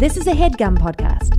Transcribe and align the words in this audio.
This 0.00 0.16
is 0.16 0.26
a 0.26 0.32
headgum 0.32 0.78
podcast. 0.78 1.38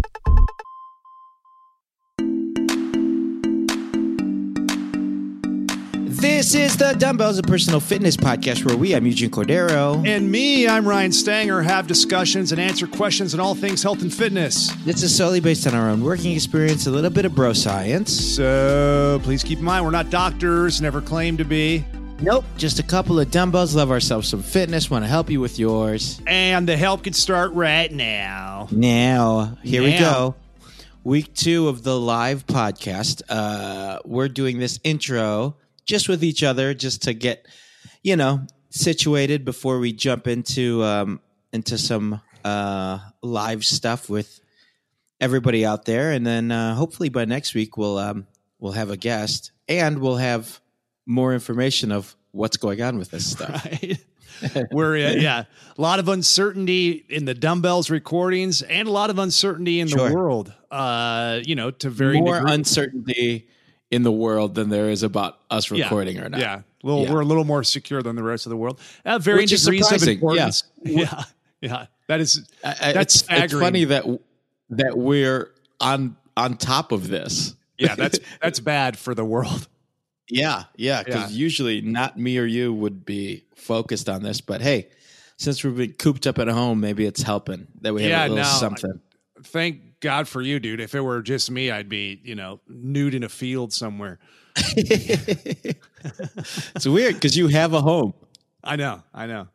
This 6.06 6.53
is 6.53 6.77
the 6.77 6.93
Dumbbells 6.93 7.39
of 7.39 7.45
Personal 7.45 7.79
Fitness 7.79 8.16
podcast 8.16 8.63
where 8.63 8.77
we, 8.77 8.93
I'm 8.93 9.07
Eugene 9.07 9.32
Cordero. 9.32 10.07
And 10.07 10.32
me, 10.32 10.68
I'm 10.68 10.88
Ryan 10.88 11.11
Stanger, 11.11 11.63
have 11.63 11.88
discussions 11.88 12.52
and 12.52 12.61
answer 12.61 12.86
questions 12.86 13.34
on 13.34 13.39
all 13.39 13.55
things 13.55 13.82
health 13.82 14.04
and 14.04 14.13
fitness. 14.13 14.71
This 14.86 15.02
is 15.02 15.16
solely 15.18 15.39
based 15.39 15.66
on 15.66 15.73
our 15.73 15.89
own 15.89 16.04
working 16.04 16.34
experience, 16.34 16.86
a 16.86 16.91
little 16.91 17.09
bit 17.09 17.25
of 17.25 17.34
bro 17.34 17.54
science. 17.54 18.14
So 18.14 19.20
please 19.23 19.43
keep 19.43 19.57
in 19.57 19.66
mind, 19.66 19.86
we're 19.86 19.89
not 19.89 20.12
doctors, 20.12 20.84
never 20.84 21.02
claim 21.02 21.36
to 21.38 21.43
be. 21.43 21.84
Nope, 22.23 22.45
just 22.55 22.77
a 22.77 22.83
couple 22.83 23.19
of 23.19 23.31
dumbbells, 23.31 23.73
love 23.73 23.89
ourselves 23.89 24.29
some 24.29 24.43
fitness, 24.43 24.91
want 24.91 25.04
to 25.04 25.09
help 25.09 25.31
you 25.31 25.39
with 25.41 25.57
yours. 25.57 26.21
And 26.27 26.69
the 26.69 26.77
help 26.77 27.04
can 27.04 27.13
start 27.13 27.51
right 27.54 27.91
now. 27.91 28.68
Now, 28.69 29.57
here 29.63 29.82
we 29.82 29.91
Now. 29.91 30.00
go. 30.00 30.36
Week 31.04 31.33
two 31.33 31.68
of 31.68 31.82
the 31.82 31.99
live 31.99 32.46
podcast. 32.46 33.23
Uh, 33.27 33.98
we're 34.05 34.27
doing 34.30 34.60
this 34.60 34.80
intro 34.84 35.55
just 35.88 36.08
with 36.08 36.23
each 36.23 36.44
other, 36.44 36.76
just 36.76 37.02
to 37.04 37.16
get, 37.16 37.48
you 38.04 38.16
know, 38.16 38.41
situated 38.70 39.44
before 39.44 39.80
we 39.80 39.91
jump 39.91 40.27
into 40.27 40.84
um, 40.84 41.22
into 41.52 41.80
some 41.80 42.22
uh, 42.46 42.99
live 43.24 43.66
stuff 43.66 44.12
with 44.12 44.40
everybody 45.20 45.66
out 45.66 45.85
there, 45.85 46.12
and 46.12 46.24
then 46.26 46.52
uh, 46.52 46.76
hopefully 46.76 47.10
by 47.10 47.26
next 47.26 47.55
week 47.55 47.77
we'll 47.77 47.98
um, 47.98 48.27
we'll 48.60 48.74
have 48.74 48.91
a 48.91 48.98
guest 48.98 49.52
and 49.68 49.98
we'll 49.98 50.18
have 50.18 50.61
more 51.12 51.34
information 51.34 51.92
of 51.92 52.16
what's 52.32 52.58
going 52.58 52.82
on 52.82 52.98
with 52.98 53.12
this 53.12 53.30
stuff. 53.30 53.66
Right. 53.66 53.98
We're, 54.72 54.96
uh, 54.96 55.12
yeah, 55.12 55.44
a 55.78 55.82
lot 55.82 56.00
of 56.00 56.08
uncertainty 56.10 57.06
in 57.10 57.26
the 57.26 57.34
dumbbells 57.36 57.90
recordings 57.92 58.62
and 58.64 58.88
a 58.88 58.92
lot 58.92 59.10
of 59.12 59.20
uncertainty 59.20 59.80
in 59.80 59.88
Sure. 59.88 60.10
the 60.10 60.16
world. 60.16 60.52
Uh, 60.72 61.41
you 61.44 61.54
know, 61.55 61.70
to 61.70 61.90
very 61.91 62.20
More 62.20 62.35
degree- 62.40 62.54
uncertainty 62.54 63.48
in 63.91 64.02
the 64.03 64.11
world 64.11 64.55
than 64.55 64.69
there 64.69 64.89
is 64.89 65.03
about 65.03 65.38
us 65.52 65.69
Yeah. 65.69 65.83
recording 65.83 66.17
or 66.19 66.30
not. 66.30 66.39
Yeah, 66.39 66.61
little, 66.81 67.03
Yeah. 67.03 67.11
we're 67.13 67.19
a 67.22 67.25
little 67.25 67.44
more 67.44 67.63
secure 67.63 68.02
than 68.02 68.16
the 68.16 68.23
rest 68.23 68.45
of 68.47 68.50
the 68.50 68.57
world. 68.57 68.80
Uh, 69.05 69.19
varying 69.19 69.44
Which 69.44 69.59
degrees 69.61 69.91
of 69.91 70.07
importance. 70.07 70.63
Yeah, 70.83 71.23
yeah, 71.61 71.85
that 72.07 72.22
is 72.22 72.50
I- 72.63 72.94
That's 72.94 73.22
it's, 73.22 73.25
it's 73.30 73.53
funny 73.53 73.83
that 73.83 74.05
that 74.72 74.97
we're 74.97 75.52
on 75.81 76.16
on 76.38 76.55
top 76.57 76.91
of 76.94 77.09
this. 77.09 77.53
yeah, 77.78 77.94
that's 77.95 78.17
that's 78.41 78.59
bad 78.61 78.97
for 78.97 79.13
the 79.13 79.25
world. 79.25 79.67
Yeah, 80.30 80.64
yeah. 80.75 81.03
Because 81.03 81.31
Yeah. 81.31 81.38
usually 81.38 81.81
not 81.81 82.17
me 82.17 82.38
or 82.38 82.45
you 82.45 82.73
would 82.73 83.05
be 83.05 83.44
focused 83.55 84.09
on 84.09 84.23
this, 84.23 84.41
but 84.41 84.61
hey, 84.61 84.88
since 85.38 85.63
we've 85.63 85.75
been 85.75 85.94
cooped 85.94 86.28
up 86.28 86.39
at 86.39 86.47
home, 86.47 86.80
maybe 86.80 87.05
it's 87.05 87.22
helping 87.22 87.67
that 87.81 87.94
we 87.94 88.03
have 88.03 88.11
Yeah, 88.11 88.22
a 88.22 88.30
little 88.30 88.38
no, 88.38 88.44
something. 88.44 89.00
Thank 89.44 90.00
God 90.00 90.28
for 90.28 90.41
you, 90.41 90.59
dude. 90.59 90.80
If 90.80 90.95
it 90.95 91.02
were 91.02 91.22
just 91.22 91.52
me, 91.52 91.72
I'd 91.72 91.89
be 91.89 92.22
you 92.23 92.36
know 92.36 92.59
nude 92.67 93.16
in 93.16 93.23
a 93.23 93.30
field 93.30 93.73
somewhere. 93.73 94.19
it's 94.75 95.75
weird 96.85 97.16
because 97.16 97.38
you 97.38 97.47
have 97.47 97.73
a 97.73 97.81
home. 97.81 98.13
I 98.63 98.75
know, 98.75 99.02
I 99.13 99.28
know. 99.28 99.47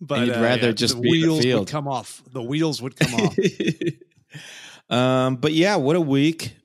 But 0.00 0.26
you'd 0.26 0.36
uh, 0.36 0.42
rather 0.42 0.66
yeah, 0.68 0.72
just 0.72 0.96
the 0.96 1.00
be 1.00 1.08
in 1.08 1.20
the 1.20 1.26
wheels 1.28 1.42
field. 1.42 1.60
would 1.60 1.68
come 1.68 1.88
off. 1.88 2.22
The 2.32 2.42
wheels 2.42 2.82
would 2.82 2.96
come 2.96 3.14
off. 3.14 3.36
um, 4.90 5.36
but 5.36 5.52
yeah, 5.52 5.76
what 5.76 5.96
a 5.96 6.00
week. 6.00 6.56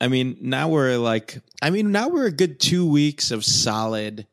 I 0.00 0.08
mean, 0.08 0.36
now 0.40 0.68
we're 0.68 0.96
like, 0.98 1.40
I 1.62 1.70
mean, 1.70 1.90
now 1.90 2.08
we're 2.08 2.26
a 2.26 2.32
good 2.32 2.60
two 2.60 2.88
weeks 2.88 3.30
of 3.30 3.44
solid 3.44 4.26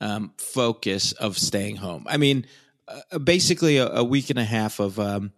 um, 0.00 0.32
focus 0.38 1.12
of 1.12 1.38
staying 1.38 1.76
home. 1.76 2.06
I 2.08 2.16
mean, 2.16 2.46
uh, 2.88 3.18
basically 3.18 3.76
a, 3.76 3.88
a 3.88 4.04
week 4.04 4.30
and 4.30 4.38
a 4.38 4.44
half 4.44 4.80
of 4.80 4.98
um, 4.98 5.32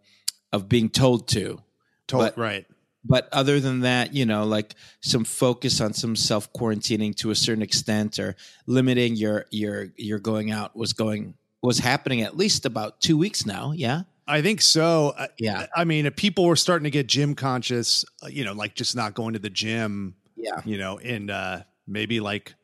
of 0.52 0.69
being 0.69 0.88
told 0.88 1.28
to. 1.28 1.60
Told, 2.06 2.24
But- 2.24 2.38
right. 2.38 2.66
But 3.04 3.28
other 3.32 3.58
than 3.58 3.80
that, 3.80 4.14
you 4.14 4.24
know, 4.24 4.44
like 4.44 4.77
some 5.00 5.24
focus 5.24 5.80
on 5.80 5.92
some 5.92 6.14
self 6.14 6.53
quarantining 6.53 7.16
to 7.16 7.32
a 7.32 7.34
certain 7.34 7.60
extent, 7.62 8.20
or 8.20 8.37
limiting 8.69 9.16
your 9.16 9.47
your 9.50 9.88
your 9.97 10.20
going 10.20 10.53
out 10.53 10.76
was 10.76 10.92
going 10.92 11.34
was 11.62 11.81
happening 11.81 12.22
at 12.22 12.37
least 12.37 12.64
about 12.64 13.00
two 13.00 13.19
weeks 13.19 13.44
now. 13.44 13.72
Yeah, 13.72 14.03
I 14.27 14.43
think 14.43 14.60
so. 14.60 15.15
Yeah. 15.38 15.66
I 15.75 15.84
mean, 15.84 16.06
if 16.06 16.16
people 16.16 16.47
were 16.47 16.56
starting 16.56 16.84
to 16.84 16.91
get 16.91 17.06
gym 17.06 17.34
conscious, 17.34 18.05
uh, 18.22 18.28
you 18.28 18.44
know, 18.44 18.53
like 18.53 18.75
just 18.75 18.94
not 18.94 19.15
going 19.15 19.33
to 19.34 19.38
the 19.38 19.50
gym, 19.50 20.15
yeah. 20.37 20.60
you 20.65 20.78
know, 20.78 20.99
in 20.99 21.31
uh, 21.31 21.65
maybe 21.87 22.21
like 22.21 22.55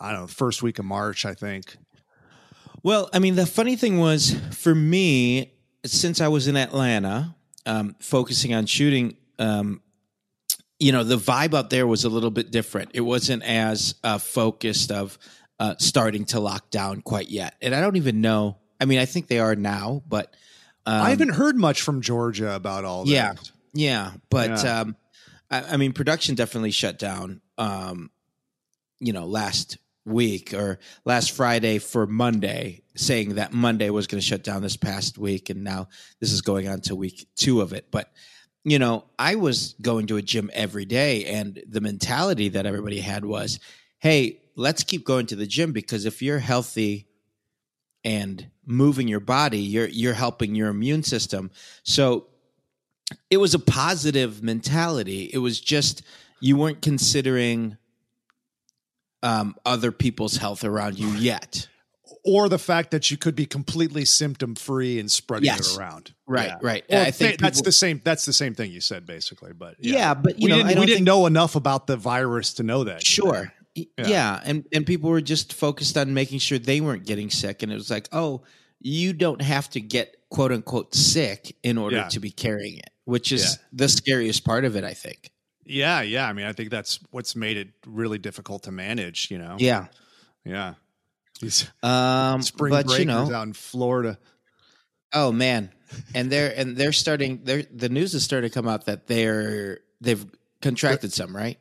I 0.00 0.12
don't 0.12 0.22
know, 0.22 0.26
first 0.26 0.62
week 0.62 0.78
of 0.78 0.84
March, 0.84 1.26
I 1.26 1.34
think. 1.34 1.76
Well, 2.82 3.08
I 3.12 3.18
mean, 3.18 3.36
the 3.36 3.46
funny 3.46 3.76
thing 3.76 3.98
was 3.98 4.34
for 4.50 4.74
me, 4.74 5.52
since 5.84 6.20
I 6.20 6.28
was 6.28 6.48
in 6.48 6.56
Atlanta, 6.56 7.36
um, 7.66 7.94
focusing 8.00 8.54
on 8.54 8.66
shooting, 8.66 9.16
um, 9.38 9.82
you 10.80 10.90
know, 10.90 11.04
the 11.04 11.16
vibe 11.16 11.54
out 11.54 11.70
there 11.70 11.86
was 11.86 12.04
a 12.04 12.08
little 12.08 12.30
bit 12.30 12.50
different. 12.50 12.90
It 12.94 13.02
wasn't 13.02 13.44
as 13.44 13.94
uh, 14.02 14.18
focused 14.18 14.90
of 14.90 15.16
uh, 15.60 15.76
starting 15.78 16.24
to 16.26 16.40
lock 16.40 16.70
down 16.70 17.02
quite 17.02 17.28
yet. 17.28 17.54
And 17.62 17.72
I 17.72 17.80
don't 17.80 17.96
even 17.96 18.20
know. 18.20 18.58
I 18.80 18.84
mean, 18.84 18.98
I 18.98 19.04
think 19.04 19.28
they 19.28 19.38
are 19.38 19.54
now, 19.54 20.02
but 20.08 20.34
um, 20.86 21.02
I 21.02 21.10
haven't 21.10 21.34
heard 21.34 21.56
much 21.56 21.82
from 21.82 22.00
Georgia 22.00 22.54
about 22.54 22.84
all 22.84 23.04
that. 23.04 23.10
Yeah. 23.10 23.32
Yeah, 23.74 24.12
but 24.28 24.50
Yeah. 24.50 24.80
um, 24.80 24.96
I, 25.50 25.62
I 25.62 25.76
mean, 25.76 25.92
production 25.92 26.34
definitely 26.34 26.72
shut 26.72 26.98
down. 26.98 27.40
Um, 27.56 28.10
you 29.00 29.12
know, 29.12 29.26
last 29.26 29.78
week 30.04 30.52
or 30.52 30.78
last 31.04 31.30
Friday 31.32 31.78
for 31.78 32.06
Monday, 32.06 32.82
saying 32.96 33.36
that 33.36 33.52
Monday 33.52 33.88
was 33.90 34.06
going 34.06 34.20
to 34.20 34.26
shut 34.26 34.44
down 34.44 34.62
this 34.62 34.76
past 34.76 35.16
week, 35.18 35.48
and 35.48 35.64
now 35.64 35.88
this 36.20 36.32
is 36.32 36.40
going 36.42 36.68
on 36.68 36.80
to 36.82 36.94
week 36.96 37.26
two 37.36 37.60
of 37.60 37.72
it. 37.72 37.90
But 37.90 38.10
you 38.64 38.78
know, 38.78 39.04
I 39.18 39.34
was 39.36 39.74
going 39.80 40.06
to 40.08 40.16
a 40.18 40.22
gym 40.22 40.50
every 40.52 40.84
day, 40.84 41.24
and 41.24 41.62
the 41.68 41.80
mentality 41.80 42.50
that 42.50 42.66
everybody 42.66 43.00
had 43.00 43.24
was, 43.24 43.58
"Hey, 43.98 44.40
let's 44.54 44.84
keep 44.84 45.04
going 45.04 45.26
to 45.26 45.36
the 45.36 45.46
gym 45.46 45.72
because 45.72 46.04
if 46.04 46.20
you're 46.22 46.38
healthy." 46.40 47.06
And 48.04 48.48
moving 48.66 49.08
your 49.08 49.20
body 49.20 49.58
you're 49.58 49.88
you're 49.88 50.14
helping 50.14 50.54
your 50.54 50.68
immune 50.68 51.02
system 51.02 51.50
so 51.82 52.26
it 53.30 53.36
was 53.38 53.54
a 53.54 53.58
positive 53.58 54.42
mentality 54.42 55.30
it 55.32 55.38
was 55.38 55.60
just 55.60 56.02
you 56.40 56.56
weren't 56.56 56.80
considering 56.82 57.76
um, 59.22 59.54
other 59.64 59.92
people's 59.92 60.36
health 60.36 60.64
around 60.64 60.98
you 60.98 61.08
yet 61.10 61.68
Or 62.24 62.48
the 62.48 62.58
fact 62.58 62.90
that 62.92 63.10
you 63.10 63.16
could 63.16 63.34
be 63.34 63.46
completely 63.46 64.04
symptom 64.04 64.54
free 64.54 64.98
and 65.00 65.10
spreading 65.10 65.46
Yes. 65.46 65.74
it 65.74 65.78
around. 65.78 66.14
Right, 66.26 66.48
Yeah. 66.48 66.58
right. 66.62 66.84
Well, 66.88 67.06
I 67.06 67.10
think 67.10 67.40
that's 67.40 67.58
people- 67.58 67.64
the 67.64 67.72
same. 67.72 68.00
That's 68.04 68.24
the 68.26 68.32
same 68.32 68.54
thing 68.54 68.70
you 68.70 68.80
said, 68.80 69.06
basically. 69.06 69.52
But 69.52 69.74
yeah, 69.80 70.14
but 70.14 70.38
you 70.38 70.46
we 70.46 70.50
know 70.50 70.56
didn't, 70.58 70.70
i 70.70 70.74
don't 70.74 70.80
we 70.80 70.86
didn't 70.86 71.04
know 71.04 71.26
enough 71.26 71.56
about 71.56 71.86
the 71.88 71.96
virus 71.96 72.52
to 72.54 72.62
know 72.62 72.84
that. 72.84 73.04
sure 73.04 73.52
Yeah. 73.74 73.86
yeah. 74.06 74.40
and 74.44 74.64
and 74.72 74.84
people 74.86 75.10
were 75.10 75.20
just 75.20 75.52
focused 75.54 75.96
on 75.96 76.12
making 76.14 76.40
sure 76.40 76.58
they 76.58 76.80
weren't 76.80 77.06
getting 77.06 77.30
sick 77.30 77.62
and 77.62 77.72
it 77.72 77.76
was 77.76 77.90
like 77.90 78.08
oh 78.12 78.42
you 78.80 79.12
don't 79.12 79.40
have 79.40 79.70
to 79.70 79.80
get 79.80 80.16
quote 80.30 80.52
unquote 80.52 80.94
sick 80.94 81.56
in 81.62 81.78
order 81.78 81.96
Yeah. 81.96 82.08
to 82.08 82.20
be 82.20 82.30
carrying 82.30 82.78
it 82.78 82.90
which 83.04 83.32
is 83.32 83.42
Yeah. 83.44 83.66
the 83.72 83.88
scariest 83.88 84.44
part 84.44 84.64
of 84.64 84.76
it 84.76 84.84
i 84.84 84.92
think 84.94 85.30
Yeah, 85.64 86.02
yeah. 86.02 86.28
I 86.28 86.32
mean, 86.32 86.44
I 86.46 86.52
think 86.52 86.70
that's 86.70 86.98
what's 87.12 87.36
made 87.36 87.56
it 87.56 87.68
really 87.86 88.18
difficult 88.18 88.64
to 88.64 88.72
manage. 88.72 89.30
You 89.30 89.38
know. 89.38 89.56
yeah 89.58 89.86
Yeah. 90.44 90.74
These 91.40 91.66
um 91.82 92.42
spring 92.42 92.70
but 92.72 92.86
breakers 92.86 92.98
you 92.98 93.04
know 93.06 93.32
out 93.32 93.46
in 93.46 93.52
Florida. 93.52 94.18
Oh 95.12 95.30
man, 95.32 95.70
and 96.14 96.30
they're 96.32 96.52
and 96.56 96.76
they're 96.76 96.92
starting. 96.92 97.40
They're 97.44 97.62
the 97.72 97.88
news 97.88 98.12
is 98.14 98.24
starting 98.24 98.50
to 98.50 98.54
come 98.54 98.66
out 98.66 98.86
that 98.86 99.06
they're 99.06 99.80
they've 100.00 100.24
contracted 100.60 101.12
some, 101.12 101.34
right? 101.36 101.58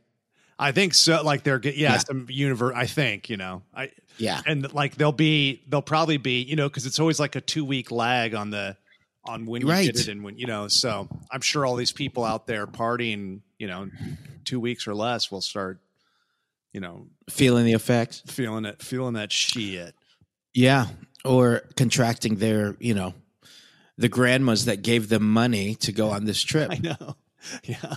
I 0.62 0.72
think 0.72 0.94
so. 0.94 1.22
Like 1.24 1.44
they're 1.44 1.60
yeah, 1.64 1.72
Yeah. 1.94 1.98
some 1.98 2.28
universe. 2.30 2.74
I 2.76 2.86
think 2.86 3.30
you 3.30 3.38
know. 3.38 3.64
I 3.76 3.92
Yeah, 4.18 4.42
and 4.46 4.72
like 4.74 4.96
they'll 4.96 5.12
be 5.12 5.62
they'll 5.68 5.82
probably 5.82 6.18
be 6.18 6.42
you 6.44 6.56
know 6.56 6.70
because 6.70 6.86
it's 6.86 7.00
always 7.00 7.20
like 7.20 7.36
a 7.36 7.42
two 7.42 7.66
week 7.66 7.92
lag 7.92 8.36
on 8.36 8.52
the 8.52 8.78
on 9.26 9.46
when 9.46 9.62
you 9.62 9.70
Right. 9.70 9.86
get 9.86 10.00
it 10.00 10.08
and 10.08 10.24
when 10.24 10.38
you 10.38 10.46
know. 10.48 10.68
So 10.68 11.08
I'm 11.32 11.42
sure 11.42 11.66
all 11.66 11.76
these 11.76 11.92
people 11.92 12.24
out 12.24 12.48
there 12.48 12.68
partying, 12.68 13.42
you 13.60 13.68
know, 13.68 13.90
two 14.46 14.60
weeks 14.60 14.88
or 14.88 14.94
less 14.96 15.30
will 15.32 15.42
start, 15.42 15.80
you 16.74 16.80
know, 16.80 17.08
feeling 17.30 17.66
the 17.66 17.74
effects. 17.74 18.22
feeling 18.28 18.66
it, 18.66 18.82
feeling 18.82 19.14
that 19.16 19.32
shit. 19.32 19.96
Yeah, 20.54 20.88
or 21.26 21.62
contracting 21.76 22.36
their, 22.38 22.76
you 22.80 22.94
know, 22.94 23.14
the 23.98 24.10
grandmas 24.10 24.66
that 24.66 24.82
gave 24.82 25.10
them 25.10 25.28
money 25.32 25.76
to 25.76 25.92
go 25.92 26.10
on 26.10 26.26
this 26.26 26.42
trip. 26.42 26.70
I 26.72 26.78
know. 26.78 27.16
Yeah. 27.64 27.96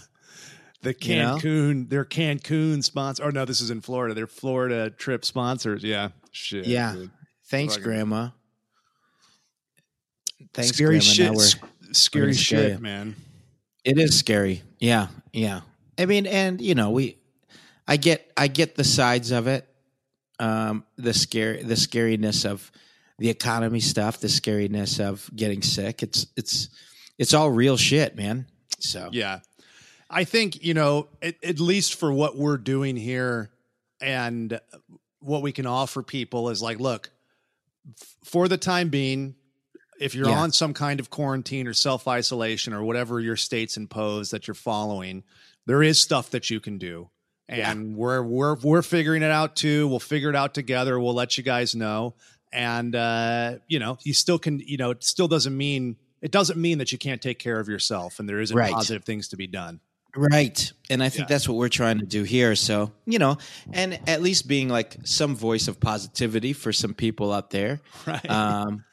The 0.84 0.94
You 1.00 1.16
know? 1.16 1.36
Cancun, 1.38 1.88
their 1.90 2.04
Cancun 2.04 2.84
sponsor. 2.84 3.24
Oh 3.24 3.30
no, 3.30 3.44
this 3.44 3.60
is 3.60 3.70
in 3.70 3.80
Florida. 3.80 4.14
They're 4.14 4.26
Florida 4.26 4.90
trip 4.90 5.24
sponsors. 5.24 5.82
Yeah. 5.82 6.10
Shit. 6.30 6.66
Yeah. 6.66 6.92
dude. 6.94 7.10
Thanks, 7.46 7.74
Fucking- 7.74 7.84
Grandma. 7.84 8.28
Thanks, 10.52 10.70
scary 10.76 10.98
Grandma. 10.98 11.12
shit. 11.12 11.30
We're- 11.32 11.70
Scary 11.92 12.34
scare 12.34 12.60
shit, 12.60 12.72
you. 12.72 12.78
man. 12.78 13.14
It 13.84 13.98
is 13.98 14.18
scary. 14.18 14.62
Yeah, 14.80 15.08
yeah. 15.32 15.60
I 15.96 16.06
mean, 16.06 16.26
and 16.26 16.60
you 16.60 16.74
know, 16.74 16.90
we, 16.90 17.18
I 17.86 17.96
get, 17.98 18.32
I 18.36 18.48
get 18.48 18.74
the 18.74 18.82
sides 18.84 19.30
of 19.30 19.46
it. 19.46 19.68
Um, 20.40 20.84
the 20.96 21.14
scare, 21.14 21.62
the 21.62 21.74
scariness 21.74 22.44
of 22.44 22.72
the 23.18 23.28
economy 23.30 23.78
stuff, 23.78 24.18
the 24.18 24.26
scariness 24.26 24.98
of 24.98 25.30
getting 25.36 25.62
sick. 25.62 26.02
It's, 26.02 26.26
it's, 26.36 26.68
it's 27.16 27.32
all 27.32 27.48
real 27.50 27.76
shit, 27.76 28.16
man. 28.16 28.46
So 28.80 29.10
Yeah. 29.12 29.38
I 30.14 30.24
think, 30.24 30.62
you 30.64 30.74
know, 30.74 31.08
at, 31.20 31.42
at 31.44 31.60
least 31.60 31.94
for 31.96 32.12
what 32.12 32.36
we're 32.36 32.56
doing 32.56 32.96
here 32.96 33.50
and 34.00 34.60
what 35.20 35.42
we 35.42 35.52
can 35.52 35.66
offer 35.66 36.02
people 36.02 36.48
is 36.50 36.62
like, 36.62 36.78
look, 36.80 37.10
f- 38.00 38.16
for 38.24 38.46
the 38.48 38.56
time 38.56 38.88
being, 38.90 39.34
if 40.00 40.14
you're 40.14 40.28
Yeah. 40.28 40.38
on 40.40 40.52
some 40.52 40.72
kind 40.74 41.00
of 41.00 41.10
quarantine 41.10 41.66
or 41.66 41.72
self 41.74 42.06
isolation 42.08 42.72
or 42.72 42.82
whatever 42.84 43.20
your 43.20 43.36
states 43.36 43.76
impose 43.76 44.30
that 44.30 44.46
you're 44.46 44.54
following, 44.54 45.24
there 45.66 45.82
is 45.82 46.00
stuff 46.00 46.30
that 46.30 46.48
you 46.50 46.60
can 46.60 46.78
do. 46.78 47.10
And 47.48 47.94
we're 47.96 48.22
we're 48.22 48.54
we're 48.56 48.80
figuring 48.82 49.22
it 49.22 49.30
out 49.30 49.54
too. 49.54 49.86
We'll 49.88 49.98
figure 50.00 50.30
it 50.30 50.36
out 50.36 50.54
together. 50.54 50.98
We'll 50.98 51.12
let 51.14 51.36
you 51.36 51.44
guys 51.44 51.74
know. 51.74 52.14
And 52.52 52.94
uh, 52.96 53.56
you 53.68 53.78
know, 53.78 53.98
you 54.02 54.14
still 54.14 54.38
can, 54.38 54.60
you 54.60 54.78
know, 54.78 54.90
it 54.92 55.04
still 55.04 55.28
doesn't 55.28 55.54
mean 55.56 55.96
it 56.22 56.30
doesn't 56.30 56.58
mean 56.58 56.78
that 56.78 56.90
you 56.90 56.96
can't 56.96 57.20
take 57.20 57.38
care 57.38 57.60
of 57.60 57.68
yourself 57.68 58.18
and 58.18 58.26
there 58.26 58.40
isn't 58.40 58.56
Right. 58.56 58.72
positive 58.72 59.04
things 59.04 59.28
to 59.28 59.36
be 59.36 59.46
done. 59.46 59.80
Right. 60.16 60.72
And 60.90 61.02
I 61.02 61.08
think 61.08 61.22
Yeah. 61.28 61.34
that's 61.34 61.48
what 61.48 61.56
we're 61.56 61.68
trying 61.68 61.98
to 61.98 62.06
do 62.06 62.22
here. 62.22 62.54
So, 62.54 62.92
you 63.06 63.18
know, 63.18 63.38
and 63.72 63.98
at 64.08 64.22
least 64.22 64.46
being 64.46 64.68
like 64.68 64.96
some 65.04 65.34
voice 65.34 65.66
of 65.68 65.80
positivity 65.80 66.52
for 66.52 66.72
some 66.72 66.94
people 66.94 67.32
out 67.32 67.50
there. 67.50 67.80
Right. 68.06 68.30
Um, 68.30 68.84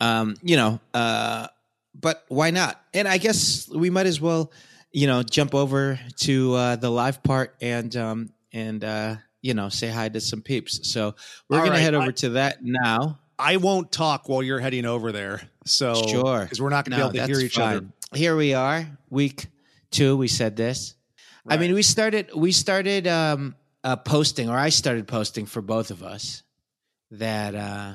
um, 0.00 0.36
you 0.42 0.56
know, 0.56 0.80
uh, 0.94 1.48
but 1.94 2.24
why 2.28 2.50
not? 2.50 2.80
And 2.94 3.08
I 3.08 3.18
guess 3.18 3.68
we 3.68 3.90
might 3.90 4.06
as 4.06 4.20
well, 4.20 4.52
you 4.92 5.06
know, 5.06 5.22
jump 5.22 5.54
over 5.54 5.98
to 6.20 6.54
uh, 6.54 6.76
the 6.76 6.90
live 6.90 7.22
part 7.22 7.56
and 7.60 7.94
um, 7.96 8.32
and 8.52 8.84
uh, 8.84 9.16
you 9.42 9.54
know 9.54 9.68
say 9.68 9.88
hi 9.88 10.08
to 10.08 10.20
some 10.20 10.40
peeps. 10.40 10.88
So 10.90 11.16
we're 11.48 11.58
All 11.58 11.66
gonna 11.66 11.80
head 11.80 11.94
over 11.94 12.08
I- 12.08 12.12
to 12.12 12.28
that 12.30 12.58
now. 12.62 13.18
I 13.40 13.56
won't 13.56 13.92
talk 13.92 14.28
while 14.28 14.42
you're 14.42 14.58
heading 14.58 14.84
over 14.84 15.12
there. 15.12 15.42
So 15.64 15.94
Sure, 16.08 16.40
because 16.42 16.60
we're 16.60 16.70
not 16.70 16.84
going 16.88 16.98
to 16.98 17.04
No, 17.06 17.10
be 17.12 17.18
able 17.18 17.28
to 17.28 17.32
hear 17.34 17.44
each 17.46 17.56
other. 17.58 17.86
Here 18.12 18.34
we 18.34 18.52
are, 18.54 18.88
week 19.10 19.46
two. 19.90 20.16
We 20.16 20.28
said 20.28 20.56
this. 20.56 20.94
I 21.46 21.56
mean, 21.56 21.72
we 21.74 21.82
started 21.82 22.30
we 22.34 22.52
started 22.52 23.06
um, 23.06 23.54
uh, 23.82 23.96
posting, 23.96 24.50
or 24.50 24.56
I 24.56 24.68
started 24.68 25.08
posting 25.08 25.46
for 25.46 25.62
both 25.62 25.90
of 25.90 26.02
us 26.02 26.42
that 27.12 27.54
uh, 27.54 27.94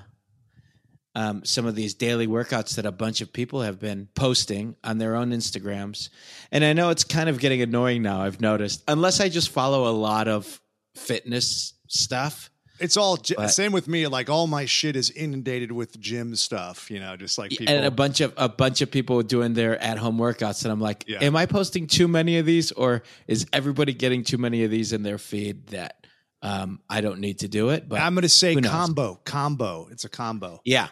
um, 1.13 1.45
some 1.45 1.67
of 1.67 1.75
these 1.75 1.93
daily 1.93 2.25
workouts 2.25 2.75
that 2.75 2.85
a 2.85 2.91
bunch 2.91 3.21
of 3.21 3.31
people 3.31 3.61
have 3.61 3.79
been 3.79 4.07
posting 4.15 4.75
on 4.83 4.97
their 4.97 5.15
own 5.15 5.31
Instagrams, 5.31 6.09
and 6.51 6.63
I 6.63 6.73
know 6.73 6.89
it's 6.89 7.03
kind 7.03 7.29
of 7.29 7.39
getting 7.39 7.61
annoying 7.61 8.01
now. 8.01 8.21
I've 8.21 8.41
noticed, 8.41 8.83
unless 8.87 9.19
I 9.19 9.29
just 9.29 9.49
follow 9.49 9.87
a 9.87 9.93
lot 9.93 10.27
of 10.27 10.59
fitness 10.95 11.73
stuff. 11.87 12.49
It's 12.79 12.97
all 12.97 13.17
But- 13.37 13.49
same 13.49 13.71
with 13.71 13.87
me. 13.87 14.07
Like 14.07 14.29
all 14.29 14.47
my 14.47 14.65
shit 14.65 14.95
is 14.95 15.11
inundated 15.11 15.71
with 15.71 15.99
gym 15.99 16.35
stuff. 16.35 16.89
You 16.89 16.99
know, 16.99 17.15
just 17.15 17.37
like 17.37 17.51
people. 17.51 17.69
and 17.73 17.85
a 17.85 17.91
bunch 17.91 18.19
of 18.19 18.33
a 18.35 18.49
bunch 18.49 18.81
of 18.81 18.89
people 18.89 19.21
doing 19.21 19.53
their 19.53 19.77
at 19.81 19.97
home 19.97 20.17
workouts, 20.17 20.63
and 20.63 20.71
I'm 20.71 20.81
like, 20.81 21.05
Yeah. 21.07 21.19
am 21.21 21.35
I 21.35 21.45
posting 21.45 21.87
too 21.87 22.07
many 22.07 22.37
of 22.39 22.45
these, 22.45 22.71
or 22.71 23.03
is 23.27 23.45
everybody 23.53 23.93
getting 23.93 24.23
too 24.23 24.37
many 24.37 24.63
of 24.63 24.71
these 24.71 24.91
in 24.91 25.03
their 25.03 25.17
feed 25.19 25.67
that 25.67 26.05
um, 26.41 26.79
I 26.89 27.01
don't 27.01 27.19
need 27.19 27.39
to 27.39 27.47
do 27.47 27.69
it? 27.69 27.87
But 27.87 28.01
I'm 28.01 28.15
going 28.15 28.23
to 28.23 28.29
say 28.29 28.55
combo, 28.55 29.19
combo. 29.23 29.87
It's 29.91 30.03
a 30.03 30.09
combo. 30.09 30.59
yeah, 30.65 30.87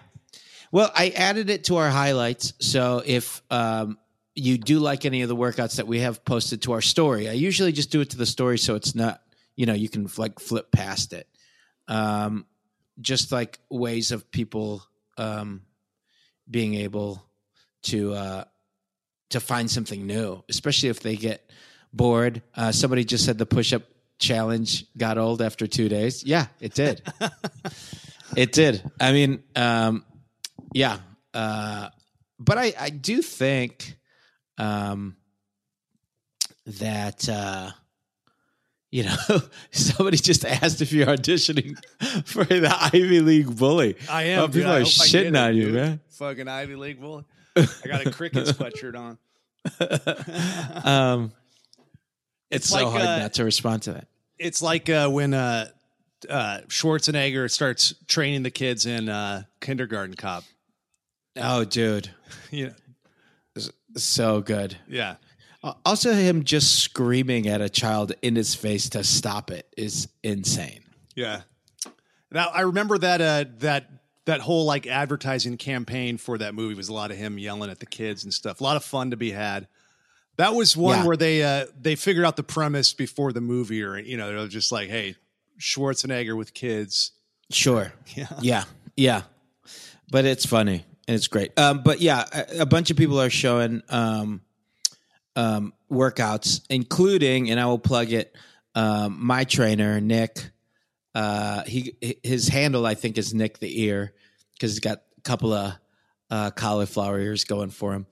well, 0.72 0.92
I 0.96 1.10
added 1.10 1.50
it 1.50 1.66
to 1.66 1.78
our 1.78 1.90
highlights, 1.90 2.54
so 2.60 3.02
if 3.06 3.42
um, 3.50 3.98
you 4.36 4.58
do 4.58 4.80
like 4.80 5.04
any 5.04 5.24
of 5.24 5.30
the 5.30 5.36
workouts 5.36 5.76
that 5.78 5.88
we 5.88 6.00
have 6.02 6.24
posted 6.24 6.62
to 6.62 6.72
our 6.74 6.82
story, 6.82 7.28
I 7.28 7.34
usually 7.34 7.72
just 7.74 7.90
do 7.92 8.00
it 8.02 8.12
to 8.12 8.18
the 8.18 8.26
story, 8.28 8.58
so 8.60 8.76
it's 8.76 8.94
not 8.96 9.22
you 9.58 9.66
know 9.66 9.74
you 9.74 9.90
can 9.90 10.08
like 10.18 10.40
flip 10.40 10.72
past 10.72 11.12
it. 11.12 11.28
Um, 11.92 12.46
just 13.02 13.34
like 13.34 13.60
ways 13.70 14.12
of 14.14 14.32
people 14.32 14.82
um, 15.18 15.64
being 16.50 16.76
able 16.76 17.22
to 17.84 18.14
uh, 18.14 18.44
to 19.32 19.42
find 19.42 19.70
something 19.70 20.08
new, 20.08 20.42
especially 20.48 20.88
if 20.88 21.02
they 21.02 21.18
get 21.18 21.50
bored. 21.92 22.42
Uh, 22.56 22.72
somebody 22.72 23.04
just 23.04 23.26
said 23.26 23.38
the 23.38 23.46
push 23.46 23.74
up 23.74 23.84
challenge 24.20 24.86
got 24.96 25.18
old 25.18 25.42
after 25.42 25.68
two 25.68 25.90
days. 25.90 26.24
Yeah, 26.24 26.48
it 26.62 26.74
did. 26.74 27.02
it 28.38 28.54
did. 28.54 28.90
I 28.98 29.12
mean, 29.12 29.44
um, 29.58 30.06
yeah, 30.74 31.00
uh, 31.34 31.90
but 32.40 32.58
I 32.58 32.74
I 32.80 32.90
do 32.90 33.22
think 33.22 33.98
um, 34.58 35.18
that. 36.66 37.28
Uh, 37.28 37.72
you 38.92 39.04
know, 39.06 39.16
somebody 39.72 40.18
just 40.18 40.46
asked 40.46 40.82
if 40.82 40.92
you're 40.92 41.08
auditioning 41.08 41.78
for 42.26 42.44
the 42.44 42.76
Ivy 42.94 43.22
League 43.22 43.56
bully. 43.58 43.96
I 44.10 44.24
am. 44.24 44.40
Oh, 44.44 44.48
people 44.50 44.70
I 44.72 44.80
are 44.80 44.82
shitting 44.82 45.12
get 45.12 45.26
it, 45.28 45.36
on 45.38 45.56
you, 45.56 45.66
dude. 45.68 45.74
man. 45.76 46.00
Fucking 46.10 46.48
Ivy 46.48 46.76
League 46.76 47.00
bully. 47.00 47.24
I 47.56 47.68
got 47.86 48.06
a 48.06 48.12
cricket 48.12 48.46
sweatshirt 48.48 48.96
on. 48.98 49.18
um, 50.86 51.32
it's, 52.50 52.66
It's 52.66 52.70
so 52.70 52.76
like, 52.84 52.88
hard 52.88 53.02
uh, 53.02 53.20
not 53.20 53.34
to 53.34 53.46
respond 53.46 53.84
to 53.84 53.94
that. 53.94 54.08
It's 54.38 54.62
like 54.62 54.90
uh, 54.90 55.10
when 55.10 55.34
uh, 55.34 55.70
uh, 56.30 56.60
Schwarzenegger 56.68 57.50
starts 57.50 57.94
training 58.08 58.44
the 58.44 58.52
kids 58.52 58.86
in 58.86 59.08
uh, 59.10 59.44
Kindergarten 59.62 60.16
Cop. 60.16 60.44
Oh, 61.38 61.64
dude, 61.64 62.10
know, 62.52 62.72
so 63.96 64.42
good. 64.42 64.78
yeah. 64.88 65.16
Uh, 65.64 65.74
Also, 65.86 66.14
him 66.14 66.44
just 66.44 66.80
screaming 66.80 67.48
at 67.48 67.62
a 67.62 67.70
child 67.70 68.14
in 68.22 68.36
his 68.36 68.56
face 68.56 68.90
to 68.90 69.04
stop 69.04 69.52
it 69.52 69.68
is 69.78 70.08
insane. 70.24 70.84
Yeah. 71.16 71.42
Now 72.32 72.48
I 72.50 72.62
remember 72.62 72.98
that 72.98 73.20
uh 73.22 73.46
that 73.60 73.90
that 74.26 74.40
whole 74.42 74.66
like 74.66 74.88
advertising 74.88 75.58
campaign 75.58 76.18
for 76.18 76.38
that 76.38 76.54
movie 76.56 76.76
was 76.76 76.88
a 76.90 76.94
lot 76.94 77.12
of 77.12 77.18
him 77.18 77.38
yelling 77.38 77.70
at 77.70 77.80
the 77.80 77.86
kids 77.86 78.24
and 78.24 78.34
stuff. 78.34 78.62
A 78.62 78.64
lot 78.64 78.78
of 78.78 78.84
fun 78.84 79.12
to 79.12 79.18
be 79.18 79.32
had. 79.32 79.68
That 80.38 80.56
was 80.56 80.78
one 80.78 81.00
Yeah. 81.00 81.06
where 81.08 81.18
they 81.18 81.44
uh 81.44 81.66
they 81.80 81.96
figured 81.96 82.24
out 82.26 82.38
the 82.38 82.44
premise 82.44 82.94
before 82.94 83.34
the 83.34 83.42
movie 83.42 83.84
or 83.84 83.98
you 84.00 84.16
know, 84.18 84.30
they 84.30 84.36
were 84.36 84.48
just 84.48 84.72
like, 84.72 84.90
hey, 84.90 85.16
Schwarzenegger 85.60 86.36
with 86.38 86.54
kids. 86.54 87.12
Sure. 87.50 87.92
Yeah. 88.16 88.28
Yeah. 88.42 88.64
Yeah. 88.96 89.22
But 90.10 90.26
it's 90.26 90.46
funny 90.46 90.86
and 91.08 91.16
it's 91.16 91.28
great. 91.28 91.58
Um, 91.60 91.84
but 91.84 92.00
yeah, 92.02 92.26
a, 92.32 92.62
a 92.62 92.66
bunch 92.66 92.92
of 92.92 92.98
people 92.98 93.20
are 93.20 93.30
showing 93.30 93.82
um, 93.90 94.42
um, 95.36 95.74
workouts, 95.92 96.62
including, 96.70 97.50
and 97.52 97.60
I 97.60 97.66
will 97.66 97.80
plug 97.80 98.12
it, 98.12 98.36
um, 98.76 99.18
my 99.20 99.44
trainer, 99.44 100.00
Nick. 100.02 100.50
Uh, 101.14 101.64
he 101.64 101.96
his 102.24 102.48
handle 102.48 102.86
I 102.86 102.96
think 102.96 103.18
is 103.18 103.34
Nick 103.34 103.60
the 103.60 103.82
Ear 103.84 104.14
because 104.54 104.72
he's 104.72 104.80
got 104.80 105.02
a 105.18 105.22
couple 105.22 105.52
of 105.52 105.74
uh, 106.30 106.52
cauliflower 106.52 107.20
ears 107.20 107.44
going 107.44 107.70
for 107.70 107.94
him. 107.94 108.06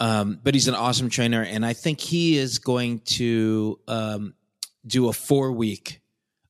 Um, 0.00 0.38
but 0.42 0.52
he's 0.52 0.68
an 0.68 0.74
awesome 0.74 1.08
trainer, 1.08 1.42
and 1.42 1.64
I 1.64 1.72
think 1.72 2.00
he 2.00 2.36
is 2.36 2.58
going 2.58 3.00
to 3.00 3.78
um, 3.88 4.34
do 4.86 5.08
a 5.08 5.12
four 5.12 5.52
week 5.52 6.00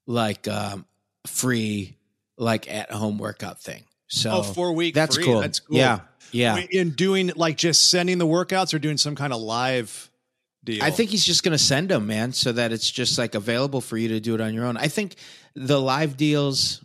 like 0.06 0.48
um, 0.48 0.86
free 1.26 1.98
like 2.36 2.68
at 2.72 2.90
home 2.90 3.18
workout 3.18 3.60
thing. 3.60 3.84
So 4.08 4.30
Oh, 4.30 4.42
four 4.42 4.72
week 4.72 4.94
that's 4.94 5.16
free. 5.16 5.24
cool. 5.24 5.40
That's 5.40 5.60
cool. 5.60 5.76
Yeah, 5.76 6.00
yeah. 6.32 6.56
In 6.70 6.90
doing 6.90 7.30
like 7.36 7.56
just 7.56 7.88
sending 7.90 8.18
the 8.18 8.26
workouts 8.26 8.74
or 8.74 8.78
doing 8.78 8.96
some 8.96 9.14
kind 9.14 9.32
of 9.32 9.40
live 9.40 10.10
deal. 10.64 10.82
I 10.82 10.90
think 10.90 11.10
he's 11.10 11.24
just 11.24 11.42
going 11.42 11.52
to 11.52 11.62
send 11.62 11.88
them, 11.88 12.06
man, 12.06 12.32
so 12.32 12.52
that 12.52 12.72
it's 12.72 12.90
just 12.90 13.18
like 13.18 13.34
available 13.34 13.80
for 13.80 13.96
you 13.96 14.08
to 14.08 14.20
do 14.20 14.34
it 14.34 14.40
on 14.40 14.54
your 14.54 14.64
own. 14.66 14.76
I 14.76 14.88
think 14.88 15.16
the 15.54 15.80
live 15.80 16.16
deals 16.16 16.84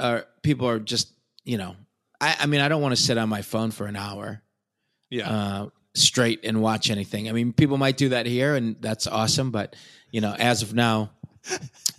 are 0.00 0.26
people 0.42 0.68
are 0.68 0.78
just 0.78 1.12
you 1.44 1.58
know. 1.58 1.76
I, 2.20 2.36
I 2.40 2.46
mean, 2.46 2.60
I 2.60 2.68
don't 2.68 2.82
want 2.82 2.94
to 2.96 3.02
sit 3.02 3.18
on 3.18 3.28
my 3.28 3.42
phone 3.42 3.72
for 3.72 3.86
an 3.86 3.96
hour 3.96 4.42
yeah. 5.10 5.28
uh, 5.28 5.68
straight 5.94 6.40
and 6.44 6.62
watch 6.62 6.88
anything. 6.90 7.28
I 7.28 7.32
mean, 7.32 7.52
people 7.52 7.78
might 7.78 7.96
do 7.96 8.10
that 8.10 8.26
here, 8.26 8.54
and 8.54 8.76
that's 8.80 9.06
awesome. 9.06 9.50
But 9.50 9.74
you 10.10 10.20
know, 10.20 10.34
as 10.38 10.62
of 10.62 10.72
now, 10.74 11.10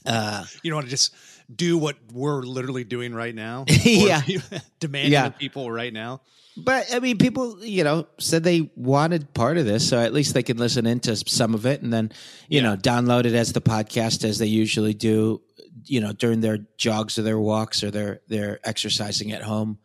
uh, 0.06 0.46
you 0.62 0.72
don't 0.72 0.78
want 0.78 0.88
to 0.88 0.92
just 0.92 1.14
do 1.54 1.78
what 1.78 1.98
we're 2.12 2.42
literally 2.42 2.84
doing 2.84 3.14
right 3.14 3.36
now. 3.36 3.66
Yeah. 3.84 4.22
Demanding 4.80 5.12
Yeah. 5.12 5.30
people 5.30 5.70
right 5.70 5.92
now. 5.94 6.22
But 6.56 6.86
I 6.94 7.00
mean, 7.00 7.18
people, 7.18 7.64
you 7.66 7.84
know, 7.84 8.06
said 8.20 8.44
they 8.44 8.70
wanted 8.76 9.34
part 9.34 9.58
of 9.58 9.66
this, 9.66 9.88
so 9.90 10.00
at 10.00 10.14
least 10.14 10.34
they 10.36 10.44
can 10.44 10.58
listen 10.58 10.86
into 10.86 11.16
some 11.16 11.56
of 11.56 11.66
it 11.66 11.82
and 11.82 11.92
then, 11.92 12.12
you 12.48 12.58
Yeah. 12.62 12.70
know, 12.70 12.78
download 12.78 13.26
it 13.26 13.34
as 13.34 13.54
the 13.54 13.62
podcast 13.62 14.24
as 14.24 14.38
they 14.38 14.46
usually 14.46 14.94
do, 14.94 15.42
you 15.86 16.00
know, 16.00 16.14
during 16.14 16.42
their 16.42 16.60
jogs 16.78 17.18
or 17.18 17.24
their 17.24 17.40
walks 17.40 17.84
or 17.84 17.90
their 17.90 18.22
their 18.28 18.60
exercising 18.64 19.32
at 19.32 19.42
home. 19.42 19.80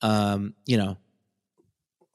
Um, 0.00 0.54
you 0.64 0.78
know, 0.78 0.96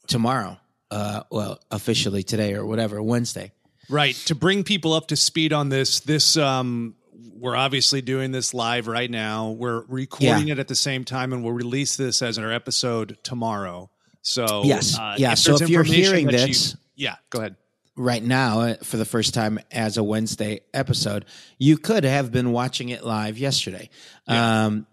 tomorrow, 0.07 0.57
uh, 0.89 1.23
well, 1.31 1.59
officially 1.69 2.23
today 2.23 2.53
or 2.53 2.65
whatever, 2.65 3.01
Wednesday. 3.01 3.51
Right. 3.89 4.15
To 4.25 4.35
bring 4.35 4.63
people 4.63 4.93
up 4.93 5.07
to 5.07 5.15
speed 5.15 5.53
on 5.53 5.69
this, 5.69 5.99
this 5.99 6.37
um 6.37 6.95
we're 7.13 7.55
obviously 7.55 8.01
doing 8.01 8.31
this 8.31 8.53
live 8.53 8.87
right 8.87 9.09
now. 9.09 9.51
We're 9.51 9.81
recording 9.87 10.47
it 10.49 10.59
at 10.59 10.67
the 10.67 10.75
same 10.75 11.03
time 11.03 11.33
and 11.33 11.43
we'll 11.43 11.53
release 11.53 11.95
this 11.95 12.21
as 12.21 12.37
our 12.37 12.51
episode 12.51 13.17
tomorrow. 13.23 13.89
So 14.21 14.63
Yes. 14.65 14.97
uh, 14.97 15.15
Yeah, 15.17 15.33
so 15.33 15.55
if 15.55 15.69
you're 15.69 15.83
hearing 15.83 16.27
that 16.27 16.41
you- 16.41 16.47
this- 16.47 16.75
yeah, 16.95 17.15
go 17.29 17.39
ahead. 17.39 17.55
right 17.97 18.23
now 18.23 18.61
uh, 18.61 18.75
for 18.83 18.97
the 18.97 19.05
first 19.05 19.33
time 19.33 19.59
as 19.71 19.97
a 19.97 20.03
Wednesday 20.03 20.61
episode. 20.73 21.25
You 21.57 21.77
could 21.77 22.03
have 22.03 22.31
been 22.31 22.51
watching 22.51 22.89
it 22.89 23.03
live 23.03 23.37
yesterday, 23.37 23.89
um, 24.27 24.87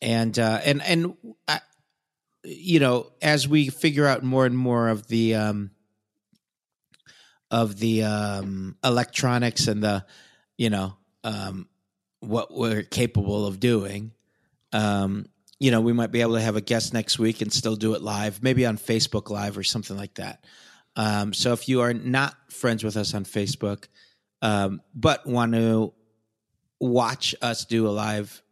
and 0.00 0.38
uh, 0.38 0.60
and 0.64 0.82
and 0.82 1.14
I, 1.48 1.60
you 2.44 2.78
know, 2.78 3.10
as 3.20 3.48
we 3.48 3.68
figure 3.70 4.06
out 4.06 4.22
more 4.22 4.46
and 4.46 4.56
more 4.56 4.88
of 4.88 5.08
the 5.08 5.34
um, 5.34 5.70
of 7.50 7.78
the 7.78 8.02
um, 8.04 8.76
electronics 8.84 9.68
and 9.68 9.82
the, 9.82 10.04
you 10.58 10.70
know, 10.70 10.96
um, 11.26 11.68
what 12.20 12.54
we're 12.54 12.82
capable 12.82 13.46
of 13.46 13.60
doing, 13.60 14.12
um, 14.72 15.26
you 15.58 15.70
know, 15.70 15.80
we 15.80 15.92
might 15.92 16.12
be 16.12 16.20
able 16.20 16.34
to 16.34 16.40
have 16.40 16.56
a 16.56 16.60
guest 16.60 16.94
next 16.94 17.18
week 17.18 17.40
and 17.42 17.52
still 17.52 17.76
do 17.76 17.94
it 17.94 18.00
live, 18.02 18.42
maybe 18.42 18.64
on 18.64 18.78
Facebook 18.78 19.28
Live 19.30 19.58
or 19.58 19.62
something 19.62 19.96
like 19.96 20.14
that. 20.14 20.44
Um, 20.96 21.32
so 21.34 21.52
if 21.52 21.68
you 21.68 21.80
are 21.82 21.92
not 21.94 22.34
friends 22.50 22.82
with 22.84 22.96
us 22.96 23.12
on 23.14 23.24
Facebook, 23.24 23.84
um, 24.42 24.80
but 24.94 25.26
want 25.26 25.52
to 25.54 25.92
watch 26.80 27.34
us 27.42 27.64
do 27.64 27.86
a 27.86 27.90
live 27.90 28.42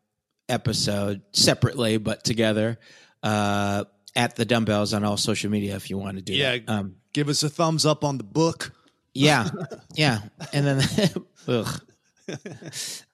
episode 0.48 1.22
separately 1.32 1.96
but 1.96 2.24
together 2.24 2.78
uh, 3.22 3.84
at 4.16 4.36
the 4.36 4.44
dumbbells 4.44 4.92
on 4.94 5.04
all 5.04 5.16
social 5.16 5.50
media 5.50 5.74
if 5.76 5.90
you 5.90 5.98
want 5.98 6.16
to 6.16 6.22
do 6.22 6.34
Yeah. 6.34 6.52
that. 6.58 6.68
Um, 6.68 6.96
Give 7.12 7.28
us 7.28 7.42
a 7.42 7.48
thumbs 7.48 7.86
up 7.86 8.02
on 8.04 8.18
the 8.18 8.24
book. 8.24 8.72
yeah, 9.14 9.48
yeah, 9.94 10.18
and 10.52 10.66
then, 10.66 11.10
ugh. 11.48 11.80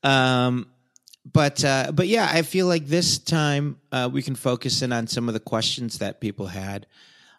Um, 0.03 0.71
but 1.31 1.65
uh, 1.65 1.93
but 1.93 2.09
yeah, 2.09 2.29
I 2.31 2.43
feel 2.43 2.67
like 2.67 2.87
this 2.87 3.19
time 3.19 3.79
uh, 3.93 4.09
we 4.13 4.23
can 4.23 4.35
focus 4.35 4.83
in 4.83 4.93
on 4.93 5.07
some 5.07 5.29
of 5.29 5.35
the 5.35 5.41
questions 5.41 5.99
that 5.99 6.21
people 6.21 6.47
had 6.47 6.87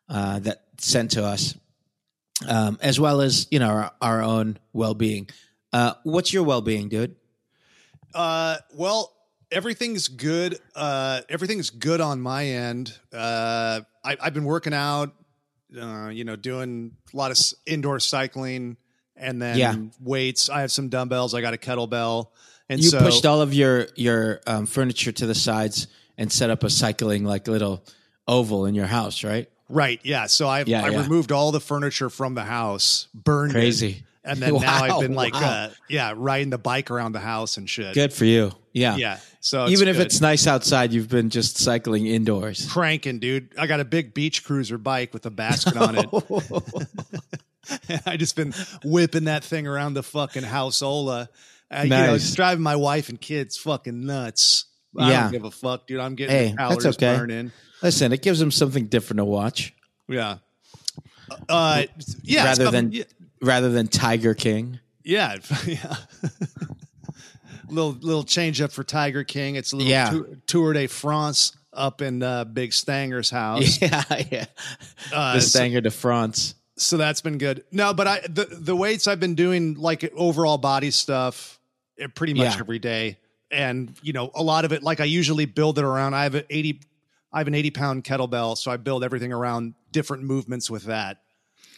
uh, 0.09 0.39
that 0.39 0.63
sent 0.77 1.11
to 1.11 1.25
us, 1.25 1.55
um, 2.47 2.77
as 2.81 2.99
well 2.99 3.21
as 3.21 3.47
you 3.51 3.59
know 3.59 3.69
our, 3.69 3.91
our 4.01 4.21
own 4.21 4.57
well 4.73 4.93
being. 4.93 5.29
Uh, 5.73 5.93
what's 6.03 6.33
your 6.33 6.43
well 6.43 6.61
being, 6.61 6.89
dude? 6.89 7.15
Uh, 8.13 8.57
well, 8.75 9.13
everything's 9.51 10.07
good. 10.07 10.57
Uh, 10.75 11.21
everything's 11.29 11.69
good 11.69 12.01
on 12.01 12.21
my 12.21 12.45
end. 12.45 12.97
Uh, 13.13 13.81
I, 14.03 14.17
I've 14.19 14.33
been 14.33 14.45
working 14.45 14.73
out. 14.73 15.13
Uh, 15.79 16.09
you 16.09 16.25
know, 16.25 16.35
doing 16.35 16.91
a 17.13 17.17
lot 17.17 17.31
of 17.31 17.37
indoor 17.65 17.97
cycling, 18.01 18.75
and 19.21 19.41
then 19.41 19.57
Yeah. 19.57 19.75
weights. 20.01 20.49
I 20.49 20.61
have 20.61 20.71
some 20.71 20.89
dumbbells. 20.89 21.33
I 21.33 21.41
got 21.41 21.53
a 21.53 21.57
kettlebell, 21.57 22.27
and 22.67 22.81
You 22.81 22.89
so 22.89 22.99
pushed 22.99 23.25
all 23.25 23.41
of 23.41 23.53
your 23.53 23.87
your 23.95 24.41
um, 24.47 24.65
furniture 24.65 25.11
to 25.13 25.25
the 25.25 25.35
sides 25.35 25.87
and 26.17 26.31
set 26.31 26.49
up 26.49 26.63
a 26.63 26.69
cycling 26.69 27.23
like 27.23 27.47
little 27.47 27.83
oval 28.27 28.65
in 28.65 28.75
your 28.75 28.87
house, 28.87 29.23
right? 29.23 29.47
right. 29.69 29.99
Yeah. 30.03 30.25
So 30.27 30.49
I've 30.49 30.67
Yeah, 30.67 30.83
I 30.83 30.89
yeah. 30.89 31.01
removed 31.03 31.31
all 31.31 31.51
the 31.53 31.61
furniture 31.61 32.09
from 32.09 32.35
the 32.35 32.43
house, 32.43 33.07
burned 33.13 33.51
it, 33.51 33.55
Crazy. 33.55 34.03
and 34.23 34.39
then 34.39 34.53
now 34.59 34.83
I've 34.83 34.99
been 35.01 35.13
like, 35.15 35.33
wow. 35.33 35.39
uh, 35.41 35.69
yeah, 35.89 36.13
riding 36.15 36.49
the 36.49 36.57
bike 36.57 36.91
around 36.91 37.13
the 37.13 37.19
house 37.21 37.55
and 37.57 37.69
shit. 37.69 37.93
Good 37.93 38.11
for 38.13 38.25
you. 38.25 38.51
Yeah. 38.73 38.95
Yeah. 38.97 39.17
So 39.39 39.67
Even 39.69 39.87
if 39.87 39.97
good. 39.97 40.05
it's 40.05 40.21
nice 40.21 40.45
outside, 40.45 40.93
you've 40.93 41.09
been 41.09 41.29
just 41.29 41.57
cycling 41.57 42.05
indoors. 42.05 42.67
cranking, 42.71 43.19
dude. 43.19 43.49
I 43.57 43.65
got 43.65 43.79
a 43.79 43.85
big 43.85 44.13
beach 44.13 44.43
cruiser 44.43 44.77
bike 44.77 45.13
with 45.13 45.25
a 45.25 45.31
basket 45.31 45.75
on 45.77 45.97
it. 45.97 46.09
I 48.05 48.17
just 48.17 48.35
been 48.35 48.53
whipping 48.83 49.25
that 49.25 49.43
thing 49.43 49.67
around 49.67 49.93
the 49.93 50.03
fucking 50.03 50.43
houseola. 50.43 51.27
Uh, 51.73 51.81
You 51.83 51.89
know, 51.89 52.07
Nice. 52.11 52.25
it's 52.27 52.35
driving 52.35 52.63
my 52.63 52.75
wife 52.75 53.09
and 53.09 53.19
kids 53.21 53.57
fucking 53.57 54.05
nuts. 54.05 54.65
I 54.97 55.09
Yeah. 55.11 55.21
don't 55.23 55.31
give 55.31 55.43
a 55.45 55.51
fuck, 55.51 55.87
dude. 55.87 55.99
I'm 55.99 56.15
getting 56.15 56.35
Hey, 56.35 56.49
the 56.49 56.55
that's 56.57 56.83
calories 56.83 56.85
okay. 56.97 57.15
burning. 57.17 57.51
Listen, 57.81 58.11
it 58.11 58.21
gives 58.21 58.39
them 58.39 58.51
something 58.51 58.87
different 58.87 59.19
to 59.19 59.25
watch 59.25 59.73
Yeah. 60.09 60.37
Uh, 61.47 61.83
yeah. 62.23 62.43
rather 62.43 62.63
stuff- 62.63 62.71
than 62.73 62.91
yeah, 62.91 63.03
rather 63.41 63.69
than 63.69 63.87
Tiger 63.87 64.33
King. 64.33 64.79
yeah. 65.05 65.37
yeah. 65.65 65.95
little 67.69 67.91
little 68.01 68.23
change 68.23 68.59
up 68.61 68.71
for 68.71 68.83
Tiger 68.83 69.23
King. 69.23 69.55
It's 69.55 69.71
a 69.71 69.77
little 69.77 69.89
Yeah. 69.91 70.09
tour, 70.09 70.27
tour 70.45 70.73
de 70.73 70.87
France 70.87 71.53
up 71.73 72.01
in 72.01 72.21
uh, 72.21 72.43
Big 72.43 72.73
Stanger's 72.73 73.29
house. 73.29 73.81
Yeah, 73.81 74.03
yeah. 74.29 74.45
Uh, 75.13 75.35
the 75.35 75.41
so- 75.41 75.47
Stanger 75.47 75.79
de 75.81 75.91
France. 75.91 76.55
So 76.77 76.97
that's 76.97 77.21
been 77.21 77.37
good. 77.37 77.63
No, 77.71 77.93
but 77.93 78.07
I 78.07 78.19
the 78.21 78.45
the 78.49 78.75
weights 78.75 79.07
I've 79.07 79.19
been 79.19 79.35
doing 79.35 79.75
like 79.75 80.09
overall 80.15 80.57
body 80.57 80.91
stuff 80.91 81.59
eh, 81.99 82.07
pretty 82.13 82.33
much 82.33 82.53
Yeah. 82.55 82.59
every 82.59 82.79
day, 82.79 83.17
and 83.51 83.93
you 84.01 84.13
know 84.13 84.31
a 84.35 84.43
lot 84.43 84.65
of 84.65 84.71
it 84.71 84.83
like 84.83 84.99
I 84.99 85.05
usually 85.05 85.45
build 85.45 85.77
it 85.79 85.83
around. 85.85 86.13
I 86.13 86.23
have 86.23 86.35
an 86.35 86.45
eighty, 86.49 86.79
I 87.33 87.39
have 87.39 87.47
an 87.47 87.55
eighty 87.55 87.71
pound 87.71 88.03
kettlebell, 88.03 88.57
so 88.57 88.71
I 88.71 88.77
build 88.77 89.03
everything 89.03 89.33
around 89.33 89.73
different 89.91 90.23
movements 90.23 90.69
with 90.69 90.83
that. 90.85 91.17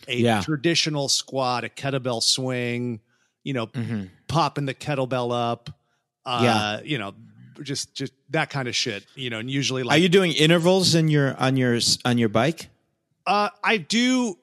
A 0.07 0.17
Yeah. 0.17 0.41
traditional 0.41 1.09
squat, 1.09 1.63
a 1.63 1.69
kettlebell 1.69 2.21
swing, 2.21 2.99
you 3.43 3.53
know, 3.53 3.67
Mhm. 3.67 4.09
popping 4.27 4.65
the 4.65 4.73
kettlebell 4.73 5.31
up, 5.33 5.69
uh, 6.25 6.41
Yeah. 6.43 6.81
you 6.83 6.97
know, 6.97 7.13
just 7.61 7.95
just 7.95 8.13
that 8.29 8.49
kind 8.49 8.67
of 8.67 8.75
shit, 8.75 9.05
you 9.15 9.29
know, 9.29 9.39
and 9.39 9.49
usually 9.49 9.83
like, 9.83 9.95
Are 9.95 9.99
you 10.01 10.09
doing 10.09 10.33
intervals 10.33 10.93
in 10.95 11.07
your 11.07 11.35
on 11.37 11.55
your 11.57 11.79
on 12.05 12.17
your 12.17 12.29
bike? 12.29 12.69
uh, 13.25 13.49
I 13.63 13.77
do. 13.77 14.37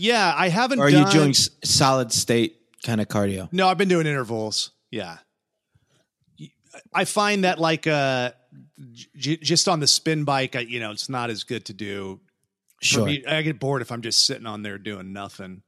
Yeah, 0.00 0.32
I 0.34 0.48
haven't. 0.48 0.78
Or 0.78 0.86
are 0.86 0.90
done, 0.90 1.06
you 1.06 1.12
doing 1.12 1.30
s- 1.30 1.50
solid 1.62 2.10
state 2.10 2.56
kind 2.84 3.02
of 3.02 3.08
cardio? 3.08 3.52
No, 3.52 3.68
I've 3.68 3.76
been 3.76 3.88
doing 3.88 4.06
intervals. 4.06 4.70
Yeah. 4.90 5.18
I 6.94 7.04
find 7.04 7.44
that 7.44 7.58
like 7.58 7.86
uh 7.86 8.32
j- 9.14 9.36
just 9.36 9.68
on 9.68 9.80
the 9.80 9.86
spin 9.86 10.24
bike, 10.24 10.56
I, 10.56 10.60
you 10.60 10.80
know, 10.80 10.90
it's 10.90 11.08
not 11.10 11.28
as 11.28 11.44
good 11.44 11.66
to 11.66 11.74
do. 11.74 12.20
Sure. 12.80 13.04
me, 13.04 13.22
I 13.26 13.42
get 13.42 13.60
bored 13.60 13.82
if 13.82 13.92
I'm 13.92 14.00
just 14.00 14.24
sitting 14.24 14.46
on 14.46 14.62
there 14.62 14.78
doing 14.78 15.12
nothing, 15.12 15.60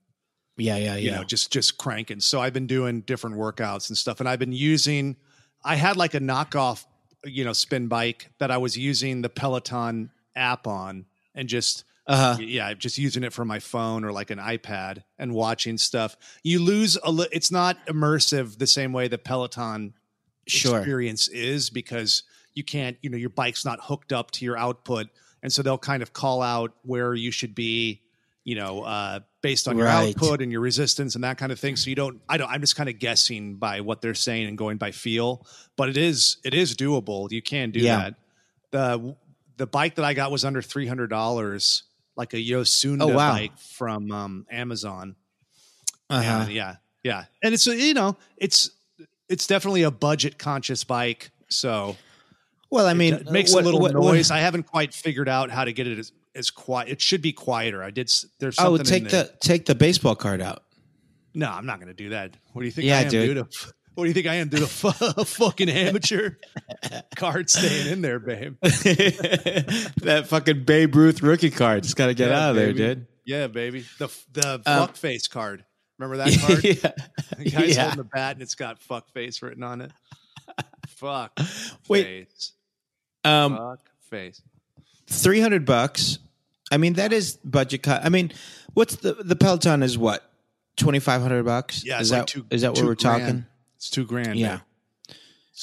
yeah, 0.57 0.77
yeah, 0.77 0.95
yeah. 0.95 0.97
you 0.97 1.11
know, 1.11 1.25
just 1.25 1.53
just 1.53 1.77
cranking. 1.77 2.21
So 2.21 2.41
I've 2.41 2.55
been 2.55 2.67
doing 2.67 3.03
different 3.03 3.37
workouts 3.37 3.91
and 3.91 3.99
stuff 3.99 4.19
and 4.21 4.29
I've 4.29 4.39
been 4.39 4.53
using 4.53 5.17
I 5.63 5.77
had 5.77 5.99
like 5.99 6.15
a 6.15 6.21
knockoff, 6.21 6.87
you 7.25 7.45
know, 7.45 7.53
spin 7.53 7.89
bike 7.89 8.31
that 8.39 8.51
I 8.51 8.57
was 8.57 8.79
using 8.79 9.21
the 9.21 9.29
Peloton 9.29 10.11
app 10.35 10.67
on 10.67 11.05
and 11.35 11.51
just 11.51 11.85
uh-huh. 12.07 12.39
yeah, 12.41 12.75
just 12.75 12.99
using 12.99 13.23
it 13.25 13.33
for 13.33 13.45
my 13.45 13.59
phone 13.61 14.05
or 14.05 14.13
like 14.13 14.31
an 14.31 14.39
iPad 14.39 15.03
and 15.19 15.33
watching 15.35 15.79
stuff. 15.79 16.17
You 16.43 16.61
lose 16.63 16.99
a 17.03 17.11
li- 17.13 17.29
it's 17.33 17.51
not 17.51 17.85
immersive 17.87 18.59
the 18.59 18.67
same 18.67 18.93
way 18.93 19.09
the 19.09 19.19
Peloton 19.19 19.95
Sure. 20.49 20.79
experience 20.79 21.29
is 21.29 21.71
because 21.71 22.25
you 22.55 22.65
can't, 22.65 22.97
you 23.03 23.09
know, 23.11 23.17
your 23.17 23.31
bike's 23.31 23.65
not 23.65 23.79
hooked 23.81 24.13
up 24.13 24.33
to 24.33 24.45
your 24.45 24.59
output 24.59 25.07
and 25.45 25.53
so 25.53 25.63
they'll 25.63 25.79
kind 25.79 26.03
of 26.03 26.13
call 26.13 26.43
out 26.43 26.73
where 26.83 27.15
you 27.15 27.31
should 27.31 27.55
be, 27.55 28.01
you 28.45 28.57
know, 28.57 28.83
uh 28.83 29.21
based 29.41 29.69
on 29.69 29.77
your 29.79 29.87
Right. 29.87 30.09
output 30.17 30.43
and 30.43 30.51
your 30.51 30.61
resistance 30.61 31.15
and 31.15 31.23
that 31.25 31.39
kind 31.39 31.53
of 31.53 31.61
thing. 31.61 31.77
So 31.77 31.89
you 31.91 31.95
don't 31.97 32.21
I 32.29 32.37
don't 32.39 32.51
I'm 32.51 32.61
just 32.61 32.75
kind 32.75 32.89
of 32.89 32.99
guessing 32.99 33.55
by 33.55 33.81
what 33.83 34.03
they're 34.03 34.15
saying 34.15 34.49
and 34.49 34.59
going 34.59 34.79
by 34.79 34.91
feel, 34.91 35.47
but 35.77 35.89
it 35.89 35.97
is 35.97 36.39
it 36.45 36.55
is 36.55 36.75
doable. 36.77 37.31
You 37.31 37.41
can 37.43 37.71
do 37.71 37.79
Yeah. 37.79 37.97
that. 37.99 38.15
The 38.73 39.17
the 39.59 39.67
bike 39.69 39.95
that 39.95 40.05
I 40.05 40.13
got 40.15 40.33
was 40.33 40.45
under 40.45 40.61
$300 40.61 41.83
like 42.17 42.35
a 42.35 42.39
Yosuda 42.39 43.03
Oh, 43.03 43.09
wow. 43.09 43.33
bike 43.33 43.57
from 43.59 44.11
um, 44.13 44.47
Amazon. 44.51 45.17
Uh-huh. 46.11 46.41
And 46.43 46.53
yeah, 46.53 46.77
yeah, 47.03 47.25
and 47.43 47.55
it's 47.55 47.67
you 47.67 47.95
know 47.95 48.17
it's 48.37 48.71
it's 49.29 49.47
definitely 49.47 49.83
a 49.83 49.91
budget 49.91 50.39
conscious 50.39 50.85
bike. 50.85 51.31
So 51.49 51.97
Well, 52.71 52.87
I 52.87 52.95
mean, 52.95 53.15
it 53.15 53.31
makes 53.31 53.53
what- 53.55 53.63
a 53.63 53.65
little 53.65 53.81
what- 53.81 53.95
what- 53.95 54.13
noise. 54.15 54.31
I 54.31 54.39
haven't 54.39 54.65
quite 54.65 54.93
figured 54.95 55.29
out 55.29 55.51
how 55.51 55.65
to 55.65 55.73
get 55.73 55.87
it 55.87 55.99
as, 55.99 56.13
as 56.35 56.51
quiet. 56.51 56.89
It 56.89 57.01
should 57.01 57.23
be 57.23 57.33
quieter. 57.33 57.83
I 57.83 57.91
did. 57.91 58.11
There's 58.39 58.59
oh, 58.59 58.77
something. 58.77 58.85
take 58.85 59.03
in 59.05 59.09
there. 59.09 59.25
the 59.25 59.33
take 59.41 59.67
the 59.67 59.75
baseball 59.75 60.15
card 60.17 60.41
out. 60.43 60.63
No, 61.35 61.51
I'm 61.51 61.65
not 61.65 61.79
going 61.79 61.89
to 61.89 61.95
do 61.95 62.11
that. 62.11 62.37
What 62.53 62.61
do 62.61 62.67
you 62.67 62.73
think? 62.73 62.87
Yeah, 62.87 62.99
I 62.99 63.03
am, 63.03 63.09
dude. 63.09 63.37
dude. 63.37 63.47
What 63.95 64.05
do 64.05 64.09
you 64.09 64.15
think 64.15 64.27
I 64.27 64.37
am, 64.37 64.49
dude? 64.49 64.63
A 64.63 64.67
fucking 65.25 65.69
amateur 65.69 66.31
card 67.17 67.51
staying 67.51 67.89
in 67.93 68.01
there, 68.03 68.19
babe. 68.19 68.57
that 68.63 70.25
fucking 70.29 70.65
Babe 70.65 70.95
Ruth 70.95 71.23
rookie 71.23 71.51
card. 71.51 71.83
Just 71.83 71.97
got 71.97 72.07
to 72.07 72.15
get 72.15 72.31
Yeah, 72.31 72.41
out 72.47 72.51
of 72.51 72.57
there, 72.57 72.73
dude. 72.73 73.07
Yeah, 73.25 73.47
baby. 73.49 73.85
The 73.99 74.09
the 74.33 74.55
Um, 74.55 74.63
fuck 74.63 74.97
face 74.97 75.29
card. 75.29 75.65
Remember 75.99 76.17
that 76.25 76.39
card? 76.47 76.65
yeah. 76.65 76.93
The 77.39 77.51
guy's 77.51 77.77
Yeah. 77.77 77.83
holding 77.83 77.99
the 77.99 78.05
bat 78.05 78.37
and 78.37 78.43
it's 78.43 78.55
got 78.55 78.81
fuck 78.81 79.11
face 79.13 79.43
written 79.43 79.63
on 79.63 79.81
it. 79.83 79.91
Fuck 80.89 81.39
Wait. 81.89 82.05
face. 82.29 82.53
Um, 83.25 83.57
Fuck 83.57 83.81
face. 84.11 84.41
three 85.07 85.41
hundred 85.41 85.65
bucks. 85.65 86.19
I 86.71 86.77
mean, 86.79 86.95
that 86.95 87.13
is 87.13 87.37
budget 87.45 87.83
cut. 87.83 88.05
I 88.05 88.09
mean, 88.09 88.33
what's 88.75 88.97
the 88.97 89.15
the 89.15 89.37
Peloton 89.37 89.83
is 89.83 89.99
what 89.99 90.23
twenty 90.77 90.99
five 90.99 91.21
hundred 91.23 91.45
bucks? 91.45 91.85
Yeah, 91.85 92.01
is 92.01 92.11
it's 92.11 92.19
that 92.19 92.27
two, 92.29 92.47
is 92.51 92.63
that 92.63 92.73
what 92.73 92.79
we're 92.85 92.95
grand. 92.95 92.99
talking? 93.01 93.47
It's 93.83 93.91
two 93.91 94.05
grand. 94.05 94.39
Yeah. 94.39 94.61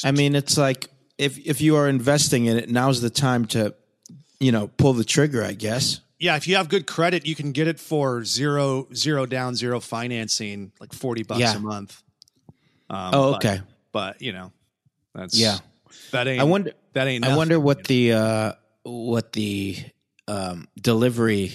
I 0.03 0.11
mean, 0.11 0.35
it's 0.35 0.57
like 0.57 0.89
if 1.17 1.37
if 1.37 1.61
you 1.61 1.77
are 1.77 1.87
investing 1.87 2.47
in 2.47 2.57
it, 2.57 2.69
now's 2.69 2.99
the 2.99 3.09
time 3.09 3.45
to, 3.47 3.73
you 4.41 4.51
know, 4.51 4.67
pull 4.67 4.91
the 4.91 5.05
trigger. 5.05 5.41
I 5.41 5.53
guess. 5.53 6.01
Yeah, 6.19 6.35
if 6.35 6.45
you 6.45 6.57
have 6.57 6.67
good 6.67 6.85
credit, 6.85 7.25
you 7.25 7.33
can 7.33 7.53
get 7.53 7.69
it 7.69 7.79
for 7.79 8.25
zero 8.25 8.89
zero 8.93 9.25
down, 9.25 9.55
zero 9.55 9.79
financing, 9.79 10.73
like 10.81 10.91
forty 10.91 11.23
bucks 11.23 11.39
Yeah. 11.39 11.55
a 11.55 11.59
month. 11.59 12.03
Um, 12.89 13.11
Oh, 13.13 13.35
okay. 13.35 13.61
But, 13.93 14.21
you 14.21 14.33
know, 14.33 14.51
that's 15.15 15.39
Yeah. 15.39 15.59
That 16.11 16.27
ain't. 16.27 16.41
I 16.41 16.43
wonder. 16.43 16.73
That 16.91 17.07
ain't. 17.07 17.25
I 17.25 17.37
wonder 17.37 17.57
what 17.57 17.85
the 17.85 18.11
uh 18.11 18.53
what 18.83 19.31
the 19.31 19.77
um 20.27 20.67
delivery, 20.75 21.53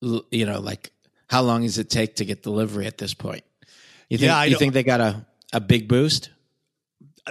you 0.00 0.46
know, 0.46 0.58
like 0.58 0.90
how 1.28 1.42
long 1.42 1.62
does 1.62 1.78
it 1.78 1.90
take 1.90 2.16
to 2.16 2.24
get 2.24 2.42
delivery 2.42 2.86
at 2.86 2.98
this 2.98 3.14
point? 3.14 3.44
You 4.10 4.18
think? 4.18 4.26
Yeah, 4.30 4.36
I 4.36 4.46
you 4.46 4.58
think 4.58 4.74
they 4.74 4.82
got 4.82 5.00
a 5.00 5.24
a 5.56 5.60
big 5.60 5.88
boost? 5.88 6.30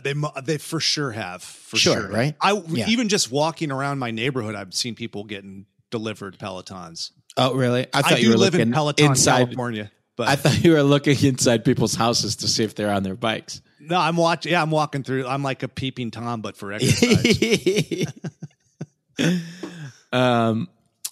They 0.03 0.13
they 0.43 0.57
for 0.57 0.79
sure 0.81 1.11
have 1.11 1.41
for 1.41 1.77
Sure, 1.77 2.01
sure, 2.01 2.09
right? 2.09 2.35
I 2.41 2.61
Yeah. 2.67 2.89
even 2.89 3.07
just 3.07 3.31
walking 3.31 3.71
around 3.71 3.99
my 3.99 4.11
neighborhood, 4.11 4.55
I've 4.55 4.73
seen 4.73 4.95
people 4.95 5.23
getting 5.23 5.67
delivered 5.91 6.37
Pelotons. 6.37 7.11
Oh, 7.37 7.53
really? 7.53 7.87
I 7.93 8.01
thought 8.01 8.13
I 8.13 8.17
you 8.17 8.23
do 8.25 8.29
were 8.31 8.37
live 8.37 8.53
looking 8.53 8.67
in 8.69 8.73
Peloton, 8.73 9.05
inside. 9.11 9.45
California, 9.45 9.91
but 10.17 10.27
I 10.27 10.35
thought 10.35 10.63
you 10.63 10.71
were 10.73 10.83
looking 10.83 11.17
inside 11.23 11.63
people's 11.63 11.95
houses 11.95 12.35
to 12.37 12.47
see 12.47 12.63
if 12.63 12.75
they're 12.75 12.91
on 12.91 13.03
their 13.03 13.15
bikes. 13.15 13.61
no, 13.79 13.97
I'm 13.97 14.17
watching. 14.17 14.51
Yeah, 14.51 14.61
I'm 14.61 14.71
walking 14.71 15.03
through. 15.03 15.27
I'm 15.27 15.43
like 15.43 15.63
a 15.63 15.67
peeping 15.69 16.11
tom, 16.11 16.41
but 16.41 16.57
for 16.57 16.73
exercise. 16.73 18.05
um, 20.11 20.69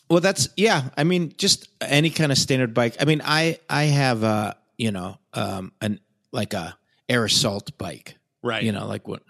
well, 0.09 0.19
that's 0.19 0.49
yeah. 0.57 0.89
I 0.97 1.03
mean, 1.03 1.33
just 1.37 1.69
any 1.81 2.09
kind 2.09 2.31
of 2.31 2.37
standard 2.37 2.73
bike. 2.73 2.97
I 2.99 3.05
mean, 3.05 3.21
I 3.23 3.59
I 3.69 3.83
have 3.85 4.23
a 4.23 4.57
you 4.77 4.91
know 4.91 5.17
um 5.33 5.71
an 5.81 5.99
like 6.31 6.53
a 6.53 6.75
air 7.09 7.25
assault 7.25 7.77
bike. 7.77 8.17
right. 8.41 8.63
You 8.63 8.71
know, 8.71 8.87
like 8.87 9.07
what. 9.07 9.23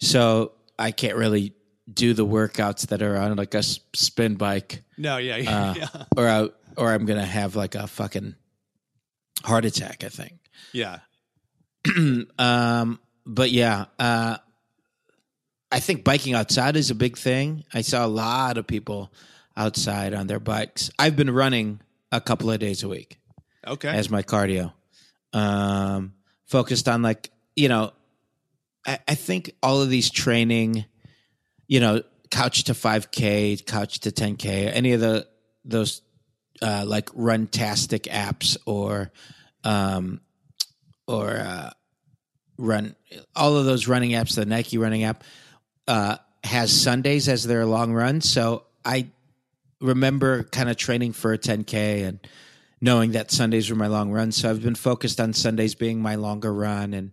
So 0.00 0.52
I 0.78 0.90
can't 0.90 1.16
really 1.16 1.54
do 1.92 2.14
the 2.14 2.26
workouts 2.26 2.88
that 2.88 3.02
are 3.02 3.16
on 3.16 3.36
like 3.36 3.54
a 3.54 3.62
spin 3.62 4.36
bike, 4.36 4.82
No, 4.96 5.16
yeah, 5.18 5.36
yeah, 5.36 5.70
Uh, 5.70 5.74
yeah. 5.74 6.04
or 6.16 6.28
I, 6.28 6.48
or 6.76 6.92
I'm 6.92 7.04
gonna 7.06 7.26
have 7.26 7.54
like 7.56 7.74
a 7.74 7.86
fucking 7.86 8.34
heart 9.44 9.64
attack. 9.64 10.04
I 10.04 10.08
think. 10.08 10.34
yeah. 10.72 10.98
um, 12.38 13.00
but 13.26 13.50
yeah, 13.50 13.86
uh, 13.98 14.36
I 15.70 15.80
think 15.80 16.04
biking 16.04 16.34
outside 16.34 16.76
is 16.76 16.90
a 16.90 16.94
big 16.94 17.16
thing. 17.16 17.64
I 17.74 17.80
saw 17.82 18.04
a 18.04 18.08
lot 18.08 18.58
of 18.58 18.66
people 18.66 19.12
outside 19.56 20.14
on 20.14 20.26
their 20.26 20.40
bikes. 20.40 20.90
I've 20.98 21.16
been 21.16 21.30
running 21.30 21.80
a 22.10 22.20
couple 22.20 22.50
of 22.50 22.58
days 22.60 22.82
a 22.82 22.88
week 22.88 23.18
Okay. 23.66 23.88
as 23.88 24.10
my 24.10 24.22
cardio. 24.22 24.72
Um, 25.32 26.14
focused 26.52 26.86
on 26.88 27.02
like 27.02 27.30
you 27.56 27.68
know, 27.68 27.92
I, 28.86 28.98
I 29.08 29.14
think 29.14 29.56
all 29.62 29.82
of 29.82 29.88
these 29.88 30.10
training, 30.10 30.84
you 31.66 31.80
know, 31.80 32.02
couch 32.30 32.64
to 32.64 32.74
five 32.74 33.10
k, 33.10 33.56
couch 33.56 34.00
to 34.00 34.12
ten 34.12 34.36
k, 34.36 34.68
any 34.68 34.92
of 34.92 35.00
the 35.00 35.26
those 35.64 36.02
uh, 36.60 36.84
like 36.86 37.06
Runtastic 37.06 38.02
apps 38.02 38.56
or 38.66 39.10
um, 39.64 40.20
or 41.08 41.30
uh, 41.30 41.70
run 42.58 42.94
all 43.34 43.56
of 43.56 43.64
those 43.64 43.88
running 43.88 44.10
apps, 44.10 44.36
the 44.36 44.46
Nike 44.46 44.78
running 44.78 45.04
app 45.04 45.24
uh, 45.88 46.18
has 46.44 46.70
Sundays 46.70 47.28
as 47.28 47.44
their 47.44 47.64
long 47.64 47.92
run. 47.92 48.20
So 48.20 48.64
I 48.84 49.08
remember 49.80 50.44
kind 50.44 50.70
of 50.70 50.76
training 50.76 51.12
for 51.12 51.32
a 51.32 51.38
10K 51.38 52.06
and 52.06 52.20
knowing 52.82 53.12
that 53.12 53.30
Sundays 53.30 53.70
were 53.70 53.76
my 53.76 53.86
long 53.86 54.10
run. 54.10 54.32
So 54.32 54.50
I've 54.50 54.60
been 54.60 54.74
focused 54.74 55.20
on 55.20 55.32
Sundays 55.32 55.76
being 55.76 56.02
my 56.02 56.16
longer 56.16 56.52
run 56.52 56.92
and 56.92 57.12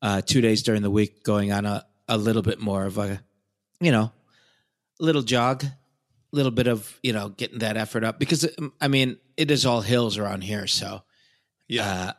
uh, 0.00 0.22
two 0.22 0.40
days 0.40 0.62
during 0.62 0.80
the 0.80 0.90
week 0.90 1.22
going 1.22 1.52
on 1.52 1.66
a, 1.66 1.84
a 2.08 2.16
little 2.16 2.40
bit 2.40 2.58
more 2.58 2.86
of 2.86 2.96
a, 2.96 3.22
you 3.78 3.92
know, 3.92 4.10
little 4.98 5.20
jog, 5.22 5.64
little 6.32 6.50
bit 6.50 6.66
of, 6.66 6.98
you 7.02 7.12
know, 7.12 7.28
getting 7.28 7.58
that 7.58 7.76
effort 7.76 8.04
up 8.04 8.18
because 8.18 8.48
um, 8.58 8.72
I 8.80 8.88
mean, 8.88 9.18
it 9.36 9.50
is 9.50 9.66
all 9.66 9.82
hills 9.82 10.16
around 10.16 10.42
here. 10.44 10.66
So 10.66 11.02
yeah. 11.68 11.86
uh, 11.86 12.12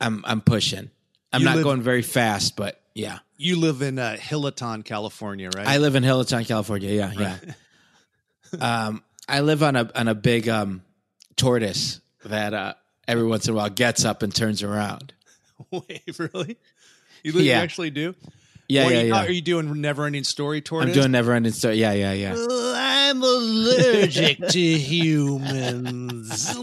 I'm, 0.00 0.24
I'm 0.26 0.40
pushing. 0.40 0.90
I'm 1.32 1.42
You 1.42 1.46
not 1.46 1.56
live- 1.56 1.64
going 1.64 1.80
very 1.80 2.02
fast, 2.02 2.56
but 2.56 2.82
yeah. 2.92 3.20
you 3.36 3.56
live 3.56 3.82
in 3.82 4.00
uh, 4.00 4.16
Hillaton, 4.18 4.84
California, 4.84 5.48
right? 5.54 5.66
I 5.66 5.78
live 5.78 5.94
in 5.94 6.02
Hilltown, 6.02 6.44
California. 6.44 6.90
Yeah, 6.90 7.12
yeah. 7.16 7.38
um, 8.88 9.04
I 9.28 9.40
live 9.40 9.62
on 9.62 9.76
a 9.76 9.88
on 9.94 10.08
a 10.08 10.14
big 10.14 10.48
um, 10.48 10.82
tortoise 11.36 12.00
that 12.24 12.54
uh, 12.54 12.74
every 13.08 13.26
once 13.26 13.46
in 13.46 13.54
a 13.54 13.56
while 13.56 13.68
gets 13.68 14.04
up 14.04 14.22
and 14.22 14.34
turns 14.34 14.62
around. 14.62 15.12
Wait, 15.70 16.02
really? 16.18 16.58
You, 17.22 17.32
li- 17.32 17.46
you 17.46 17.52
actually 17.52 17.90
do? 17.90 18.14
Yeah, 18.68 18.82
yeah, 18.82 18.86
are, 18.86 18.90
you, 18.90 19.08
yeah. 19.08 19.24
Are 19.24 19.30
you 19.30 19.42
doing 19.42 19.80
never 19.80 20.06
ending 20.06 20.24
story 20.24 20.60
tortoise? 20.60 20.94
I'm 20.94 21.00
doing 21.00 21.12
never 21.12 21.32
ending 21.32 21.52
story. 21.52 21.76
Yeah, 21.76 21.92
yeah, 21.92 22.12
yeah. 22.12 22.34
I'm 23.12 23.22
allergic 23.22 24.38
to 24.38 24.58
humans. 24.78 26.54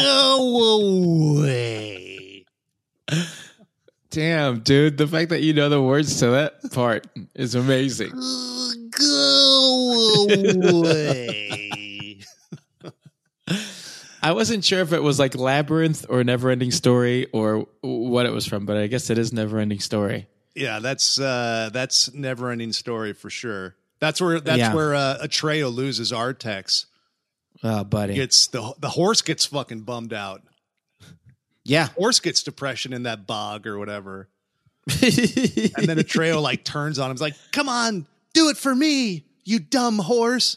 Go 0.00 1.36
away. 1.40 2.44
Damn, 4.10 4.60
dude, 4.60 4.96
the 4.96 5.06
fact 5.06 5.28
that 5.28 5.42
you 5.42 5.52
know 5.52 5.68
the 5.68 5.82
words 5.82 6.18
to 6.20 6.28
that 6.28 6.72
part 6.72 7.06
is 7.34 7.54
amazing. 7.54 8.12
Go 8.90 10.26
away. 10.64 11.65
I 14.26 14.32
wasn't 14.32 14.64
sure 14.64 14.80
if 14.80 14.92
it 14.92 15.02
was 15.02 15.18
like 15.18 15.36
labyrinth 15.36 16.04
or 16.08 16.24
never 16.24 16.50
ending 16.50 16.70
story 16.72 17.26
or 17.32 17.66
what 17.82 18.26
it 18.26 18.30
was 18.32 18.44
from, 18.46 18.66
but 18.66 18.76
I 18.76 18.86
guess 18.88 19.08
it 19.10 19.18
is 19.18 19.32
never 19.32 19.58
ending 19.58 19.78
story. 19.80 20.26
yeah, 20.54 20.80
that's 20.80 21.20
uh, 21.20 21.70
that's 21.72 22.12
never 22.12 22.50
ending 22.50 22.72
story 22.72 23.12
for 23.12 23.30
sure. 23.30 23.76
That's 24.00 24.20
where 24.20 24.40
that's 24.40 24.58
Yeah. 24.58 24.74
where 24.74 24.94
uh, 24.94 25.18
Atreyu 25.22 25.72
loses 25.72 26.10
Artax. 26.12 26.86
Oh, 27.62 27.84
buddy. 27.84 28.14
Gets 28.14 28.48
the 28.48 28.74
the 28.80 28.90
horse 28.90 29.22
gets 29.22 29.46
fucking 29.46 29.82
bummed 29.82 30.12
out. 30.12 30.42
yeah. 31.64 31.88
Horse 31.96 32.20
gets 32.20 32.42
depression 32.42 32.92
in 32.92 33.04
that 33.04 33.26
bog 33.26 33.66
or 33.66 33.78
whatever. 33.78 34.28
And 34.90 35.86
then 35.88 35.98
Atreyu 35.98 36.40
like 36.42 36.64
turns 36.64 36.98
on 36.98 37.10
him. 37.10 37.14
He's 37.16 37.20
like, 37.20 37.34
"Come 37.52 37.68
on, 37.68 38.06
do 38.34 38.48
it 38.50 38.56
for 38.56 38.74
me, 38.74 39.24
you 39.44 39.58
dumb 39.60 39.98
horse." 39.98 40.56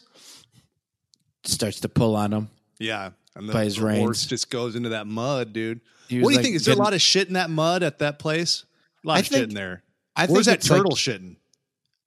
starts 1.44 1.80
to 1.80 1.88
pull 1.88 2.16
on 2.16 2.32
him. 2.32 2.48
Yeah, 2.78 3.10
and 3.40 3.48
the, 3.48 3.52
By 3.52 3.64
his 3.64 3.76
the 3.76 3.82
horse 3.82 3.98
reins. 4.22 4.26
just 4.26 4.50
goes 4.50 4.76
into 4.76 4.90
that 4.90 5.06
mud, 5.06 5.52
dude. 5.52 5.78
What 5.78 6.08
do 6.08 6.16
you 6.16 6.24
like, 6.24 6.40
think? 6.42 6.56
Is 6.56 6.64
there 6.64 6.74
a 6.74 6.78
lot 6.78 6.94
of 6.94 7.00
shit 7.00 7.28
in 7.28 7.34
that 7.34 7.50
mud 7.50 7.82
at 7.82 7.98
that 8.00 8.18
place? 8.18 8.64
A 9.04 9.08
lot 9.08 9.16
I 9.16 9.20
of 9.20 9.26
shit 9.26 9.42
in 9.48 9.54
there. 9.54 9.82
I 10.16 10.26
Where's 10.26 10.46
that 10.46 10.56
it's 10.58 10.70
like- 10.70 10.78
turtle 10.78 10.92
shitting? 10.96 11.36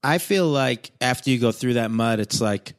I 0.04 0.18
feel 0.18 0.48
like 0.48 0.92
after 1.00 1.30
you 1.30 1.40
go 1.40 1.54
through 1.54 1.76
that 1.76 1.90
mud, 1.90 2.20
it's 2.20 2.42
like 2.42 2.74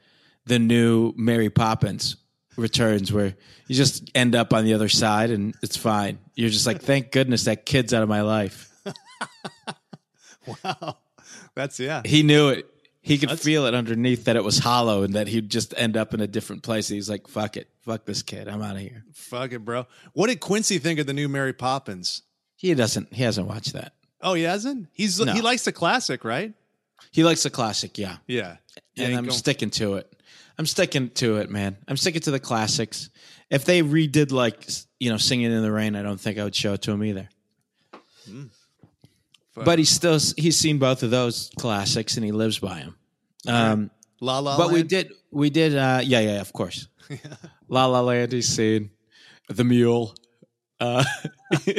the 0.44 0.58
new 0.58 1.14
Mary 1.16 1.48
Poppins 1.48 2.16
returns, 2.56 3.10
where 3.10 3.34
you 3.66 3.74
just 3.74 4.10
end 4.14 4.34
up 4.34 4.52
on 4.52 4.64
the 4.66 4.74
other 4.74 4.90
side 4.90 5.30
and 5.30 5.54
it's 5.62 5.76
fine. 5.76 6.18
You're 6.34 6.50
just 6.50 6.66
like, 6.66 6.82
thank 6.82 7.10
goodness 7.12 7.44
that 7.44 7.64
kid's 7.64 7.94
out 7.94 8.02
of 8.02 8.08
my 8.08 8.20
life. 8.20 8.70
Wow, 10.46 10.98
that's 11.54 11.80
yeah. 11.80 12.02
He 12.04 12.22
knew 12.22 12.50
it. 12.50 12.68
He 13.06 13.18
could 13.18 13.28
That's- 13.28 13.44
feel 13.44 13.66
it 13.66 13.74
underneath 13.74 14.24
that 14.24 14.34
it 14.36 14.42
was 14.42 14.58
hollow 14.60 15.02
and 15.02 15.12
that 15.14 15.28
he'd 15.28 15.50
just 15.50 15.74
end 15.76 15.94
up 15.94 16.14
in 16.14 16.20
a 16.22 16.26
different 16.26 16.62
place. 16.62 16.88
He's 16.88 17.10
like, 17.10 17.28
fuck 17.28 17.58
it. 17.58 17.68
Fuck 17.82 18.06
this 18.06 18.22
kid. 18.22 18.48
I'm 18.48 18.62
out 18.62 18.76
of 18.76 18.80
here. 18.82 19.04
Fuck 19.12 19.52
it, 19.52 19.58
bro. 19.58 19.86
What 20.14 20.28
did 20.28 20.40
Quincy 20.40 20.78
think 20.78 20.98
of 20.98 21.06
the 21.06 21.12
new 21.12 21.28
Mary 21.28 21.52
Poppins? 21.52 22.22
He 22.56 22.72
doesn't, 22.72 23.12
he 23.12 23.22
hasn't 23.22 23.46
watched 23.46 23.74
that. 23.74 23.92
Oh, 24.22 24.32
he 24.32 24.44
hasn't. 24.44 24.88
He's 24.92 25.20
No. 25.20 25.34
he 25.34 25.42
likes 25.42 25.64
the 25.66 25.72
classic, 25.72 26.24
right? 26.24 26.54
He 27.12 27.24
likes 27.24 27.42
the 27.42 27.50
classic, 27.50 27.98
yeah. 27.98 28.16
Yeah. 28.26 28.56
And 28.96 29.14
I'm 29.14 29.30
sticking 29.30 29.68
to 29.72 29.96
it. 29.96 30.10
I'm 30.56 30.64
sticking 30.66 31.10
to 31.10 31.36
it, 31.36 31.50
man. 31.50 31.76
I'm 31.86 31.98
sticking 31.98 32.22
to 32.22 32.30
the 32.30 32.40
classics. 32.40 33.10
If 33.50 33.66
they 33.66 33.82
redid 33.82 34.32
like 34.32 34.66
you 34.98 35.10
know 35.10 35.18
singing 35.18 35.52
in 35.52 35.60
the 35.62 35.70
rain, 35.70 35.94
I 35.94 36.02
don't 36.02 36.18
think 36.20 36.38
I 36.38 36.44
would 36.44 36.54
show 36.54 36.72
it 36.72 36.82
to 36.82 36.92
him 36.92 37.04
either. 37.04 37.28
Hmm. 38.26 38.44
Fuck. 39.54 39.64
But 39.64 39.78
he's 39.78 39.90
still 39.90 40.18
he's 40.36 40.58
seen 40.58 40.78
both 40.78 41.02
of 41.04 41.10
those 41.10 41.50
classics 41.58 42.16
and 42.16 42.24
he 42.24 42.32
lives 42.32 42.58
by 42.58 42.80
them. 42.80 42.96
Um, 43.46 43.90
La 44.20 44.40
La 44.40 44.56
but 44.56 44.72
we 44.72 44.82
did 44.82 45.12
we 45.30 45.50
did 45.50 45.76
uh, 45.76 46.00
yeah 46.02 46.20
yeah 46.20 46.40
of 46.40 46.52
course. 46.52 46.88
La 47.68 47.86
La 47.86 48.00
Land 48.00 48.32
he's 48.32 48.48
seen 48.48 48.90
the 49.48 49.62
mule. 49.62 50.14
Uh, 50.80 51.04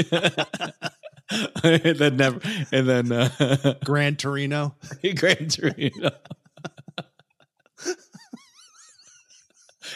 and 1.63 1.97
then 1.97 2.15
never 2.15 2.39
and 2.71 2.87
then 2.87 3.11
uh, 3.11 3.73
Gran 3.83 4.15
Torino. 4.15 4.75
Grand 5.15 5.51
Torino. 5.51 6.11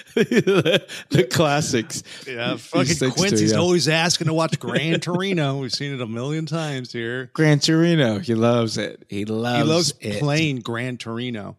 the, 0.15 1.27
classics. 1.29 2.03
Yeah, 2.27 2.57
fucking 2.57 2.95
to, 2.95 3.11
Quincy's 3.11 3.51
yeah. 3.51 3.57
always 3.57 3.87
asking 3.87 4.27
to 4.27 4.33
watch 4.33 4.59
Gran 4.59 4.99
Torino. 4.99 5.57
We've 5.57 5.71
seen 5.71 5.93
it 5.93 6.01
a 6.01 6.07
million 6.07 6.45
times 6.45 6.91
here. 6.91 7.29
Gran 7.33 7.59
Torino. 7.59 8.19
He 8.19 8.35
loves 8.35 8.77
it. 8.77 9.05
He 9.09 9.25
loves, 9.25 9.57
He 9.57 9.63
loves 9.63 9.93
it. 9.99 10.19
playing 10.19 10.59
Gran 10.59 10.97
Torino. 10.97 11.57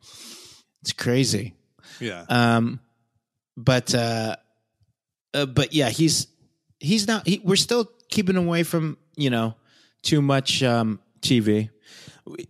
It's 0.83 0.93
crazy. 0.93 1.55
Yeah. 2.01 2.25
Um, 2.29 2.81
but 3.57 3.95
uh, 3.95 4.37
uh, 5.35 5.47
but 5.47 5.73
yeah, 5.73 5.91
he's 5.91 6.27
he's 6.79 7.07
not. 7.07 7.27
He, 7.27 7.41
we're 7.45 7.57
still 7.57 7.91
keeping 8.09 8.37
him 8.37 8.47
away 8.47 8.63
from 8.63 8.97
you 9.17 9.31
know 9.31 9.55
too 10.03 10.23
much 10.23 10.63
um, 10.63 11.01
TV, 11.21 11.71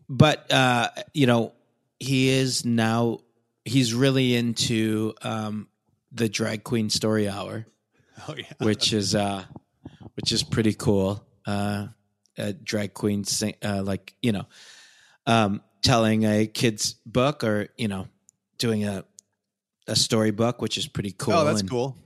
but 0.08 0.50
uh, 0.52 0.88
you 1.12 1.26
know 1.26 1.52
he 1.98 2.28
is 2.30 2.64
now. 2.64 3.20
He's 3.64 3.92
really 3.92 4.34
into 4.36 5.14
um, 5.22 5.68
the 6.12 6.28
drag 6.28 6.64
queen 6.64 6.90
story 6.90 7.28
hour. 7.28 7.66
Oh 8.28 8.34
yeah. 8.36 8.44
which 8.58 8.92
is 8.92 9.14
uh 9.14 9.44
which 10.12 10.30
is 10.30 10.42
pretty 10.42 10.74
cool 10.74 11.24
uh 11.46 11.86
a 12.36 12.52
drag 12.52 12.92
queen 12.92 13.24
sing, 13.24 13.54
uh 13.64 13.82
like 13.82 14.12
you 14.20 14.32
know 14.32 14.44
um 15.26 15.62
telling 15.80 16.24
a 16.24 16.46
kid's 16.46 16.96
book 17.06 17.42
or 17.44 17.68
you 17.78 17.88
know 17.88 18.08
doing 18.58 18.84
a 18.84 19.04
a 19.86 19.96
storybook 19.96 20.60
which 20.60 20.76
is 20.76 20.86
pretty 20.86 21.12
cool 21.12 21.32
oh, 21.32 21.44
that's 21.46 21.60
and, 21.60 21.70
cool. 21.70 21.96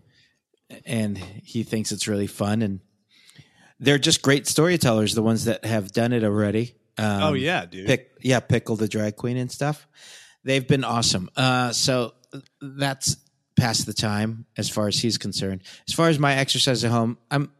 and 0.86 1.18
he 1.18 1.64
thinks 1.64 1.90
it's 1.90 2.06
really 2.06 2.28
fun 2.28 2.62
and 2.62 2.78
they're 3.80 3.98
just 3.98 4.22
great 4.22 4.46
storytellers 4.46 5.16
the 5.16 5.22
ones 5.22 5.46
that 5.46 5.64
have 5.64 5.90
done 5.90 6.12
it 6.12 6.22
already 6.22 6.76
Um, 6.96 7.22
oh 7.22 7.32
yeah, 7.32 7.66
dude. 7.66 7.88
Pick, 7.88 8.12
yeah, 8.20 8.38
Pickle 8.38 8.76
the 8.76 8.86
drag 8.86 9.16
queen 9.16 9.36
and 9.36 9.50
stuff. 9.50 9.88
They've 10.44 10.66
been 10.66 10.84
awesome. 10.84 11.28
Uh, 11.36 11.72
so 11.72 12.14
that's 12.60 13.16
past 13.56 13.86
the 13.86 13.92
time 13.92 14.46
as 14.56 14.68
far 14.68 14.88
as 14.88 14.98
he's 14.98 15.18
concerned. 15.18 15.62
As 15.88 15.94
far 15.94 16.08
as 16.08 16.18
my 16.18 16.34
exercise 16.34 16.84
at 16.84 16.90
home, 16.90 17.18
I'm, 17.30 17.50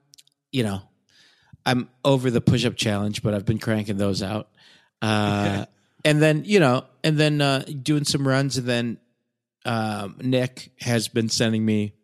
you 0.50 0.62
know, 0.62 0.83
I'm 1.66 1.88
over 2.04 2.30
the 2.30 2.40
push 2.40 2.64
up 2.64 2.76
challenge, 2.76 3.22
but 3.22 3.35
I've 3.35 3.46
been 3.46 3.59
cranking 3.59 3.96
those 3.96 4.22
out. 4.22 4.50
Uh, 5.00 5.66
and 6.04 6.20
then, 6.20 6.42
you 6.44 6.61
know, 6.61 6.85
and 7.02 7.16
then 7.16 7.40
uh, 7.40 7.64
doing 7.83 8.04
some 8.04 8.26
runs. 8.26 8.59
And 8.59 8.66
then 8.66 8.98
um, 9.64 10.16
Nick 10.20 10.72
has 10.80 11.09
been 11.09 11.28
sending 11.28 11.64
me, 11.64 11.94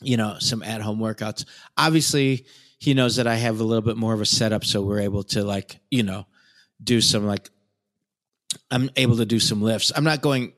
you 0.00 0.16
know, 0.16 0.36
some 0.38 0.62
at 0.62 0.80
home 0.80 0.98
workouts. 0.98 1.44
Obviously, 1.76 2.44
he 2.78 2.94
knows 2.94 3.16
that 3.16 3.26
I 3.26 3.36
have 3.36 3.60
a 3.60 3.64
little 3.64 3.82
bit 3.82 3.96
more 3.96 4.12
of 4.12 4.20
a 4.20 4.26
setup. 4.26 4.64
So 4.64 4.82
we're 4.82 5.00
able 5.00 5.22
to, 5.24 5.44
like, 5.44 5.80
you 5.90 6.02
know, 6.02 6.26
do 6.82 7.00
some, 7.00 7.26
like, 7.26 7.48
I'm 8.70 8.90
able 8.96 9.16
to 9.16 9.24
do 9.24 9.38
some 9.38 9.62
lifts. 9.62 9.92
I'm 9.94 10.04
not 10.04 10.20
going 10.20 10.52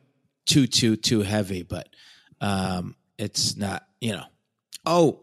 too, 0.46 0.66
too, 0.66 0.96
too 0.96 1.22
heavy, 1.22 1.62
but 1.62 1.88
um, 2.40 2.96
it's 3.18 3.56
not, 3.56 3.86
you 4.00 4.12
know. 4.12 4.24
Oh, 4.86 5.20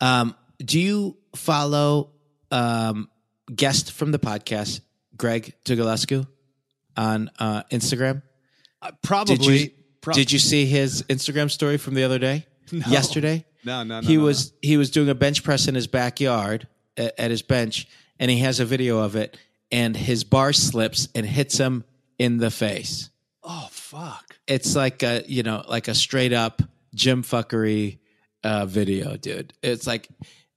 um, 0.00 0.34
do 0.58 0.78
you 0.78 1.16
follow 1.34 2.10
um, 2.50 3.08
guest 3.54 3.92
from 3.92 4.12
the 4.12 4.18
podcast, 4.18 4.80
Greg 5.16 5.54
Tuculescu, 5.64 6.26
on 6.96 7.30
uh, 7.38 7.62
Instagram? 7.70 8.22
Uh, 8.82 8.90
probably. 9.02 9.36
Did 9.36 9.60
you, 9.60 9.70
prob- 10.00 10.16
did 10.16 10.32
you 10.32 10.38
see 10.38 10.66
his 10.66 11.02
Instagram 11.04 11.50
story 11.50 11.78
from 11.78 11.94
the 11.94 12.04
other 12.04 12.18
day? 12.18 12.46
No. 12.72 12.86
Yesterday? 12.88 13.44
No, 13.62 13.82
no, 13.82 14.00
no. 14.00 14.06
he 14.06 14.16
no, 14.16 14.24
was 14.24 14.54
he 14.62 14.78
was 14.78 14.90
doing 14.90 15.10
a 15.10 15.14
bench 15.14 15.44
press 15.44 15.68
in 15.68 15.74
his 15.74 15.86
backyard 15.86 16.66
at, 16.96 17.20
at 17.20 17.30
his 17.30 17.42
bench, 17.42 17.86
and 18.18 18.30
he 18.30 18.38
has 18.38 18.58
a 18.58 18.64
video 18.64 19.00
of 19.00 19.16
it, 19.16 19.36
and 19.70 19.94
his 19.94 20.24
bar 20.24 20.52
slips 20.54 21.08
and 21.14 21.26
hits 21.26 21.58
him 21.58 21.84
in 22.18 22.38
the 22.38 22.50
face. 22.50 23.10
Oh 23.42 23.68
fuck. 23.70 24.33
It's 24.46 24.76
like 24.76 25.02
a 25.02 25.24
you 25.26 25.42
know 25.42 25.64
like 25.68 25.88
a 25.88 25.94
straight 25.94 26.32
up 26.32 26.62
gym 26.94 27.22
fuckery 27.22 27.98
uh, 28.42 28.66
video, 28.66 29.16
dude. 29.16 29.52
It's 29.62 29.86
like 29.86 30.08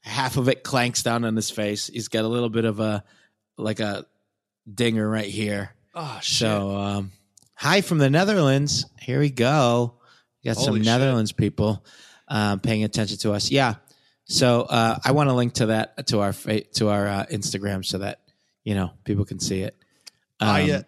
half 0.02 0.38
of 0.38 0.50
it 0.50 0.64
clanks 0.64 1.04
down 1.04 1.26
on 1.26 1.36
his 1.36 1.50
face. 1.50 1.88
He's 1.88 2.08
got 2.08 2.26
a 2.26 2.28
little 2.28 2.50
bit 2.50 2.66
of 2.66 2.80
a 2.80 3.04
like 3.58 3.80
a 3.80 4.06
dinger 4.72 5.10
right 5.10 5.26
here. 5.26 5.72
Oh 5.96 6.20
shit. 6.22 6.38
So, 6.38 6.76
um, 6.76 7.12
hi 7.56 7.82
from 7.82 7.98
the 7.98 8.10
Netherlands. 8.10 8.86
Here 9.00 9.20
we 9.20 9.30
go. 9.30 9.96
We 10.44 10.50
got 10.50 10.58
Holy 10.58 10.66
some 10.66 10.76
shit. 10.78 10.86
Netherlands 10.86 11.32
people 11.32 11.86
um, 12.28 12.60
paying 12.60 12.84
attention 12.84 13.18
to 13.20 13.34
us. 13.34 13.52
Yeah. 13.52 13.76
So 14.26 14.62
uh, 14.64 15.00
I 15.04 15.12
want 15.14 15.30
to 15.30 15.34
link 15.34 15.54
to 15.54 15.68
that 15.68 16.08
to 16.08 16.20
our 16.20 16.34
fa- 16.34 16.66
to 16.76 16.90
our 16.90 17.08
uh, 17.08 17.26
Instagram 17.32 17.86
so 17.86 18.00
that 18.00 18.20
you 18.64 18.76
know 18.76 18.92
people 19.06 19.26
can 19.26 19.40
see 19.40 19.62
it. 19.62 19.76
Um, 20.40 20.50
I 20.50 20.72
uh, 20.72 20.82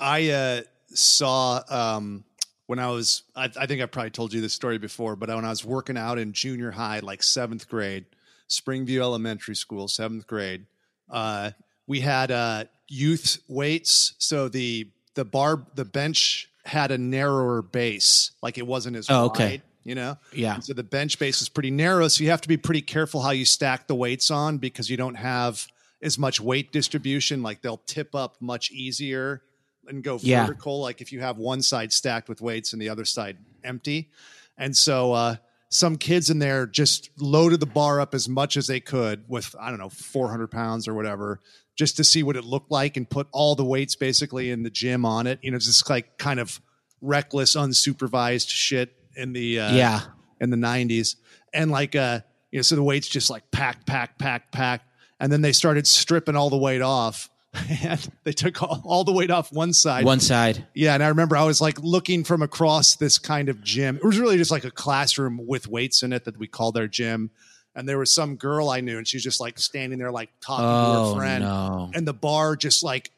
I 0.00 0.30
uh, 0.30 0.60
saw 0.94 1.62
um, 1.68 2.24
when 2.66 2.78
I 2.78 2.88
was 2.88 3.22
I, 3.36 3.50
I 3.56 3.66
think 3.66 3.80
I've 3.82 3.90
probably 3.90 4.10
told 4.10 4.32
you 4.32 4.40
this 4.40 4.52
story 4.52 4.78
before, 4.78 5.16
but 5.16 5.28
when 5.28 5.44
I 5.44 5.50
was 5.50 5.64
working 5.64 5.96
out 5.96 6.18
in 6.18 6.32
junior 6.32 6.70
high, 6.70 7.00
like 7.00 7.22
seventh 7.22 7.68
grade, 7.68 8.04
Springview 8.48 9.00
Elementary 9.00 9.56
School, 9.56 9.88
seventh 9.88 10.26
grade, 10.26 10.66
uh, 11.10 11.50
we 11.86 12.00
had 12.00 12.30
uh, 12.30 12.64
youth 12.88 13.42
weights. 13.48 14.14
So 14.18 14.48
the 14.48 14.88
the 15.14 15.24
bar 15.24 15.62
the 15.74 15.84
bench 15.84 16.48
had 16.64 16.90
a 16.92 16.98
narrower 16.98 17.60
base, 17.62 18.30
like 18.42 18.56
it 18.58 18.66
wasn't 18.66 18.96
as 18.96 19.08
Oh, 19.10 19.22
wide. 19.22 19.30
okay. 19.30 19.62
You 19.84 19.96
know, 19.96 20.16
yeah. 20.32 20.60
so 20.60 20.74
the 20.74 20.84
bench 20.84 21.18
base 21.18 21.42
is 21.42 21.48
pretty 21.48 21.72
narrow, 21.72 22.06
so 22.06 22.22
you 22.22 22.30
have 22.30 22.40
to 22.42 22.48
be 22.48 22.56
pretty 22.56 22.82
careful 22.82 23.20
how 23.20 23.30
you 23.30 23.44
stack 23.44 23.88
the 23.88 23.96
weights 23.96 24.30
on 24.30 24.58
because 24.58 24.88
you 24.88 24.96
don't 24.96 25.16
have 25.16 25.66
as 26.00 26.16
much 26.20 26.40
weight 26.40 26.70
distribution. 26.70 27.42
Like 27.42 27.62
they'll 27.62 27.82
tip 27.84 28.14
up 28.14 28.36
much 28.40 28.70
easier 28.70 29.42
and 29.88 30.02
go 30.02 30.18
Yeah. 30.20 30.46
vertical. 30.46 30.80
Like 30.80 31.00
if 31.00 31.12
you 31.12 31.20
have 31.20 31.38
one 31.38 31.62
side 31.62 31.92
stacked 31.92 32.28
with 32.28 32.40
weights 32.40 32.72
and 32.72 32.80
the 32.80 32.88
other 32.88 33.04
side 33.04 33.38
empty. 33.64 34.10
And 34.58 34.76
so 34.76 35.12
uh, 35.12 35.36
some 35.70 35.96
kids 35.96 36.30
in 36.30 36.38
there 36.38 36.66
just 36.66 37.10
loaded 37.18 37.60
the 37.60 37.66
bar 37.66 38.00
up 38.00 38.14
as 38.14 38.28
much 38.28 38.56
as 38.56 38.66
they 38.66 38.80
could 38.80 39.24
with 39.28 39.54
I 39.58 39.70
don't 39.70 39.78
know 39.78 39.88
400 39.88 40.48
pounds 40.50 40.86
or 40.86 40.94
whatever, 40.94 41.40
just 41.74 41.96
to 41.96 42.04
see 42.04 42.22
what 42.22 42.36
it 42.36 42.44
looked 42.44 42.70
like 42.70 42.96
and 42.96 43.08
put 43.08 43.26
all 43.32 43.54
the 43.54 43.64
weights 43.64 43.96
basically 43.96 44.50
in 44.50 44.62
the 44.62 44.70
gym 44.70 45.04
on 45.04 45.26
it. 45.26 45.38
You 45.42 45.50
know, 45.50 45.56
it's 45.56 45.66
just 45.66 45.88
like 45.88 46.18
kind 46.18 46.38
of 46.38 46.60
reckless, 47.00 47.56
unsupervised 47.56 48.48
shit 48.48 48.94
in 49.16 49.32
the 49.32 49.58
uh, 49.60 49.74
yeah. 49.74 50.00
in 50.40 50.50
the 50.50 50.56
90s 50.56 51.16
and 51.52 51.70
like 51.70 51.94
uh 51.94 52.20
you 52.50 52.58
know 52.58 52.62
so 52.62 52.74
the 52.76 52.82
weights 52.82 53.08
just 53.08 53.28
like 53.28 53.50
packed, 53.50 53.86
packed, 53.86 54.18
packed, 54.18 54.52
packed. 54.52 54.86
and 55.20 55.30
then 55.32 55.42
they 55.42 55.52
started 55.52 55.86
stripping 55.86 56.36
all 56.36 56.48
the 56.48 56.56
weight 56.56 56.80
off 56.80 57.28
and 57.84 58.10
they 58.24 58.32
took 58.32 58.62
all, 58.62 58.80
all 58.84 59.04
the 59.04 59.12
weight 59.12 59.30
off 59.30 59.52
one 59.52 59.72
side 59.72 60.04
One 60.04 60.20
side. 60.20 60.66
yeah 60.74 60.94
and 60.94 61.02
i 61.02 61.08
remember 61.08 61.36
i 61.36 61.44
was 61.44 61.60
like 61.60 61.78
looking 61.80 62.24
from 62.24 62.40
across 62.42 62.96
this 62.96 63.18
kind 63.18 63.48
of 63.50 63.62
gym 63.62 63.96
it 63.96 64.04
was 64.04 64.18
really 64.18 64.36
just 64.38 64.50
like 64.50 64.64
a 64.64 64.70
classroom 64.70 65.46
with 65.46 65.68
weights 65.68 66.02
in 66.02 66.12
it 66.12 66.24
that 66.24 66.38
we 66.38 66.46
called 66.46 66.78
our 66.78 66.86
gym 66.88 67.30
and 67.74 67.86
there 67.88 67.98
was 67.98 68.10
some 68.10 68.36
girl 68.36 68.70
i 68.70 68.80
knew 68.80 68.96
and 68.96 69.06
she's 69.06 69.22
just 69.22 69.38
like 69.40 69.58
standing 69.58 69.98
there 69.98 70.10
like 70.10 70.30
talking 70.40 70.64
to 70.64 70.70
Oh 70.70 71.14
her 71.14 71.20
friend 71.20 71.44
no. 71.44 71.90
and 71.94 72.08
the 72.08 72.14
bar 72.14 72.56
just 72.56 72.82
like 72.82 73.10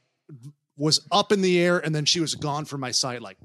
was 0.76 1.00
up 1.12 1.30
in 1.30 1.40
the 1.40 1.60
air 1.60 1.78
and 1.78 1.94
then 1.94 2.04
she 2.04 2.18
was 2.18 2.34
gone 2.34 2.64
from 2.64 2.80
my 2.80 2.90
sight 2.90 3.22
like 3.22 3.36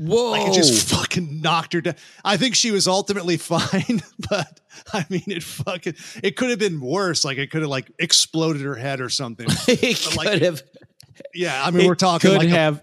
Whoa. 0.00 0.30
like 0.30 0.48
it 0.48 0.54
just 0.54 0.88
fucking 0.90 1.40
knocked 1.42 1.74
her 1.74 1.80
down. 1.82 1.94
I 2.24 2.36
think 2.36 2.54
she 2.54 2.70
was 2.70 2.88
ultimately 2.88 3.36
fine, 3.36 4.02
but 4.30 4.60
I 4.92 5.04
mean, 5.10 5.24
it 5.26 5.42
fucking 5.42 5.94
it 6.22 6.36
could 6.36 6.50
have 6.50 6.58
been 6.58 6.80
worse. 6.80 7.24
Like 7.24 7.38
it 7.38 7.50
could 7.50 7.60
have 7.60 7.70
like 7.70 7.90
exploded 7.98 8.62
her 8.62 8.74
head 8.74 9.00
or 9.00 9.10
something. 9.10 9.46
it 9.68 10.04
but, 10.04 10.16
like, 10.16 10.28
could 10.28 10.42
have. 10.42 10.62
Yeah, 11.34 11.62
I 11.62 11.70
mean, 11.70 11.84
it 11.84 11.88
we're 11.88 11.94
talking 11.94 12.30
could 12.30 12.38
like 12.38 12.48
a, 12.48 12.52
have 12.52 12.82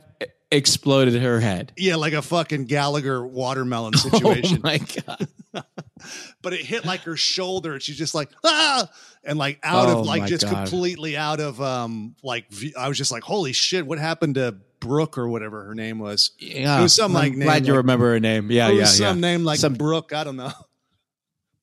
exploded 0.52 1.22
her 1.22 1.40
head. 1.40 1.74
yeah, 1.78 1.96
like 1.96 2.14
a 2.14 2.22
fucking 2.22 2.66
Gallagher 2.66 3.26
watermelon 3.26 3.94
situation. 3.94 4.18
Oh 4.26 4.34
situation. 4.34 4.62
my 4.64 4.78
god. 4.78 5.28
but 6.42 6.54
it 6.54 6.62
hit 6.62 6.86
like 6.86 7.02
her 7.02 7.18
shoulder, 7.18 7.74
and 7.74 7.82
she's 7.82 7.98
just 7.98 8.14
like 8.16 8.30
ah, 8.44 8.90
and 9.24 9.38
like 9.38 9.60
out 9.64 9.90
Oh 9.90 10.00
of 10.00 10.06
like 10.06 10.26
just 10.26 10.46
God. 10.46 10.54
completely 10.54 11.18
out 11.18 11.40
of 11.40 11.62
um 11.62 12.16
like 12.24 12.46
I 12.78 12.88
was 12.88 12.98
just 12.98 13.12
like 13.12 13.24
holy 13.24 13.54
shit, 13.54 13.86
what 13.86 14.00
happened 14.00 14.36
to 14.36 14.56
Brooke 14.80 15.18
or 15.18 15.28
whatever 15.28 15.64
her 15.66 15.76
name 15.76 16.00
was? 16.00 16.32
Yeah. 16.40 16.80
It 16.80 16.84
was 16.84 16.94
some, 16.94 17.12
I'm 17.12 17.14
like, 17.24 17.32
name, 17.34 17.42
glad 17.48 17.66
you 17.66 17.74
like- 17.74 17.78
remember 17.78 18.12
her 18.14 18.20
name. 18.20 18.52
Yeah, 18.52 18.68
yeah, 18.70 18.80
yeah. 18.80 18.86
some 18.86 19.20
name 19.20 19.44
like 19.44 19.60
Some- 19.60 19.74
Brooke. 19.74 20.14
I 20.14 20.24
don't 20.24 20.36
know. 20.38 20.52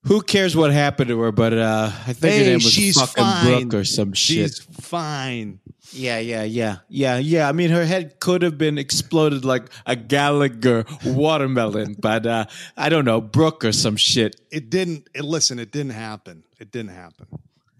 Who 0.06 0.20
cares 0.20 0.54
what 0.54 0.70
happened 0.72 1.08
to 1.08 1.20
her? 1.20 1.32
But 1.32 1.54
uh, 1.54 1.90
I 2.06 2.12
think 2.12 2.34
Hey, 2.34 2.38
her 2.40 2.44
name 2.44 2.54
was 2.56 2.64
she's 2.70 3.00
fucking 3.00 3.14
fine. 3.24 3.68
Brooke 3.68 3.80
or 3.80 3.84
some 3.84 4.12
She's 4.12 4.56
shit. 4.56 4.74
fine. 4.82 5.60
Yeah, 5.94 6.18
yeah, 6.18 6.42
yeah, 6.42 6.78
yeah, 6.88 7.18
yeah. 7.18 7.48
I 7.48 7.52
mean, 7.52 7.70
her 7.70 7.84
head 7.84 8.18
could 8.20 8.42
have 8.42 8.58
been 8.58 8.78
exploded 8.78 9.44
like 9.44 9.64
a 9.86 9.94
Gallagher 9.96 10.84
watermelon, 11.04 11.94
but 12.00 12.26
uh, 12.26 12.46
I 12.76 12.88
don't 12.88 13.04
know, 13.04 13.20
Brooke 13.20 13.64
or 13.64 13.72
some 13.72 13.96
shit. 13.96 14.40
It 14.50 14.70
didn't. 14.70 15.08
It, 15.14 15.22
listen, 15.24 15.58
it 15.58 15.70
didn't 15.72 15.92
happen. 15.92 16.44
It 16.58 16.70
didn't 16.72 16.92
happen. 16.94 17.26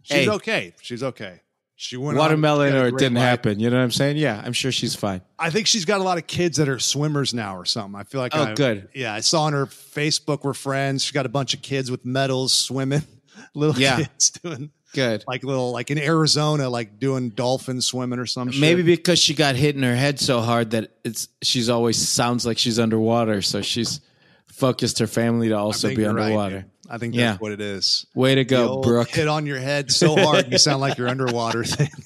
She's 0.03 0.17
Hey. 0.27 0.29
okay. 0.29 0.73
She's 0.81 1.03
okay. 1.03 1.41
She 1.77 1.97
went 1.97 2.17
Watermelon 2.17 2.75
or 2.77 2.87
it 2.87 2.97
didn't 2.99 3.15
life. 3.15 3.25
happen. 3.25 3.59
You 3.59 3.69
know 3.69 3.77
what 3.77 3.83
I'm 3.83 3.91
saying? 3.91 4.17
Yeah, 4.17 4.41
I'm 4.45 4.53
sure 4.53 4.71
she's 4.71 4.95
fine. 4.95 5.23
I 5.41 5.51
think 5.51 5.67
she's 5.67 5.85
got 5.85 6.01
a 6.01 6.05
lot 6.05 6.19
of 6.19 6.27
kids 6.29 6.59
that 6.59 6.69
are 6.69 6.79
swimmers 6.79 7.35
now 7.35 7.57
or 7.57 7.65
something. 7.65 7.99
I 7.99 8.05
feel 8.05 8.21
like. 8.21 8.33
Oh, 8.35 8.43
I, 8.45 8.55
good. 8.55 8.89
Yeah, 8.95 9.13
I 9.13 9.21
saw 9.21 9.43
on 9.43 9.55
her 9.55 9.67
Facebook 9.67 10.45
we're 10.45 10.55
friends. 10.55 11.03
She's 11.03 11.13
got 11.13 11.27
a 11.27 11.31
bunch 11.31 11.53
of 11.53 11.63
kids 11.63 11.91
with 11.91 12.05
medals 12.05 12.53
swimming. 12.53 13.03
Little 13.55 13.77
Yeah. 13.81 13.97
kids 13.97 14.31
doing 14.31 14.71
Good. 14.95 15.25
like 15.27 15.45
little 15.45 15.73
like 15.73 15.91
in 15.91 15.99
Arizona, 15.99 16.69
like 16.71 16.99
doing 16.99 17.31
dolphin 17.31 17.81
swimming 17.81 18.19
or 18.19 18.27
some 18.27 18.51
shit. 18.51 18.61
Maybe 18.61 18.83
because 18.83 19.19
she 19.19 19.35
got 19.35 19.57
hit 19.57 19.77
in 19.77 19.83
her 19.83 19.95
head 19.97 20.19
so 20.19 20.41
hard 20.41 20.71
that 20.71 20.91
it's 21.05 21.29
she's 21.43 21.69
always 21.69 21.97
sounds 21.99 22.47
like 22.47 22.59
she's 22.59 22.79
underwater, 22.79 23.43
so 23.43 23.61
she's 23.61 24.01
focused 24.47 25.01
her 25.01 25.07
family 25.07 25.49
to 25.49 25.57
also 25.59 25.89
be 25.89 26.03
you're 26.03 26.15
right, 26.15 26.25
underwater. 26.27 26.67
I 26.89 26.99
think 26.99 27.15
Yeah. 27.15 27.33
that's 27.33 27.41
what 27.41 27.53
it 27.53 27.61
is. 27.61 28.07
Way 28.15 28.37
to 28.37 28.45
go, 28.45 28.81
Brooke. 28.81 29.09
Hit 29.09 29.27
on 29.29 29.47
your 29.47 29.59
head 29.59 29.91
so 29.91 30.17
hard 30.17 30.51
you 30.53 30.59
sound 30.59 30.81
like 30.81 30.97
you're 30.99 31.09
underwater 31.09 31.65
thing. 31.65 31.89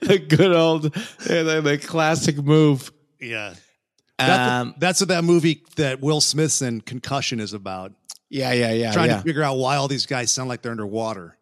the 0.00 0.18
good 0.18 0.52
old, 0.52 0.94
yeah, 1.28 1.42
the, 1.42 1.60
the 1.60 1.78
classic 1.78 2.36
move. 2.36 2.90
Yeah. 3.20 3.54
That's, 4.18 4.50
Um, 4.52 4.74
that's 4.78 5.00
what 5.00 5.08
that 5.08 5.24
movie 5.24 5.62
that 5.76 6.00
Will 6.00 6.20
Smith's 6.20 6.62
in 6.62 6.80
Concussion 6.80 7.38
is 7.38 7.52
about. 7.52 7.92
Yeah, 8.30 8.52
yeah, 8.52 8.72
yeah, 8.72 8.92
Trying 8.92 9.10
yeah. 9.10 9.16
to 9.18 9.22
figure 9.22 9.42
out 9.42 9.54
why 9.56 9.76
all 9.76 9.88
these 9.88 10.06
guys 10.06 10.30
sound 10.32 10.48
like 10.48 10.62
they're 10.62 10.72
underwater. 10.72 11.36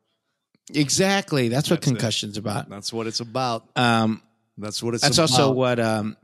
exactly. 0.73 1.49
That's 1.49 1.69
what 1.71 1.81
That's 1.81 1.89
it. 1.89 1.91
concussion's 1.91 2.37
about. 2.39 2.69
That's 2.69 2.93
what 2.93 3.07
it's 3.07 3.21
about. 3.21 3.69
Um, 3.77 4.23
That's 4.59 4.83
what 4.83 4.95
it's 4.95 5.03
that's 5.03 5.19
about. 5.19 5.31
also 5.31 5.51
what 5.53 5.79
um, 5.81 6.17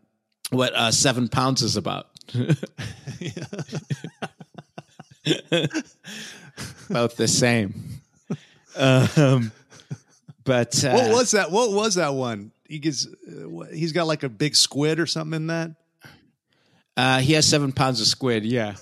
what 0.50 0.74
uh, 0.74 0.90
seven 0.90 1.28
pounds 1.28 1.62
is 1.62 1.76
about. 1.76 2.06
Both 6.90 7.16
the 7.16 7.28
same. 7.28 8.00
Um, 8.76 9.52
but 10.44 10.84
uh, 10.84 10.92
what 10.92 11.10
was 11.10 11.30
that? 11.32 11.50
What 11.50 11.72
was 11.72 11.94
that 11.96 12.14
one? 12.14 12.52
He 12.68 12.78
gets 12.78 13.06
uh, 13.06 13.48
what- 13.48 13.72
he's 13.72 13.92
got 13.92 14.06
like 14.06 14.22
a 14.22 14.28
big 14.28 14.54
squid 14.56 14.98
or 15.00 15.06
something 15.06 15.36
in 15.36 15.46
that. 15.48 15.70
uh, 16.96 17.18
he 17.20 17.32
has 17.34 17.46
seven 17.46 17.72
pounds 17.72 18.00
of 18.00 18.06
squid. 18.06 18.44
Yeah. 18.44 18.74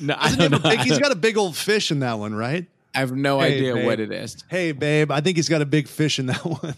No, 0.00 0.14
I 0.18 0.24
Doesn't 0.34 0.38
don't 0.50 0.62
know. 0.64 0.70
Big, 0.70 0.80
he's 0.80 0.98
got 1.06 1.12
a 1.12 1.16
big 1.16 1.36
old 1.36 1.56
fish 1.56 1.90
in 1.90 2.00
that 2.00 2.18
one, 2.18 2.34
right? 2.34 2.66
I 2.94 2.98
have 3.00 3.12
no 3.12 3.40
Hey, 3.40 3.56
idea 3.56 3.74
babe. 3.74 3.86
what 3.86 4.00
it 4.00 4.10
is. 4.12 4.42
Hey, 4.48 4.72
babe, 4.72 5.10
I 5.10 5.20
think 5.20 5.36
he's 5.36 5.48
got 5.48 5.60
a 5.62 5.66
big 5.66 5.88
fish 5.88 6.18
in 6.18 6.26
that 6.26 6.44
one. 6.44 6.74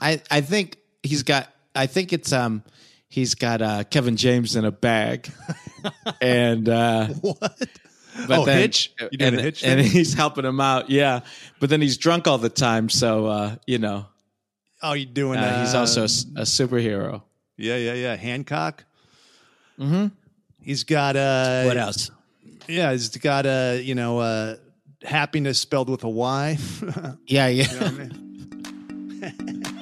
I 0.00 0.20
I 0.30 0.40
think 0.40 0.78
he's 1.02 1.22
got. 1.22 1.48
I 1.74 1.86
think 1.86 2.12
it's 2.12 2.32
um. 2.32 2.62
He's 3.08 3.36
got 3.36 3.62
uh, 3.62 3.84
Kevin 3.84 4.16
James 4.16 4.56
in 4.56 4.64
a 4.64 4.72
bag, 4.72 5.30
and 6.20 6.68
uh, 6.68 7.06
what? 7.08 7.38
but 7.40 8.38
oh, 8.38 8.44
then, 8.44 8.58
Hitch? 8.58 8.92
You 9.12 9.18
doing 9.18 9.28
and, 9.34 9.38
a 9.38 9.42
Hitch 9.42 9.62
and 9.62 9.80
he's 9.80 10.14
helping 10.14 10.44
him 10.44 10.58
out. 10.60 10.90
Yeah, 10.90 11.20
but 11.60 11.70
then 11.70 11.80
he's 11.80 11.96
drunk 11.96 12.26
all 12.26 12.38
the 12.38 12.48
time, 12.48 12.88
so 12.88 13.26
uh, 13.26 13.56
you 13.68 13.78
know 13.78 14.06
Oh, 14.82 14.94
you 14.94 15.06
doing? 15.06 15.38
uh, 15.38 15.64
he's 15.64 15.74
uh, 15.74 15.80
also 15.80 16.02
a, 16.04 16.42
superhero. 16.42 17.22
yeah, 17.56 17.76
yeah, 17.76 17.94
yeah. 17.94 18.16
Hancock. 18.16 18.84
Mm-hmm. 19.78 20.06
He's 20.60 20.82
got 20.82 21.14
uh 21.14 21.64
What 21.64 21.76
else? 21.76 22.10
Yeah, 22.68 22.92
he's 22.92 23.08
got 23.08 23.46
a 23.46 23.80
you 23.82 23.94
know, 23.94 24.18
uh 24.18 24.56
happiness 25.02 25.58
spelled 25.58 25.90
with 25.90 26.04
a 26.04 26.08
Y. 26.08 26.58
Yeah, 27.26 27.48
yeah. 27.48 27.72
You 27.72 27.80
know 27.80 27.86
I 27.86 27.90
mean? 27.90 28.20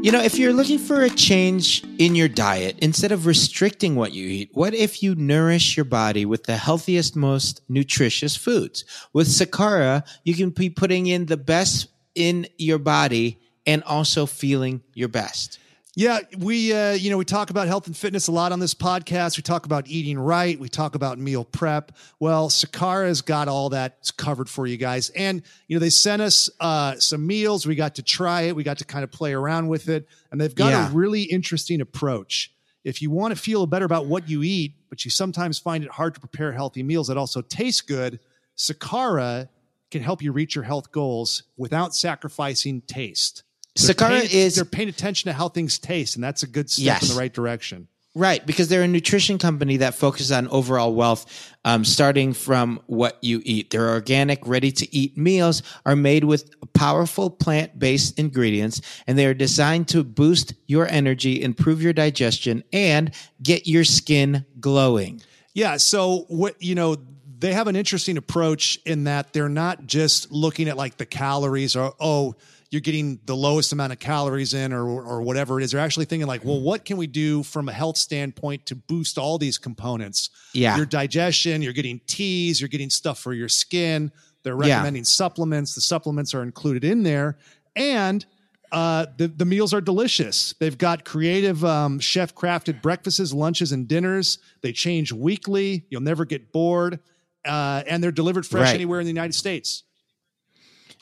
You 0.00 0.12
know, 0.12 0.22
if 0.22 0.38
you're 0.38 0.54
looking 0.54 0.78
for 0.78 1.02
a 1.02 1.10
change 1.10 1.84
in 1.98 2.14
your 2.14 2.28
diet, 2.28 2.78
instead 2.80 3.12
of 3.12 3.26
restricting 3.26 3.94
what 3.94 4.12
you 4.12 4.26
eat, 4.26 4.50
what 4.54 4.72
if 4.72 5.02
you 5.02 5.14
nourish 5.16 5.76
your 5.76 5.84
body 5.84 6.24
with 6.24 6.44
the 6.44 6.56
healthiest, 6.56 7.14
most 7.14 7.60
nutritious 7.68 8.34
foods? 8.34 8.86
With 9.12 9.26
Sakara, 9.26 10.06
you 10.24 10.34
can 10.34 10.48
be 10.48 10.70
putting 10.70 11.08
in 11.08 11.26
the 11.26 11.36
best 11.36 11.88
in 12.14 12.46
your 12.56 12.78
body 12.78 13.38
and 13.66 13.82
also 13.84 14.24
feeling 14.24 14.82
your 14.94 15.08
best. 15.08 15.58
Yeah, 15.98 16.20
we 16.38 16.72
uh, 16.72 16.92
you 16.92 17.10
know 17.10 17.16
we 17.18 17.24
talk 17.24 17.50
about 17.50 17.66
health 17.66 17.88
and 17.88 17.96
fitness 17.96 18.28
a 18.28 18.30
lot 18.30 18.52
on 18.52 18.60
this 18.60 18.72
podcast. 18.72 19.36
We 19.36 19.42
talk 19.42 19.66
about 19.66 19.88
eating 19.88 20.16
right. 20.16 20.56
We 20.56 20.68
talk 20.68 20.94
about 20.94 21.18
meal 21.18 21.44
prep. 21.44 21.90
Well, 22.20 22.50
Sakara's 22.50 23.20
got 23.20 23.48
all 23.48 23.70
that 23.70 24.08
covered 24.16 24.48
for 24.48 24.68
you 24.68 24.76
guys, 24.76 25.10
and 25.10 25.42
you 25.66 25.74
know 25.74 25.80
they 25.80 25.90
sent 25.90 26.22
us 26.22 26.48
uh, 26.60 26.94
some 27.00 27.26
meals. 27.26 27.66
We 27.66 27.74
got 27.74 27.96
to 27.96 28.04
try 28.04 28.42
it. 28.42 28.54
We 28.54 28.62
got 28.62 28.78
to 28.78 28.84
kind 28.84 29.02
of 29.02 29.10
play 29.10 29.32
around 29.32 29.66
with 29.66 29.88
it, 29.88 30.06
and 30.30 30.40
they've 30.40 30.54
got 30.54 30.70
Yeah. 30.70 30.88
a 30.88 30.92
really 30.92 31.22
interesting 31.22 31.80
approach. 31.80 32.52
If 32.84 33.02
you 33.02 33.10
want 33.10 33.34
to 33.34 33.40
feel 33.40 33.66
better 33.66 33.84
about 33.84 34.06
what 34.06 34.28
you 34.28 34.44
eat, 34.44 34.74
but 34.90 35.04
you 35.04 35.10
sometimes 35.10 35.58
find 35.58 35.82
it 35.82 35.90
hard 35.90 36.14
to 36.14 36.20
prepare 36.20 36.52
healthy 36.52 36.84
meals 36.84 37.08
that 37.08 37.16
also 37.16 37.40
taste 37.42 37.88
good, 37.88 38.20
Sakara 38.56 39.48
can 39.90 40.02
help 40.02 40.22
you 40.22 40.30
reach 40.30 40.54
your 40.54 40.62
health 40.62 40.92
goals 40.92 41.42
without 41.56 41.92
sacrificing 41.92 42.82
taste. 42.82 43.42
Sakara 43.78 44.20
paying- 44.20 44.30
is 44.30 44.56
they're 44.56 44.64
paying 44.64 44.88
attention 44.88 45.28
to 45.28 45.32
how 45.32 45.48
things 45.48 45.78
taste, 45.78 46.14
and 46.16 46.24
that's 46.24 46.42
a 46.42 46.46
good 46.46 46.70
step 46.70 46.84
Yes. 46.84 47.02
in 47.02 47.14
the 47.14 47.20
right 47.20 47.32
direction. 47.32 47.88
Right, 48.14 48.44
because 48.44 48.66
they're 48.66 48.82
a 48.82 48.88
nutrition 48.88 49.38
company 49.38 49.76
that 49.76 49.94
focuses 49.94 50.32
on 50.32 50.48
overall 50.48 50.92
wealth, 50.92 51.26
um, 51.64 51.84
starting 51.84 52.32
from 52.32 52.80
what 52.86 53.16
you 53.22 53.40
eat. 53.44 53.70
Their 53.70 53.90
organic, 53.90 54.44
ready 54.44 54.72
to 54.72 54.92
eat 54.96 55.16
meals 55.16 55.62
are 55.86 55.94
made 55.94 56.24
with 56.24 56.50
powerful 56.72 57.30
plant 57.30 57.78
based 57.78 58.18
ingredients, 58.18 58.80
and 59.06 59.16
they 59.16 59.26
are 59.26 59.34
designed 59.34 59.86
to 59.88 60.02
boost 60.02 60.54
your 60.66 60.88
energy, 60.88 61.40
improve 61.40 61.80
your 61.80 61.92
digestion, 61.92 62.64
and 62.72 63.12
get 63.40 63.68
your 63.68 63.84
skin 63.84 64.44
glowing. 64.58 65.20
Yeah. 65.54 65.76
So 65.76 66.24
what 66.28 66.60
you 66.60 66.74
know, 66.74 66.96
they 67.38 67.52
have 67.52 67.68
an 67.68 67.76
interesting 67.76 68.16
approach 68.16 68.80
in 68.84 69.04
that 69.04 69.32
they're 69.32 69.48
not 69.48 69.86
just 69.86 70.32
looking 70.32 70.68
at 70.68 70.76
like 70.76 70.96
the 70.96 71.06
calories 71.06 71.76
or 71.76 71.94
oh, 72.00 72.34
you're 72.70 72.80
getting 72.82 73.18
the 73.24 73.34
lowest 73.34 73.72
amount 73.72 73.92
of 73.92 73.98
calories 73.98 74.52
in 74.54 74.72
or 74.72 74.86
or 74.86 75.22
whatever 75.22 75.58
it 75.60 75.64
is. 75.64 75.70
They're 75.72 75.80
actually 75.80 76.04
thinking 76.06 76.26
like, 76.28 76.44
well, 76.44 76.60
what 76.60 76.84
can 76.84 76.96
we 76.98 77.06
do 77.06 77.42
from 77.42 77.68
a 77.68 77.72
health 77.72 77.96
standpoint 77.96 78.66
to 78.66 78.74
boost 78.74 79.16
all 79.18 79.38
these 79.38 79.56
components? 79.58 80.30
Yeah. 80.52 80.76
Your 80.76 80.86
digestion, 80.86 81.62
you're 81.62 81.72
getting 81.72 82.00
teas, 82.06 82.60
you're 82.60 82.68
getting 82.68 82.90
stuff 82.90 83.18
for 83.18 83.32
your 83.32 83.48
skin. 83.48 84.12
They're 84.42 84.54
Yeah. 84.62 84.74
recommending 84.74 85.04
supplements. 85.04 85.74
The 85.74 85.80
supplements 85.80 86.34
are 86.34 86.42
included 86.42 86.84
in 86.84 87.02
there. 87.02 87.38
And 87.74 88.24
uh, 88.70 89.06
the, 89.16 89.28
the 89.28 89.46
meals 89.46 89.72
are 89.72 89.80
delicious. 89.80 90.54
They've 90.60 90.76
got 90.76 91.06
creative 91.06 91.64
um, 91.64 91.98
chef 92.00 92.34
crafted 92.34 92.82
breakfasts, 92.82 93.32
lunches, 93.32 93.72
and 93.72 93.88
dinners. 93.88 94.38
They 94.60 94.72
change 94.72 95.10
weekly. 95.10 95.86
You'll 95.88 96.02
never 96.02 96.26
get 96.26 96.52
bored. 96.52 97.00
Uh, 97.46 97.82
and 97.86 98.02
they're 98.02 98.12
delivered 98.12 98.44
fresh 98.44 98.66
Right. 98.66 98.74
anywhere 98.74 99.00
in 99.00 99.06
the 99.06 99.10
United 99.10 99.32
States. 99.34 99.84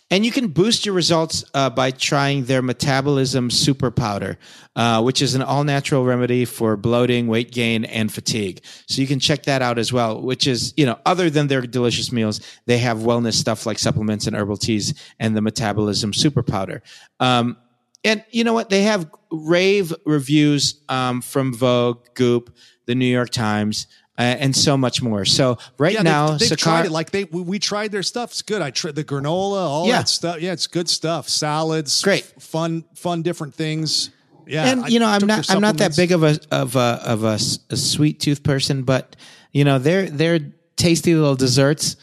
And 0.09 0.25
you 0.25 0.31
can 0.31 0.49
boost 0.49 0.87
your 0.87 0.95
results 0.95 1.45
uh, 1.53 1.69
by 1.69 1.91
trying 1.91 2.45
their 2.45 2.63
metabolism 2.63 3.51
super 3.51 3.91
powder, 3.91 4.39
uh, 4.77 5.03
which 5.03 5.21
is 5.21 5.35
an 5.35 5.43
all 5.43 5.65
natural 5.65 6.05
remedy 6.05 6.45
for 6.45 6.77
bloating, 6.77 7.27
weight 7.27 7.51
gain, 7.51 7.85
and 7.85 8.13
fatigue. 8.13 8.61
So 8.87 9.01
you 9.01 9.09
can 9.09 9.19
check 9.19 9.43
that 9.45 9.63
out 9.63 9.79
as 9.79 9.93
well, 9.93 10.23
which 10.23 10.47
is, 10.47 10.73
you 10.77 10.87
know, 10.87 10.97
other 11.05 11.29
than 11.29 11.49
their 11.49 11.61
delicious 11.63 12.13
meals, 12.13 12.41
they 12.67 12.79
have 12.79 12.99
wellness 12.99 13.35
stuff 13.35 13.67
like 13.67 13.81
supplements 13.81 14.29
and 14.29 14.37
herbal 14.37 14.59
teas 14.59 14.95
and 15.19 15.37
the 15.37 15.43
metabolism 15.43 16.13
super 16.13 16.45
powder. 16.45 16.83
Um, 17.19 17.57
and 18.05 18.25
you 18.31 18.45
know 18.45 18.53
what? 18.53 18.71
They 18.71 18.83
have 18.83 19.11
rave 19.33 19.93
reviews 20.05 20.81
um, 20.89 21.21
from 21.21 21.53
Vogue, 21.53 22.07
Goop, 22.15 22.55
the 22.87 22.95
New 22.95 23.07
York 23.07 23.31
Times, 23.31 23.89
uh, 24.19 24.23
and 24.23 24.55
so 24.57 24.77
much 24.77 25.03
more. 25.03 25.25
So 25.25 25.59
right 25.79 25.93
Yeah, 25.95 26.03
now, 26.03 26.31
they've, 26.31 26.49
they've 26.49 26.59
Sakar- 26.59 26.63
tried 26.63 26.87
it. 26.87 26.91
Like 26.93 27.11
they, 27.11 27.25
we, 27.25 27.43
we 27.43 27.59
tried 27.59 27.93
their 27.93 28.03
stuff. 28.03 28.31
It's 28.31 28.43
good. 28.43 28.63
I 28.63 28.71
tried 28.71 28.95
the 28.95 29.05
granola, 29.05 29.59
all 29.59 29.87
Yeah. 29.87 29.99
that 29.99 30.09
stuff. 30.09 30.41
Yeah, 30.41 30.53
it's 30.53 30.67
good 30.67 30.89
stuff. 30.89 31.29
Salads, 31.29 32.03
Great. 32.03 32.33
f- 32.37 32.43
fun, 32.43 32.85
fun, 32.95 33.23
different 33.23 33.55
things. 33.55 34.11
Yeah, 34.49 34.65
and 34.67 34.85
I 34.85 34.89
you 34.89 35.01
know 35.01 35.09
i'm 35.09 35.27
not 35.27 35.51
i'm 35.51 35.61
not 35.61 35.79
that 35.79 35.97
big 35.97 36.13
of 36.13 36.23
a 36.23 36.39
of 36.53 36.77
a 36.77 37.01
of 37.05 37.25
a, 37.25 37.37
a 37.71 37.77
sweet 37.77 38.21
tooth 38.21 38.45
person 38.45 38.85
but 38.85 39.17
you 39.51 39.65
know 39.65 39.81
they're 39.81 40.07
they're 40.09 40.39
tasty 40.77 41.17
little 41.17 41.35
desserts 41.35 41.97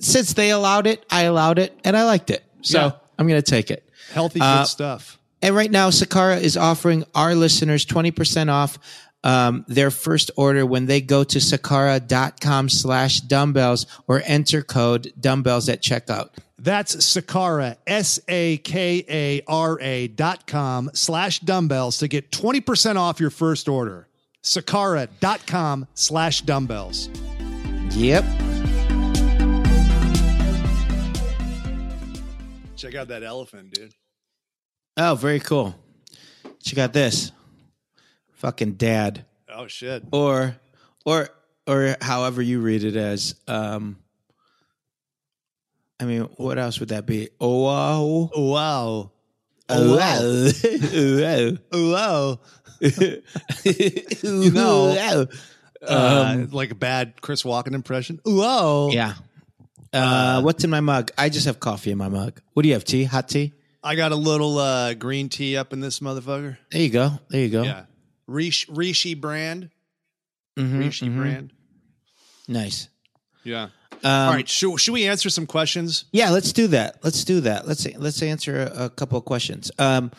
since 0.00 0.34
they 0.34 0.50
allowed 0.50 0.86
it 0.86 1.06
i 1.08 1.22
allowed 1.22 1.58
it 1.58 1.72
and 1.84 1.96
i 1.96 2.04
liked 2.04 2.28
it 2.28 2.44
so 2.60 2.78
Yeah. 2.78 2.90
i'm 3.18 3.26
gonna 3.26 3.40
take 3.40 3.70
it 3.70 3.88
healthy, 4.12 4.40
good 4.40 4.44
Uh, 4.44 4.64
stuff. 4.64 5.18
and 5.40 5.56
right 5.56 5.70
now 5.70 5.88
sakara 5.88 6.38
is 6.38 6.58
offering 6.58 7.02
our 7.14 7.34
listeners 7.34 7.86
20% 7.86 8.50
off 8.52 8.78
um, 9.26 9.64
their 9.66 9.90
first 9.90 10.30
order 10.36 10.64
when 10.64 10.86
they 10.86 11.00
go 11.00 11.24
to 11.24 11.38
sakara.com 11.38 12.68
slash 12.68 13.20
dumbbells 13.22 13.84
or 14.06 14.22
enter 14.24 14.62
code 14.62 15.12
dumbbells 15.18 15.68
at 15.68 15.82
checkout 15.82 16.30
That's 16.60 16.94
Sakara, 16.96 17.76
S 17.88 18.20
A 18.28 18.58
K 18.58 19.04
A 19.08 19.42
R 19.48 19.80
A 19.80 20.06
dot 20.08 20.46
com 20.46 20.90
slash 20.94 21.40
dumbbells 21.40 21.98
to 21.98 22.08
get 22.08 22.30
20% 22.30 22.94
off 22.96 23.18
your 23.18 23.30
first 23.30 23.68
order. 23.68 24.06
Sakara.com 24.44 25.88
slash 25.94 26.42
dumbbells. 26.42 27.08
yep 27.90 28.24
Check 32.76 32.94
out 32.94 33.08
that 33.08 33.22
elephant, 33.24 33.72
dude. 33.72 33.92
oh 34.96 35.16
very 35.16 35.40
cool 35.40 35.74
check 36.62 36.78
out 36.78 36.92
this 36.92 37.32
fucking 38.36 38.72
dad 38.74 39.24
Oh, 39.48 39.66
shit. 39.66 40.04
or 40.12 40.56
or 41.04 41.28
or 41.66 41.96
however 42.00 42.40
you 42.42 42.60
read 42.60 42.84
it 42.84 42.96
as 42.96 43.34
um 43.48 43.96
I 45.98 46.04
mean, 46.04 46.22
what 46.36 46.58
else 46.58 46.78
would 46.80 46.90
that 46.90 47.06
be? 47.06 47.30
Oh, 47.40 47.62
wow. 47.64 48.30
Wow. 48.36 49.10
Oh, 49.70 49.96
wow. 49.96 51.56
Oh, 51.72 51.92
Wow. 51.92 52.38
You 53.64 54.50
know, 54.50 55.26
Uh, 55.86 56.46
like 56.50 56.70
a 56.70 56.74
bad 56.74 57.20
Chris 57.22 57.42
Walken 57.44 57.74
impression. 57.74 58.20
Wow. 58.26 58.90
yeah. 58.92 59.14
Uh, 59.92 60.42
what's 60.42 60.64
in 60.64 60.70
my 60.70 60.80
mug? 60.80 61.10
I 61.16 61.30
just 61.30 61.46
have 61.46 61.60
coffee 61.60 61.90
in 61.92 61.98
my 61.98 62.08
mug. 62.10 62.40
What 62.52 62.62
do 62.62 62.68
you 62.68 62.74
have? 62.74 62.84
Tea? 62.84 63.04
Hot 63.04 63.28
tea? 63.28 63.54
I 63.82 63.94
got 63.94 64.12
a 64.12 64.16
little 64.16 64.58
uh, 64.58 64.92
green 64.94 65.28
tea 65.30 65.56
up 65.56 65.72
in 65.72 65.80
this 65.80 66.00
motherfucker. 66.00 66.58
There 66.72 66.82
you 66.82 66.90
go. 66.90 67.18
There 67.30 67.40
you 67.40 67.48
go. 67.48 67.62
Yeah. 67.62 67.84
Rishi, 68.26 68.66
Rishi 68.72 69.14
brand. 69.14 69.70
Mhm, 70.58 70.78
Rishi 70.78 71.08
mhm. 71.08 71.16
brand. 71.16 71.52
Nice. 72.48 72.88
Yeah. 73.44 73.68
Um, 74.02 74.28
All 74.28 74.32
right. 74.32 74.48
Should, 74.48 74.78
should 74.80 74.92
we 74.92 75.06
answer 75.06 75.30
some 75.30 75.46
questions? 75.46 76.04
Yeah, 76.12 76.30
let's 76.30 76.52
do 76.52 76.66
that. 76.68 76.98
Let's 77.02 77.24
do 77.24 77.40
that. 77.42 77.66
Let's 77.66 77.86
let's 77.96 78.22
answer 78.22 78.62
a, 78.62 78.84
a 78.84 78.90
couple 78.90 79.18
of 79.18 79.24
questions. 79.24 79.70
Um, 79.78 80.10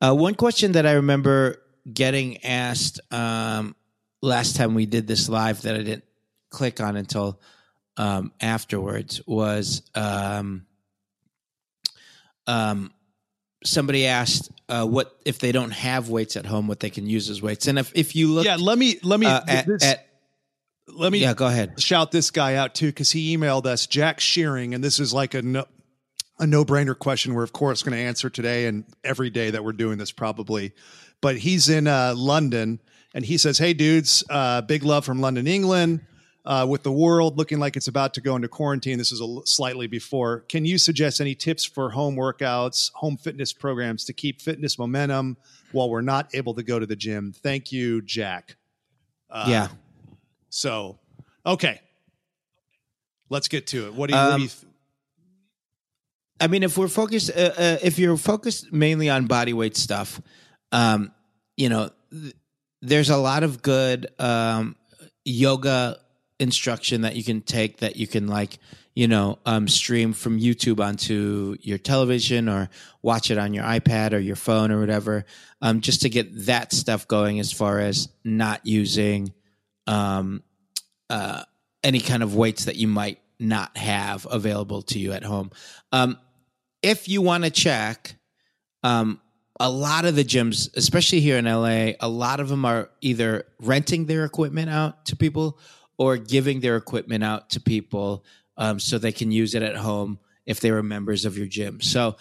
uh, 0.00 0.14
one 0.14 0.34
question 0.34 0.72
that 0.72 0.86
I 0.86 0.92
remember 0.92 1.62
getting 1.92 2.44
asked 2.44 3.00
um, 3.10 3.74
last 4.20 4.56
time 4.56 4.74
we 4.74 4.86
did 4.86 5.06
this 5.06 5.28
live 5.28 5.62
that 5.62 5.74
I 5.74 5.78
didn't 5.78 6.04
click 6.50 6.80
on 6.80 6.96
until 6.96 7.40
um, 7.96 8.32
afterwards 8.40 9.20
was 9.26 9.82
um, 9.94 10.66
um, 12.46 12.92
somebody 13.64 14.06
asked 14.06 14.50
uh, 14.68 14.86
what 14.86 15.16
if 15.24 15.38
they 15.38 15.52
don't 15.52 15.70
have 15.70 16.08
weights 16.08 16.36
at 16.36 16.46
home, 16.46 16.66
what 16.68 16.80
they 16.80 16.90
can 16.90 17.06
use 17.06 17.28
as 17.30 17.40
weights, 17.42 17.66
and 17.66 17.78
if 17.78 17.92
if 17.94 18.16
you 18.16 18.28
look 18.28 18.44
yeah. 18.44 18.56
Let 18.56 18.78
me 18.78 18.98
let 19.02 19.20
me 19.20 19.26
uh, 19.26 19.40
at, 19.46 19.66
this- 19.66 19.84
at 19.84 20.06
let 20.88 21.12
me 21.12 21.18
yeah, 21.18 21.34
go 21.34 21.46
ahead. 21.46 21.80
shout 21.80 22.10
this 22.12 22.30
guy 22.30 22.56
out 22.56 22.74
too 22.74 22.86
because 22.86 23.10
he 23.10 23.36
emailed 23.36 23.66
us 23.66 23.86
Jack 23.86 24.20
Shearing, 24.20 24.74
and 24.74 24.82
this 24.82 24.98
is 24.98 25.14
like 25.14 25.34
a 25.34 25.42
no, 25.42 25.64
a 26.38 26.46
no 26.46 26.64
brainer 26.64 26.98
question 26.98 27.34
we're, 27.34 27.44
of 27.44 27.52
course, 27.52 27.82
going 27.82 27.96
to 27.96 28.02
answer 28.02 28.28
today 28.28 28.66
and 28.66 28.84
every 29.04 29.30
day 29.30 29.50
that 29.50 29.64
we're 29.64 29.72
doing 29.72 29.96
this, 29.98 30.10
probably. 30.10 30.72
But 31.20 31.38
he's 31.38 31.68
in 31.68 31.86
uh, 31.86 32.14
London 32.16 32.80
and 33.14 33.24
he 33.24 33.38
says, 33.38 33.58
Hey, 33.58 33.74
dudes, 33.74 34.24
uh, 34.28 34.62
big 34.62 34.82
love 34.82 35.04
from 35.04 35.20
London, 35.20 35.46
England. 35.46 36.00
Uh, 36.44 36.66
with 36.68 36.82
the 36.82 36.90
world 36.90 37.38
looking 37.38 37.60
like 37.60 37.76
it's 37.76 37.86
about 37.86 38.14
to 38.14 38.20
go 38.20 38.34
into 38.34 38.48
quarantine, 38.48 38.98
this 38.98 39.12
is 39.12 39.20
a 39.20 39.24
l- 39.24 39.42
slightly 39.46 39.86
before. 39.86 40.40
Can 40.48 40.64
you 40.64 40.76
suggest 40.76 41.20
any 41.20 41.36
tips 41.36 41.64
for 41.64 41.90
home 41.90 42.16
workouts, 42.16 42.90
home 42.94 43.16
fitness 43.16 43.52
programs 43.52 44.04
to 44.06 44.12
keep 44.12 44.40
fitness 44.40 44.76
momentum 44.76 45.36
while 45.70 45.88
we're 45.88 46.00
not 46.00 46.34
able 46.34 46.54
to 46.54 46.64
go 46.64 46.80
to 46.80 46.86
the 46.86 46.96
gym? 46.96 47.32
Thank 47.32 47.70
you, 47.70 48.02
Jack. 48.02 48.56
Uh, 49.30 49.46
yeah. 49.48 49.68
So, 50.50 50.98
okay, 51.46 51.80
let's 53.30 53.46
get 53.46 53.68
to 53.68 53.86
it. 53.86 53.94
What 53.94 54.10
do 54.10 54.16
you? 54.16 54.20
what 54.20 54.26
do 54.28 54.34
Um, 54.34 54.40
you 54.42 54.48
th- 54.48 54.64
I 56.40 56.48
mean, 56.48 56.64
if 56.64 56.76
we're 56.76 56.88
focused, 56.88 57.30
uh, 57.30 57.52
uh, 57.56 57.78
if 57.82 58.00
you're 58.00 58.16
focused 58.16 58.72
mainly 58.72 59.08
on 59.08 59.26
body 59.26 59.52
weight 59.52 59.76
stuff, 59.76 60.20
um, 60.72 61.12
you 61.56 61.68
know, 61.68 61.90
th- 62.10 62.34
there's 62.80 63.10
a 63.10 63.16
lot 63.16 63.44
of 63.44 63.62
good 63.62 64.08
um, 64.18 64.74
yoga 65.24 65.98
instruction 66.38 67.02
that 67.02 67.16
you 67.16 67.24
can 67.24 67.40
take 67.40 67.78
that 67.78 67.96
you 67.96 68.06
can 68.06 68.26
like, 68.26 68.58
you 68.94 69.08
know, 69.08 69.38
um, 69.46 69.68
stream 69.68 70.12
from 70.12 70.38
YouTube 70.38 70.84
onto 70.84 71.56
your 71.60 71.78
television 71.78 72.48
or 72.48 72.68
watch 73.00 73.30
it 73.30 73.38
on 73.38 73.54
your 73.54 73.64
iPad 73.64 74.12
or 74.12 74.18
your 74.18 74.36
phone 74.36 74.70
or 74.70 74.80
whatever, 74.80 75.24
um, 75.60 75.80
just 75.80 76.02
to 76.02 76.08
get 76.08 76.46
that 76.46 76.72
stuff 76.72 77.08
going 77.08 77.40
as 77.40 77.52
far 77.52 77.78
as 77.78 78.08
not 78.24 78.66
using 78.66 79.32
um, 79.86 80.42
uh, 81.08 81.42
any 81.82 82.00
kind 82.00 82.22
of 82.22 82.34
weights 82.34 82.66
that 82.66 82.76
you 82.76 82.88
might 82.88 83.18
not 83.38 83.76
have 83.76 84.26
available 84.30 84.82
to 84.82 84.98
you 84.98 85.12
at 85.12 85.24
home. 85.24 85.50
Um, 85.90 86.18
if 86.82 87.08
you 87.08 87.22
want 87.22 87.44
to 87.44 87.50
check, 87.50 88.16
um, 88.82 89.20
a 89.60 89.70
lot 89.70 90.04
of 90.04 90.16
the 90.16 90.24
gyms, 90.24 90.74
especially 90.76 91.20
here 91.20 91.36
in 91.36 91.44
LA, 91.44 91.92
a 92.00 92.08
lot 92.08 92.40
of 92.40 92.48
them 92.48 92.64
are 92.64 92.90
either 93.00 93.46
renting 93.60 94.06
their 94.06 94.24
equipment 94.24 94.70
out 94.70 95.06
to 95.06 95.16
people 95.16 95.58
or 95.98 96.16
giving 96.16 96.60
their 96.60 96.76
equipment 96.76 97.22
out 97.24 97.50
to 97.50 97.60
people 97.60 98.24
um, 98.56 98.78
so 98.80 98.98
they 98.98 99.12
can 99.12 99.30
use 99.30 99.54
it 99.54 99.62
at 99.62 99.76
home 99.76 100.18
if 100.46 100.60
they 100.60 100.70
were 100.70 100.82
members 100.82 101.24
of 101.24 101.36
your 101.38 101.46
gym. 101.46 101.80
So, 101.80 102.16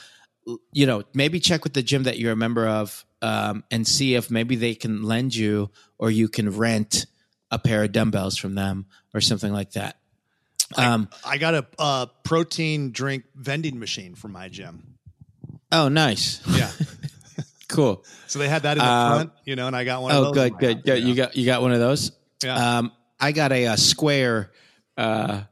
you 0.71 0.85
know, 0.85 1.03
maybe 1.13 1.39
check 1.39 1.63
with 1.63 1.73
the 1.73 1.81
gym 1.83 2.03
that 2.03 2.17
you're 2.19 2.31
a 2.33 2.35
member 2.35 2.67
of 2.67 3.05
um, 3.21 3.63
and 3.71 3.87
see 3.87 4.15
if 4.15 4.29
maybe 4.31 4.55
they 4.55 4.75
can 4.75 5.03
lend 5.03 5.35
you 5.35 5.69
or 5.97 6.09
you 6.11 6.27
can 6.27 6.49
rent 6.57 7.05
a 7.51 7.59
pair 7.59 7.83
of 7.83 7.91
dumbbells 7.91 8.37
from 8.37 8.55
them 8.55 8.85
or 9.13 9.21
something 9.21 9.51
like 9.51 9.71
that. 9.71 9.97
Um, 10.77 11.09
I 11.25 11.37
got 11.37 11.53
a 11.53 11.65
uh, 11.77 12.05
protein 12.23 12.91
drink 12.91 13.25
vending 13.35 13.77
machine 13.77 14.15
for 14.15 14.29
my 14.29 14.47
gym. 14.47 14.95
oh, 15.71 15.87
nice. 15.89 16.41
Yeah. 16.47 16.71
Cool. 17.67 18.03
so 18.27 18.37
they 18.37 18.49
had 18.49 18.63
that 18.63 18.73
in 18.73 18.83
the 18.83 18.83
Uh, 18.83 19.15
front, 19.15 19.31
you 19.45 19.55
know, 19.55 19.65
and 19.67 19.73
I 19.75 19.85
got 19.85 20.01
one 20.01 20.11
of 20.11 20.25
Oh, 20.27 20.31
good, 20.33 20.57
good, 20.57 20.83
good. 20.83 21.01
know. 21.01 21.07
You 21.07 21.15
got 21.15 21.37
you 21.37 21.45
got 21.45 21.61
one 21.61 21.71
of 21.71 21.79
those. 21.79 22.11
Yeah. 22.43 22.79
Um, 22.79 22.91
I 23.21 23.31
got 23.31 23.51
a, 23.51 23.65
a 23.65 23.77
square 23.77 24.51
uh, 24.97 25.43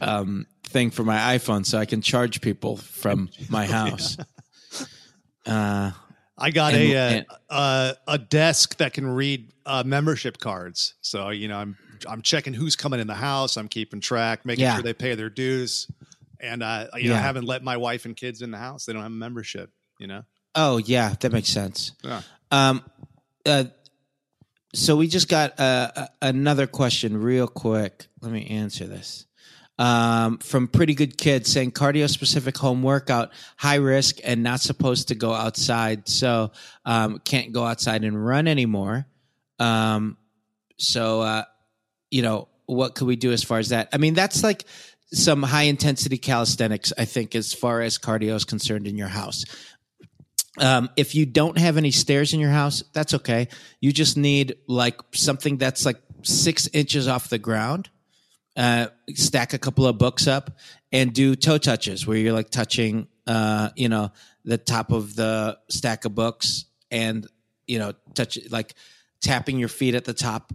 um, 0.00 0.46
thing 0.64 0.90
for 0.90 1.02
my 1.04 1.36
iPhone, 1.36 1.66
so 1.66 1.78
I 1.78 1.84
can 1.84 2.00
charge 2.00 2.40
people 2.40 2.76
from 2.76 3.28
my 3.50 3.66
house. 3.78 4.16
Uh, 5.44 5.92
I 6.38 6.50
got 6.50 6.74
and- 6.74 6.92
a, 6.92 6.96
uh, 6.96 7.10
and- 7.10 7.26
a 7.50 7.96
a 8.08 8.18
desk 8.18 8.76
that 8.78 8.92
can 8.92 9.06
read 9.06 9.52
uh, 9.64 9.82
membership 9.86 10.38
cards. 10.38 10.94
So 11.00 11.30
you 11.30 11.48
know, 11.48 11.58
I'm 11.58 11.76
I'm 12.08 12.22
checking 12.22 12.52
who's 12.54 12.76
coming 12.76 13.00
in 13.00 13.06
the 13.06 13.14
house. 13.14 13.56
I'm 13.56 13.68
keeping 13.68 14.00
track, 14.00 14.44
making 14.44 14.62
Yeah. 14.62 14.74
sure 14.74 14.82
they 14.82 14.92
pay 14.94 15.14
their 15.14 15.30
dues, 15.30 15.90
and 16.40 16.62
uh, 16.62 16.86
you 16.96 17.08
know, 17.10 17.16
I 17.16 17.20
haven't 17.20 17.44
let 17.44 17.62
my 17.62 17.76
wife 17.76 18.04
and 18.04 18.16
kids 18.16 18.42
in 18.42 18.50
the 18.50 18.58
house. 18.58 18.84
They 18.84 18.92
don't 18.92 19.02
have 19.02 19.10
a 19.10 19.14
membership. 19.14 19.70
You 19.98 20.08
know. 20.08 20.22
oh, 20.54 20.76
yeah, 20.76 21.14
that 21.20 21.32
makes 21.32 21.48
sense. 21.48 21.92
Yeah. 22.04 22.20
Um, 22.50 22.84
uh, 23.46 23.64
so 24.76 24.96
we 24.96 25.08
just 25.08 25.28
got 25.28 25.58
uh, 25.58 26.08
another 26.20 26.66
question, 26.66 27.16
real 27.16 27.48
quick. 27.48 28.08
Let 28.20 28.30
me 28.30 28.46
answer 28.46 28.86
this. 28.86 29.26
Um, 29.78 30.38
from 30.38 30.68
Pretty 30.68 30.94
Good 30.94 31.16
Kid 31.16 31.46
saying 31.46 31.72
cardio 31.72 32.08
specific 32.08 32.56
home 32.56 32.82
workout, 32.82 33.30
high 33.56 33.76
risk 33.76 34.18
and 34.22 34.42
not 34.42 34.60
supposed 34.60 35.08
to 35.08 35.14
go 35.14 35.32
outside. 35.32 36.08
So 36.08 36.52
um, 36.84 37.20
can't 37.24 37.52
go 37.52 37.64
outside 37.64 38.04
and 38.04 38.24
run 38.24 38.48
anymore. 38.48 39.06
Um, 39.58 40.16
so, 40.78 41.22
uh, 41.22 41.44
you 42.10 42.22
know, 42.22 42.48
what 42.66 42.94
could 42.94 43.06
we 43.06 43.16
do 43.16 43.32
as 43.32 43.42
far 43.42 43.58
as 43.58 43.70
that? 43.70 43.88
I 43.92 43.98
mean, 43.98 44.14
that's 44.14 44.42
like 44.42 44.64
some 45.12 45.42
high 45.42 45.64
intensity 45.64 46.18
calisthenics, 46.18 46.92
I 46.98 47.04
think, 47.04 47.34
as 47.34 47.54
far 47.54 47.80
as 47.80 47.98
cardio 47.98 48.34
is 48.34 48.44
concerned 48.44 48.86
in 48.86 48.96
your 48.98 49.08
house. 49.08 49.44
Um, 50.58 50.90
if 50.96 51.14
you 51.14 51.26
don't 51.26 51.58
have 51.58 51.76
any 51.76 51.90
stairs 51.90 52.32
in 52.32 52.40
your 52.40 52.50
house, 52.50 52.82
that's 52.92 53.14
okay. 53.14 53.48
You 53.80 53.92
just 53.92 54.16
need 54.16 54.56
like 54.66 55.00
something 55.12 55.58
that's 55.58 55.84
like 55.84 56.00
six 56.22 56.68
inches 56.72 57.08
off 57.08 57.28
the 57.28 57.38
ground. 57.38 57.90
Uh, 58.56 58.86
stack 59.14 59.52
a 59.52 59.58
couple 59.58 59.86
of 59.86 59.98
books 59.98 60.26
up 60.26 60.58
and 60.90 61.12
do 61.12 61.36
toe 61.36 61.58
touches 61.58 62.06
where 62.06 62.16
you're 62.16 62.32
like 62.32 62.48
touching, 62.48 63.06
uh, 63.26 63.68
you 63.76 63.88
know, 63.88 64.10
the 64.44 64.56
top 64.56 64.92
of 64.92 65.14
the 65.14 65.58
stack 65.68 66.06
of 66.06 66.14
books 66.14 66.64
and, 66.90 67.26
you 67.66 67.78
know, 67.78 67.92
touch 68.14 68.38
like 68.50 68.74
tapping 69.20 69.58
your 69.58 69.68
feet 69.68 69.94
at 69.94 70.06
the 70.06 70.14
top 70.14 70.54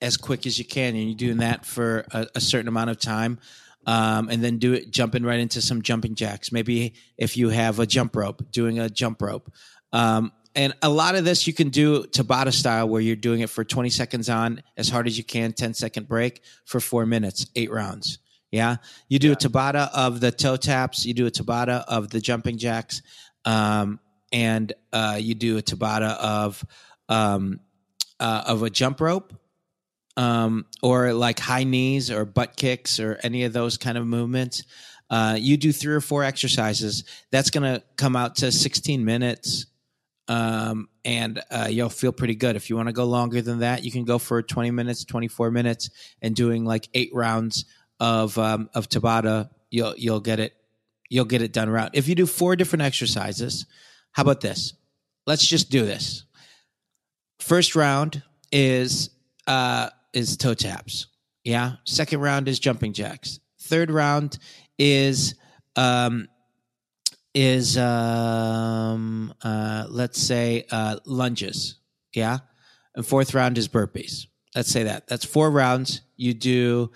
as 0.00 0.16
quick 0.16 0.46
as 0.46 0.56
you 0.56 0.64
can. 0.64 0.94
And 0.94 1.08
you're 1.08 1.16
doing 1.16 1.38
that 1.38 1.66
for 1.66 2.06
a, 2.12 2.28
a 2.36 2.40
certain 2.40 2.68
amount 2.68 2.90
of 2.90 3.00
time. 3.00 3.40
Um, 3.84 4.28
and 4.28 4.44
then 4.44 4.58
do 4.58 4.74
it 4.74 4.92
jumping 4.92 5.24
right 5.24 5.40
into 5.40 5.60
some 5.60 5.82
jumping 5.82 6.14
jacks. 6.14 6.52
Maybe 6.52 6.94
if 7.18 7.36
you 7.36 7.48
have 7.48 7.80
a 7.80 7.86
jump 7.86 8.14
rope, 8.14 8.52
doing 8.52 8.78
a 8.78 8.88
jump 8.88 9.20
rope. 9.20 9.52
Um, 9.92 10.30
and 10.54 10.74
a 10.82 10.88
lot 10.88 11.14
of 11.14 11.24
this 11.24 11.46
you 11.46 11.52
can 11.52 11.70
do 11.70 12.04
Tabata 12.04 12.52
style, 12.52 12.88
where 12.88 13.00
you're 13.00 13.16
doing 13.16 13.40
it 13.40 13.50
for 13.50 13.64
20 13.64 13.90
seconds 13.90 14.28
on, 14.28 14.62
as 14.76 14.88
hard 14.88 15.06
as 15.06 15.16
you 15.16 15.24
can, 15.24 15.52
10 15.52 15.74
second 15.74 16.08
break 16.08 16.42
for 16.64 16.80
four 16.80 17.06
minutes, 17.06 17.46
eight 17.56 17.70
rounds. 17.70 18.18
Yeah, 18.50 18.76
you 19.08 19.18
do 19.18 19.32
a 19.32 19.36
Tabata 19.36 19.88
of 19.94 20.20
the 20.20 20.30
toe 20.30 20.56
taps, 20.56 21.06
you 21.06 21.14
do 21.14 21.26
a 21.26 21.30
Tabata 21.30 21.84
of 21.88 22.10
the 22.10 22.20
jumping 22.20 22.58
jacks, 22.58 23.00
um, 23.46 23.98
and 24.30 24.74
uh, 24.92 25.16
you 25.18 25.34
do 25.34 25.56
a 25.56 25.62
Tabata 25.62 26.18
of 26.18 26.62
um, 27.08 27.60
uh, 28.20 28.44
of 28.46 28.62
a 28.62 28.68
jump 28.68 29.00
rope, 29.00 29.32
um, 30.16 30.66
or 30.82 31.12
like 31.12 31.38
high 31.38 31.64
knees 31.64 32.10
or 32.10 32.24
butt 32.24 32.56
kicks 32.56 33.00
or 33.00 33.18
any 33.22 33.44
of 33.44 33.52
those 33.52 33.76
kind 33.76 33.96
of 33.96 34.06
movements. 34.06 34.64
Uh, 35.10 35.36
you 35.38 35.56
do 35.56 35.72
three 35.72 35.94
or 35.94 36.00
four 36.00 36.24
exercises. 36.24 37.04
That's 37.30 37.50
going 37.50 37.64
to 37.64 37.82
come 37.96 38.16
out 38.16 38.36
to 38.36 38.50
16 38.50 39.04
minutes. 39.04 39.66
Um, 40.28 40.88
and 41.04 41.42
uh, 41.50 41.68
you'll 41.70 41.90
feel 41.90 42.12
pretty 42.12 42.34
good. 42.34 42.56
If 42.56 42.70
you 42.70 42.76
want 42.76 42.88
to 42.88 42.92
go 42.92 43.04
longer 43.04 43.42
than 43.42 43.58
that, 43.58 43.84
you 43.84 43.90
can 43.90 44.04
go 44.04 44.18
for 44.18 44.40
20 44.42 44.70
minutes, 44.70 45.04
24 45.04 45.50
minutes, 45.50 45.90
and 46.22 46.34
doing 46.34 46.64
like 46.64 46.88
eight 46.94 47.10
rounds 47.12 47.66
of 48.00 48.38
um, 48.38 48.70
of 48.72 48.88
Tabata. 48.88 49.50
You'll 49.70 49.94
you'll 49.96 50.20
get 50.20 50.38
it 50.40 50.54
you'll 51.10 51.24
get 51.26 51.42
it 51.42 51.52
done 51.52 51.68
right. 51.68 51.90
If 51.92 52.08
you 52.08 52.14
do 52.14 52.24
four 52.24 52.56
different 52.56 52.82
exercises, 52.82 53.66
how 54.12 54.22
about 54.22 54.40
this? 54.40 54.74
Let's 55.26 55.46
just 55.46 55.70
do 55.70 55.84
this. 55.84 56.24
First 57.38 57.76
round 57.76 58.22
is 58.50 59.10
uh, 59.46 59.90
is 60.12 60.36
toe 60.36 60.54
taps. 60.54 61.06
Yeah. 61.44 61.74
Second 61.84 62.20
round 62.20 62.48
is 62.48 62.58
jumping 62.58 62.92
jacks. 62.92 63.40
Third 63.60 63.90
round 63.90 64.38
is 64.78 65.34
um, 65.76 66.28
is 67.34 67.78
um, 67.78 69.34
uh, 69.42 69.86
let's 69.88 70.20
say 70.20 70.66
uh, 70.70 70.98
lunges. 71.06 71.76
Yeah. 72.14 72.38
And 72.94 73.06
fourth 73.06 73.34
round 73.34 73.56
is 73.56 73.68
burpees. 73.68 74.26
Let's 74.54 74.70
say 74.70 74.84
that. 74.84 75.06
That's 75.06 75.24
four 75.24 75.50
rounds. 75.50 76.02
You 76.16 76.34
do 76.34 76.90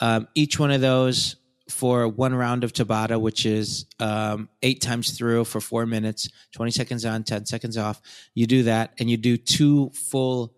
um, 0.00 0.28
each 0.34 0.58
one 0.58 0.70
of 0.70 0.80
those 0.80 1.36
for 1.70 2.08
one 2.08 2.34
round 2.34 2.64
of 2.64 2.72
Tabata, 2.72 3.20
which 3.20 3.46
is 3.46 3.86
um, 3.98 4.48
eight 4.62 4.80
times 4.80 5.16
through 5.16 5.44
for 5.44 5.60
four 5.60 5.86
minutes, 5.86 6.28
20 6.52 6.70
seconds 6.70 7.04
on, 7.04 7.24
10 7.24 7.46
seconds 7.46 7.76
off. 7.76 8.00
You 8.34 8.46
do 8.46 8.64
that 8.64 8.92
and 8.98 9.10
you 9.10 9.16
do 9.16 9.36
two 9.36 9.90
full 9.90 10.54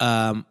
um, 0.00 0.46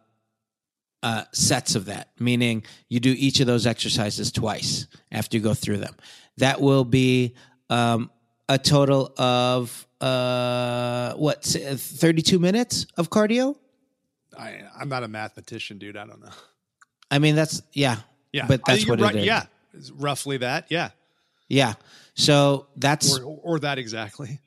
uh, 1.02 1.24
sets 1.32 1.74
of 1.74 1.86
that, 1.86 2.10
meaning 2.18 2.62
you 2.88 3.00
do 3.00 3.14
each 3.16 3.40
of 3.40 3.46
those 3.46 3.66
exercises 3.66 4.30
twice 4.30 4.86
after 5.10 5.36
you 5.36 5.42
go 5.42 5.54
through 5.54 5.78
them. 5.78 5.94
That 6.38 6.60
will 6.60 6.84
be 6.84 7.34
um, 7.68 8.10
a 8.48 8.58
total 8.58 9.12
of 9.18 9.86
uh, 10.00 11.14
what, 11.14 11.42
32 11.44 12.38
minutes 12.38 12.86
of 12.96 13.10
cardio? 13.10 13.56
I, 14.38 14.62
I'm 14.78 14.88
not 14.88 15.02
a 15.02 15.08
mathematician, 15.08 15.78
dude. 15.78 15.96
I 15.96 16.06
don't 16.06 16.20
know. 16.22 16.30
I 17.10 17.18
mean, 17.18 17.34
that's, 17.34 17.62
yeah. 17.72 17.96
Yeah, 18.32 18.46
But 18.46 18.64
that's 18.64 18.84
You're 18.84 18.96
what 18.96 19.00
it 19.00 19.02
right. 19.02 19.16
is. 19.16 19.26
Yeah, 19.26 19.46
it's 19.74 19.90
roughly 19.90 20.36
that. 20.38 20.66
Yeah, 20.70 20.90
Yeah. 21.48 21.74
So 22.14 22.66
that's 22.76 23.18
or 23.18 23.40
or 23.42 23.58
that 23.60 23.78
exactly. 23.78 24.40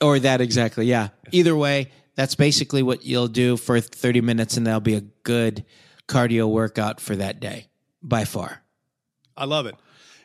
or 0.00 0.18
that 0.18 0.40
exactly. 0.40 0.86
Yeah. 0.86 1.08
Either 1.30 1.56
way, 1.56 1.90
that's 2.16 2.34
basically 2.34 2.82
what 2.82 3.04
you'll 3.04 3.28
do 3.28 3.56
for 3.56 3.80
30 3.80 4.20
minutes 4.20 4.56
and 4.56 4.66
that'll 4.66 4.80
be 4.80 4.94
a 4.94 5.02
good 5.22 5.64
cardio 6.08 6.48
workout 6.48 7.00
for 7.00 7.14
that 7.16 7.40
day 7.40 7.68
by 8.02 8.24
far. 8.24 8.62
I 9.36 9.44
love 9.44 9.66
it. 9.66 9.76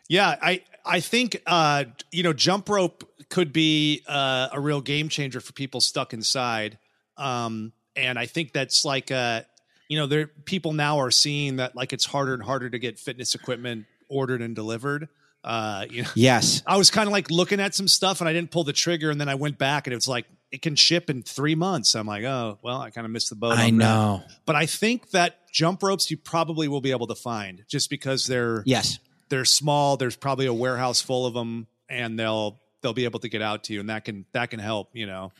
Yeah, 0.09 0.35
I 0.41 0.63
I 0.85 0.99
think 0.99 1.41
uh, 1.45 1.85
you 2.11 2.23
know 2.23 2.33
jump 2.33 2.69
rope 2.69 3.09
could 3.29 3.53
be 3.53 4.03
uh, 4.07 4.49
a 4.51 4.59
real 4.59 4.81
game 4.81 5.09
changer 5.09 5.39
for 5.39 5.53
people 5.53 5.79
stuck 5.79 6.13
inside. 6.13 6.77
Um, 7.17 7.71
and 7.95 8.17
I 8.17 8.25
think 8.25 8.51
that's 8.51 8.83
like 8.83 9.11
uh, 9.11 9.41
you 9.87 9.97
know, 9.97 10.07
there 10.07 10.27
people 10.27 10.71
now 10.71 10.99
are 10.99 11.11
seeing 11.11 11.57
that 11.57 11.75
like 11.75 11.91
it's 11.91 12.05
harder 12.05 12.33
and 12.33 12.41
harder 12.41 12.69
to 12.69 12.79
get 12.79 12.97
fitness 12.97 13.35
equipment 13.35 13.85
ordered 14.07 14.41
and 14.41 14.55
delivered. 14.55 15.09
Uh, 15.43 15.85
you 15.89 16.03
know, 16.03 16.09
Yes. 16.15 16.61
I 16.65 16.77
was 16.77 16.89
kind 16.91 17.07
of 17.07 17.11
like 17.11 17.29
looking 17.29 17.59
at 17.59 17.75
some 17.75 17.87
stuff 17.87 18.21
and 18.21 18.29
I 18.29 18.33
didn't 18.33 18.51
pull 18.51 18.63
the 18.63 18.73
trigger, 18.73 19.09
and 19.09 19.19
then 19.19 19.27
I 19.27 19.35
went 19.35 19.57
back 19.57 19.87
and 19.87 19.91
it 19.91 19.97
was 19.97 20.07
like 20.07 20.25
it 20.52 20.62
can 20.62 20.76
ship 20.76 21.10
in 21.10 21.24
three 21.24 21.56
months. 21.56 21.95
I'm 21.95 22.08
like, 22.08 22.24
oh 22.24 22.60
well, 22.62 22.82
I 22.82 22.89
kind 22.89 23.06
of 23.06 23.12
missed 23.12 23.30
the 23.30 23.36
boat. 23.36 23.58
I 23.58 23.68
on 23.68 23.78
that. 23.78 23.86
know. 23.86 24.24
but 24.45 24.56
I 24.56 24.66
think 24.66 25.12
that 25.12 25.49
jump 25.52 25.82
ropes 25.84 26.10
you 26.12 26.18
probably 26.18 26.68
will 26.68 26.82
be 26.82 26.91
able 26.91 27.08
to 27.08 27.16
find 27.16 27.64
just 27.68 27.89
because 27.89 28.28
they're 28.28 28.64
Yes. 28.66 28.99
they're 29.30 29.45
small. 29.45 29.97
There's 29.97 30.16
probably 30.16 30.45
a 30.47 30.54
warehouse 30.54 31.02
full 31.02 31.26
of 31.26 31.34
them, 31.34 31.68
and 31.89 32.18
they'll 32.20 32.60
they'll 32.82 32.93
be 32.93 33.06
able 33.06 33.20
to 33.20 33.30
get 33.30 33.41
out 33.41 33.64
to 33.66 33.74
you, 33.74 33.80
and 33.80 33.89
that 33.89 34.06
can 34.06 34.26
that 34.34 34.49
can 34.49 34.60
help. 34.60 34.89
You 34.93 35.08
know, 35.08 35.32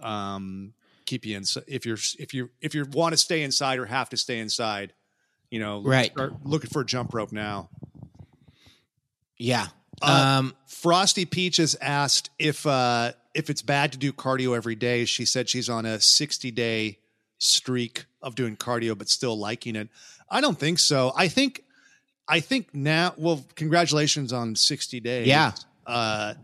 um, 0.00 0.74
keep 1.06 1.24
you 1.26 1.36
in 1.36 1.44
if 1.66 1.84
you're 1.86 1.98
if 2.18 2.32
you 2.34 2.50
if 2.60 2.74
you 2.74 2.84
want 2.92 3.12
to 3.14 3.16
stay 3.16 3.42
inside 3.42 3.78
or 3.78 3.86
have 3.86 4.08
to 4.10 4.16
stay 4.16 4.38
inside. 4.38 4.92
You 5.50 5.58
know, 5.60 5.82
Right. 5.82 6.10
Start 6.12 6.32
looking 6.44 6.70
for 6.70 6.80
a 6.80 6.86
jump 6.86 7.12
rope 7.12 7.30
now. 7.30 7.68
Yeah. 9.36 9.66
Uh, 10.00 10.36
um, 10.38 10.54
Frosty 10.66 11.24
Peaches 11.26 11.76
asked 11.80 12.30
if 12.38 12.66
uh, 12.66 13.12
if 13.34 13.50
it's 13.50 13.62
bad 13.62 13.92
to 13.92 13.98
do 13.98 14.12
cardio 14.12 14.56
every 14.56 14.74
day. 14.74 15.04
She 15.04 15.24
said 15.24 15.48
she's 15.48 15.68
on 15.68 15.86
a 15.86 16.00
60 16.00 16.50
day 16.50 16.98
streak 17.38 18.06
of 18.20 18.34
doing 18.34 18.56
cardio, 18.56 18.96
but 18.96 19.08
still 19.08 19.38
liking 19.38 19.76
it. 19.76 19.88
I 20.30 20.40
don't 20.40 20.58
think 20.58 20.78
so. 20.78 21.12
I 21.16 21.28
think 21.28 21.64
I 22.28 22.40
think 22.40 22.74
now. 22.74 23.14
Well, 23.16 23.44
congratulations 23.54 24.32
on 24.32 24.54
60 24.56 25.00
days. 25.00 25.26
Yeah. 25.26 25.52
Uh, 25.86 26.34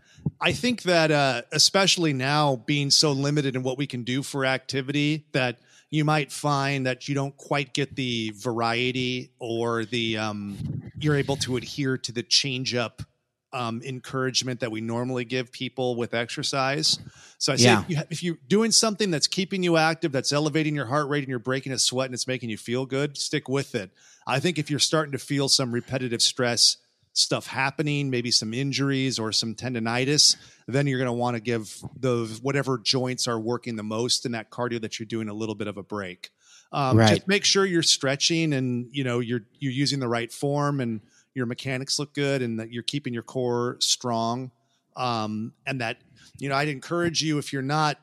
I 0.41 0.51
think 0.51 0.83
that 0.83 1.11
uh, 1.11 1.43
especially 1.51 2.13
now 2.13 2.57
being 2.65 2.91
so 2.91 3.11
limited 3.11 3.55
in 3.55 3.63
what 3.63 3.77
we 3.77 3.87
can 3.87 4.03
do 4.03 4.21
for 4.21 4.45
activity 4.45 5.25
that 5.31 5.59
you 5.89 6.05
might 6.05 6.31
find 6.31 6.85
that 6.85 7.07
you 7.07 7.15
don't 7.15 7.35
quite 7.37 7.73
get 7.73 7.95
the 7.95 8.31
variety 8.35 9.31
or 9.39 9.85
the 9.85 10.17
um, 10.17 10.91
you're 10.99 11.15
able 11.15 11.37
to 11.37 11.55
adhere 11.55 11.97
to 11.97 12.11
the 12.11 12.21
change 12.21 12.75
up 12.75 13.01
um, 13.53 13.81
encouragement 13.83 14.59
that 14.59 14.71
we 14.71 14.81
normally 14.81 15.25
give 15.25 15.51
people 15.51 15.95
with 15.95 16.13
exercise. 16.13 16.99
So 17.37 17.53
I 17.53 17.55
say 17.55 17.63
Yeah. 17.63 17.81
if, 17.81 17.89
you, 17.89 17.97
if 18.09 18.23
you're 18.23 18.37
doing 18.47 18.71
something 18.71 19.11
that's 19.11 19.27
keeping 19.27 19.63
you 19.63 19.77
active, 19.77 20.11
that's 20.11 20.31
elevating 20.31 20.75
your 20.75 20.85
heart 20.85 21.07
rate, 21.09 21.23
and 21.23 21.29
you're 21.29 21.39
breaking 21.39 21.71
a 21.71 21.79
sweat, 21.79 22.05
and 22.05 22.13
it's 22.13 22.27
making 22.27 22.49
you 22.49 22.57
feel 22.57 22.85
good, 22.85 23.17
stick 23.17 23.49
with 23.49 23.75
it. 23.75 23.91
I 24.27 24.39
think 24.39 24.59
if 24.59 24.69
you're 24.69 24.79
starting 24.79 25.13
to 25.13 25.17
feel 25.17 25.49
some 25.49 25.71
repetitive 25.71 26.21
stress 26.21 26.77
stuff 27.13 27.47
happening, 27.47 28.09
maybe 28.09 28.31
some 28.31 28.53
injuries 28.53 29.17
or 29.19 29.31
some 29.31 29.55
tendonitis, 29.55 30.35
then 30.67 30.85
you're 30.85 30.99
going 30.99 31.07
to 31.07 31.13
want 31.13 31.35
to 31.35 31.41
give 31.41 31.75
those 31.99 32.39
whatever 32.41 32.77
joints 32.77 33.27
are 33.27 33.39
working 33.39 33.75
the 33.75 33.83
most 33.83 34.25
in 34.25 34.33
that 34.33 34.51
cardio 34.51 34.79
that 34.79 34.99
you're 34.99 35.07
doing 35.07 35.27
a 35.27 35.33
little 35.33 35.55
bit 35.55 35.67
of 35.67 35.77
a 35.77 35.83
break. 35.83 36.29
Um, 36.71 36.97
Right. 36.97 37.15
Just 37.15 37.27
make 37.27 37.45
sure 37.45 37.65
you're 37.65 37.81
stretching 37.81 38.53
and 38.53 38.89
you 38.91 39.03
know 39.03 39.19
you're 39.19 39.41
you're 39.57 39.71
using 39.71 39.99
the 39.99 40.07
right 40.07 40.31
form 40.31 40.79
and 40.79 41.01
your 41.39 41.47
mechanics 41.47 41.97
look 41.97 42.13
good 42.13 42.41
and 42.43 42.59
that 42.59 42.71
you're 42.71 42.83
keeping 42.83 43.13
your 43.13 43.23
core 43.23 43.77
strong. 43.79 44.51
Um, 44.95 45.53
and 45.65 45.79
that 45.81 45.97
you 46.39 46.49
know 46.49 46.55
I'd 46.55 46.67
encourage 46.67 47.21
you 47.23 47.37
if 47.37 47.53
you're 47.53 47.61
not 47.61 47.97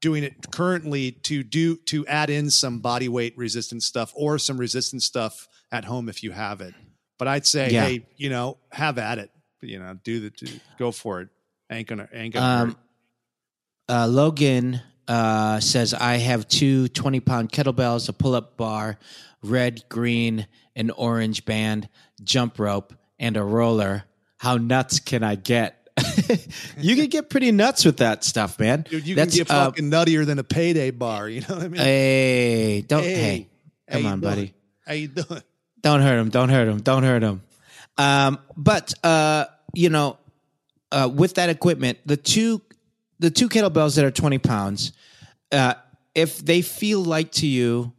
doing 0.00 0.24
it 0.24 0.50
currently 0.50 1.12
to 1.12 1.42
do 1.42 1.76
to 1.76 2.06
add 2.06 2.30
in 2.30 2.48
some 2.50 2.78
body 2.80 3.08
weight 3.08 3.36
resistance 3.36 3.84
stuff 3.84 4.12
or 4.16 4.38
some 4.38 4.56
resistance 4.58 5.04
stuff 5.04 5.48
at 5.70 5.84
home 5.84 6.08
if 6.08 6.22
you 6.22 6.30
have 6.30 6.60
it. 6.60 6.72
But 7.18 7.28
I'd 7.28 7.46
say, 7.46 7.70
Yeah. 7.72 7.84
hey, 7.86 8.06
you 8.16 8.30
know, 8.30 8.56
have 8.72 8.96
at 8.98 9.18
it. 9.18 9.30
You 9.60 9.78
know, 9.80 9.98
do 10.04 10.20
the 10.20 10.30
do, 10.30 10.46
go 10.78 10.90
for 10.92 11.20
it. 11.20 11.28
Ain't 11.70 11.86
gonna 11.88 12.08
ain't 12.12 12.32
gonna 12.32 12.62
Um, 12.62 12.68
hurt. 12.68 12.76
uh, 13.88 14.06
Logan 14.06 14.80
uh, 15.08 15.58
says, 15.60 15.92
I 15.94 16.16
have 16.16 16.46
two 16.48 16.88
20 16.88 17.20
pound 17.20 17.50
kettlebells, 17.50 18.08
a 18.08 18.12
pull 18.12 18.34
up 18.34 18.56
bar, 18.56 18.98
red, 19.42 19.82
green, 19.88 20.46
and 20.76 20.92
orange 20.96 21.44
band, 21.44 21.88
jump 22.22 22.58
rope, 22.58 22.94
and 23.18 23.36
a 23.36 23.42
roller. 23.42 24.04
How 24.38 24.56
nuts 24.56 25.00
can 25.00 25.22
I 25.22 25.34
get? 25.34 25.74
you 26.78 26.94
can 26.94 27.06
get 27.06 27.28
pretty 27.28 27.50
nuts 27.50 27.84
with 27.84 27.98
that 27.98 28.22
stuff, 28.22 28.58
man. 28.60 28.82
Dude, 28.82 29.06
you 29.06 29.14
That's, 29.16 29.34
can 29.34 29.44
get 29.44 29.50
uh, 29.50 29.64
fucking 29.66 29.90
nuttier 29.90 30.24
than 30.24 30.38
a 30.38 30.44
payday 30.44 30.90
bar. 30.90 31.28
You 31.28 31.40
know 31.40 31.56
what 31.56 31.64
I 31.64 31.68
mean? 31.68 31.80
Hey, 31.80 32.84
don't, 32.86 33.02
Hey, 33.02 33.14
hey, 33.14 33.48
come 33.90 34.06
on, 34.06 34.20
doing? 34.20 34.32
buddy. 34.34 34.54
How 34.86 34.92
you 34.92 35.08
doing? 35.08 35.42
Don't 35.82 36.00
hurt 36.00 36.18
him. 36.18 36.28
Don't 36.30 36.48
hurt 36.48 36.68
him. 36.68 36.80
Don't 36.80 37.02
hurt 37.02 37.22
him. 37.22 37.42
Um, 37.96 38.38
but 38.56 38.94
uh, 39.04 39.46
you 39.74 39.90
know, 39.90 40.18
uh, 40.92 41.10
with 41.12 41.34
that 41.34 41.48
equipment, 41.48 41.98
the 42.06 42.16
two 42.16 42.62
the 43.18 43.30
two 43.30 43.48
kettlebells 43.48 43.96
that 43.96 44.04
are 44.04 44.10
twenty 44.10 44.38
pounds, 44.38 44.92
uh, 45.52 45.74
if 46.14 46.38
they 46.38 46.62
feel 46.62 47.02
light 47.02 47.32
to 47.32 47.46
you, 47.46 47.92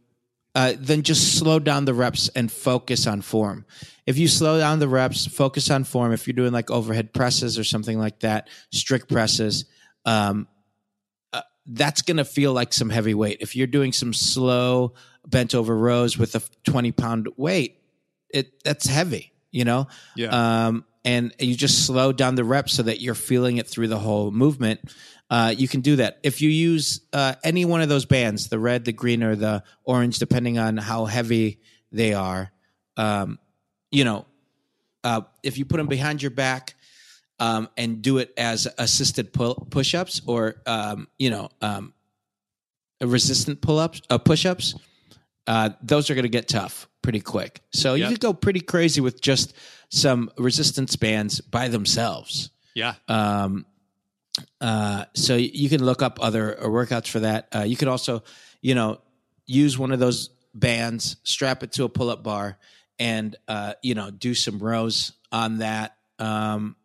uh, 0.54 0.74
then 0.78 1.02
just 1.02 1.38
slow 1.38 1.58
down 1.58 1.84
the 1.84 1.94
reps 1.94 2.28
and 2.30 2.50
focus 2.50 3.06
on 3.06 3.20
form. 3.20 3.64
If 4.06 4.18
you 4.18 4.26
slow 4.26 4.58
down 4.58 4.80
the 4.80 4.88
reps, 4.88 5.26
focus 5.26 5.70
on 5.70 5.84
form. 5.84 6.12
If 6.12 6.26
you're 6.26 6.34
doing 6.34 6.52
like 6.52 6.70
overhead 6.70 7.12
presses 7.12 7.58
or 7.58 7.64
something 7.64 7.98
like 7.98 8.20
that, 8.20 8.48
strict 8.72 9.08
presses, 9.08 9.66
um, 10.04 10.48
uh, 11.32 11.42
that's 11.66 12.02
going 12.02 12.16
to 12.16 12.24
feel 12.24 12.52
like 12.52 12.72
some 12.72 12.90
heavy 12.90 13.14
weight. 13.14 13.38
If 13.40 13.54
you're 13.54 13.68
doing 13.68 13.92
some 13.92 14.12
slow 14.12 14.94
bent 15.26 15.54
over 15.54 15.76
rows 15.76 16.18
with 16.18 16.34
a 16.34 16.42
20 16.64 16.92
pound 16.92 17.28
weight, 17.36 17.78
it 18.28 18.64
that's 18.64 18.86
heavy, 18.86 19.32
you 19.52 19.64
know? 19.64 19.86
Yeah. 20.16 20.66
Um, 20.66 20.84
and 21.04 21.32
you 21.38 21.54
just 21.54 21.86
slow 21.86 22.12
down 22.12 22.34
the 22.34 22.44
reps 22.44 22.74
so 22.74 22.82
that 22.82 23.00
you're 23.00 23.14
feeling 23.14 23.56
it 23.56 23.66
through 23.66 23.88
the 23.88 23.98
whole 23.98 24.30
movement. 24.30 24.80
Uh, 25.30 25.54
you 25.56 25.68
can 25.68 25.80
do 25.80 25.96
that. 25.96 26.18
If 26.24 26.42
you 26.42 26.50
use 26.50 27.00
uh, 27.12 27.34
any 27.44 27.64
one 27.64 27.80
of 27.82 27.88
those 27.88 28.04
bands, 28.04 28.48
the 28.48 28.58
red, 28.58 28.84
the 28.84 28.92
green, 28.92 29.22
or 29.22 29.36
the 29.36 29.62
orange, 29.84 30.18
depending 30.18 30.58
on 30.58 30.76
how 30.76 31.04
heavy 31.04 31.60
they 31.92 32.12
are, 32.14 32.50
um, 32.96 33.38
you 33.92 34.02
know, 34.04 34.26
uh, 35.04 35.20
if 35.44 35.56
you 35.56 35.64
put 35.64 35.76
them 35.76 35.86
behind 35.86 36.20
your 36.20 36.32
back 36.32 36.74
um, 37.38 37.68
and 37.76 38.02
do 38.02 38.18
it 38.18 38.32
as 38.36 38.66
assisted 38.76 39.32
pull- 39.32 39.66
push-ups 39.70 40.20
or 40.26 40.56
um, 40.66 41.06
you 41.18 41.30
know 41.30 41.48
um, 41.62 41.94
resistant 43.00 43.60
pull-ups, 43.60 44.02
uh, 44.10 44.18
push-ups, 44.18 44.74
uh, 45.46 45.70
those 45.82 46.10
are 46.10 46.14
going 46.14 46.24
to 46.24 46.28
get 46.28 46.48
tough 46.48 46.88
pretty 47.02 47.20
quick. 47.20 47.62
So 47.72 47.94
you 47.94 48.02
Yep. 48.04 48.10
could 48.12 48.20
go 48.20 48.32
pretty 48.34 48.60
crazy 48.60 49.00
with 49.00 49.20
just 49.22 49.54
some 49.88 50.30
resistance 50.36 50.96
bands 50.96 51.40
by 51.40 51.68
themselves. 51.68 52.50
yeah. 52.74 52.94
Um, 53.08 53.66
uh, 54.60 55.04
so 55.14 55.36
you 55.36 55.68
can 55.68 55.84
look 55.84 56.02
up 56.02 56.18
other 56.20 56.58
uh, 56.58 56.64
workouts 56.64 57.08
for 57.08 57.20
that. 57.20 57.48
Uh, 57.54 57.62
you 57.62 57.76
could 57.76 57.88
also, 57.88 58.22
you 58.60 58.74
know, 58.74 59.00
use 59.46 59.78
one 59.78 59.92
of 59.92 59.98
those 59.98 60.30
bands, 60.54 61.16
strap 61.22 61.62
it 61.62 61.72
to 61.72 61.84
a 61.84 61.88
pull-up 61.88 62.22
bar, 62.22 62.58
and 62.98 63.36
uh, 63.48 63.74
you 63.82 63.94
know, 63.94 64.10
do 64.10 64.34
some 64.34 64.58
rows 64.58 65.12
on 65.32 65.58
that, 65.58 65.96
um, 66.18 66.76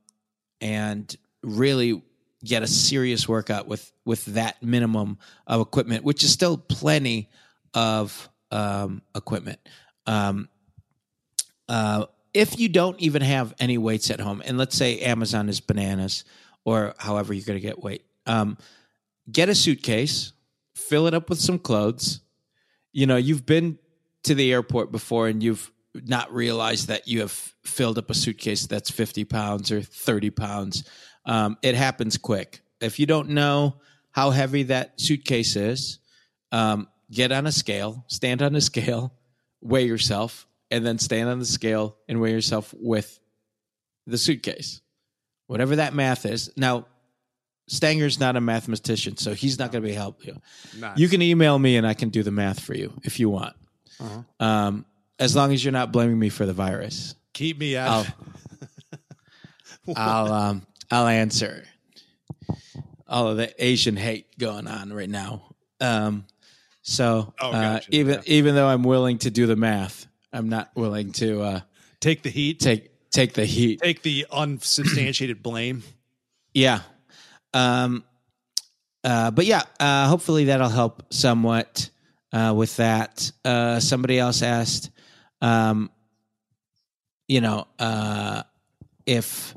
and 0.62 1.16
really 1.44 2.02
get 2.44 2.64
a 2.64 2.68
serious 2.68 3.28
workout 3.28 3.68
with 3.68 3.92
with 4.06 4.26
that 4.26 4.62
minimum 4.62 5.18
of 5.48 5.62
equipment, 5.62 6.04
which 6.04 6.24
is 6.24 6.32
still 6.32 6.58
plenty 6.58 7.30
of 7.74 8.30
um, 8.52 9.02
equipment. 9.16 9.60
Um, 10.06 10.50
uh, 11.68 12.06
if 12.34 12.60
you 12.60 12.70
don't 12.70 13.00
even 13.00 13.22
have 13.22 13.54
any 13.60 13.78
weights 13.78 14.12
at 14.12 14.20
home, 14.20 14.42
and 14.46 14.58
let's 14.58 14.76
say 14.76 15.00
Amazon 15.00 15.50
is 15.50 15.62
bananas, 15.62 16.26
or 16.66 16.94
however 16.98 17.34
you're 17.34 17.46
going 17.46 17.60
to 17.60 17.66
get 17.66 17.82
weight, 17.82 18.04
um, 18.26 18.58
get 19.32 19.48
a 19.48 19.56
suitcase, 19.56 20.34
fill 20.74 21.08
it 21.08 21.14
up 21.14 21.30
with 21.30 21.40
some 21.40 21.60
clothes. 21.60 22.20
You 22.92 23.08
know, 23.08 23.16
you've 23.16 23.46
been 23.46 23.80
to 24.24 24.36
the 24.36 24.52
airport 24.52 24.92
before 24.92 25.28
and 25.28 25.42
you've 25.42 25.72
not 25.94 26.34
realized 26.34 26.88
that 26.88 27.08
you 27.08 27.22
have 27.22 27.32
filled 27.64 27.98
up 27.98 28.10
a 28.10 28.14
suitcase 28.14 28.68
that's 28.68 28.90
50 28.90 29.24
pounds 29.26 29.72
or 29.72 29.82
30 29.82 30.32
pounds. 30.32 30.84
Um, 31.26 31.58
it 31.62 31.76
happens 31.76 32.18
quick. 32.18 32.62
If 32.82 33.00
you 33.00 33.06
don't 33.06 33.30
know 33.30 33.76
how 34.12 34.32
heavy 34.32 34.64
that 34.64 35.00
suitcase 35.00 35.56
is, 35.56 36.00
um, 36.52 36.88
get 37.12 37.32
on 37.32 37.46
a 37.46 37.52
scale, 37.52 38.04
stand 38.08 38.42
on 38.42 38.56
a 38.56 38.62
scale, 38.62 39.14
weigh 39.62 39.86
yourself, 39.86 40.48
and 40.72 40.86
then 40.86 40.98
stand 40.98 41.30
on 41.30 41.40
the 41.40 41.46
scale 41.46 41.98
and 42.08 42.20
weigh 42.20 42.32
yourself 42.32 42.74
with 42.78 43.20
the 44.08 44.18
suitcase. 44.18 44.82
Whatever 45.48 45.76
that 45.78 45.94
math 45.94 46.26
is. 46.26 46.52
Now, 46.58 46.86
Stanger's 47.68 48.20
not 48.20 48.36
a 48.36 48.42
mathematician, 48.42 49.18
so 49.18 49.34
he's 49.34 49.58
not 49.60 49.72
going 49.72 49.84
to 49.84 49.88
be 49.90 49.94
help 49.96 50.26
you. 50.26 50.40
Nice. 50.80 50.98
You 50.98 51.08
can 51.10 51.22
email 51.22 51.58
me 51.58 51.78
and 51.78 51.86
I 51.88 51.94
can 51.94 52.10
do 52.10 52.22
the 52.24 52.32
math 52.32 52.60
for 52.60 52.76
you 52.76 52.94
if 53.04 53.20
you 53.20 53.30
want. 53.30 53.56
Uh-huh. 54.00 54.46
Um, 54.46 54.86
as 55.20 55.36
long 55.36 55.54
as 55.54 55.64
you're 55.64 55.72
not 55.72 55.92
blaming 55.92 56.20
me 56.20 56.30
for 56.30 56.46
the 56.46 56.54
virus, 56.54 57.16
Keep 57.34 57.60
me 57.60 57.76
out. 57.76 58.08
I'll 59.88 59.96
I'll 59.96 60.34
um, 60.34 60.68
I'll 60.92 61.08
answer 61.08 61.64
all 63.08 63.28
of 63.28 63.38
the 63.38 63.54
Asian 63.64 63.96
hate 63.98 64.38
going 64.38 64.68
on 64.68 64.92
right 64.94 65.10
now. 65.10 65.44
Um, 65.82 66.26
so 66.82 67.34
Oh, 67.42 67.52
uh, 67.52 67.80
even 67.90 68.16
Yeah. 68.16 68.22
even 68.26 68.56
though 68.56 68.68
I'm 68.68 68.84
willing 68.84 69.18
to 69.20 69.32
do 69.32 69.48
the 69.48 69.56
math, 69.56 70.08
I'm 70.32 70.50
not 70.50 70.72
willing 70.76 71.12
to 71.14 71.42
uh, 71.42 71.60
Take 72.00 72.24
the 72.24 72.30
heat. 72.30 72.60
take 72.60 72.92
take 73.16 73.34
the 73.34 73.46
heat. 73.46 73.82
Take 73.82 74.02
the 74.02 74.26
unsubstantiated 74.32 75.42
blame. 75.42 75.84
Yeah. 76.54 76.82
Um, 77.54 78.04
uh, 79.04 79.32
but 79.32 79.46
yeah, 79.46 79.64
uh, 79.80 80.08
hopefully 80.08 80.46
that'll 80.46 80.70
help 80.70 81.04
somewhat 81.14 81.90
uh, 82.34 82.54
with 82.56 82.76
that. 82.78 83.32
Uh, 83.44 83.80
somebody 83.80 84.20
else 84.20 84.42
asked, 84.42 84.90
um, 85.42 85.90
you 87.28 87.42
know, 87.42 87.68
uh, 87.80 88.44
if 89.06 89.56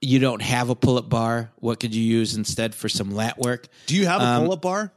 you 0.00 0.18
don't 0.18 0.42
have 0.42 0.68
a 0.70 0.74
pull 0.74 0.98
up 0.98 1.08
bar, 1.08 1.50
what 1.56 1.80
could 1.80 1.94
you 1.94 2.02
use 2.02 2.36
instead 2.36 2.74
for 2.74 2.88
some 2.88 3.12
lat 3.12 3.38
work? 3.38 3.66
Do 3.86 3.96
you 3.96 4.06
have 4.06 4.20
a 4.20 4.24
Um, 4.24 4.42
pull 4.44 4.52
up 4.52 4.62
bar? 4.62 4.92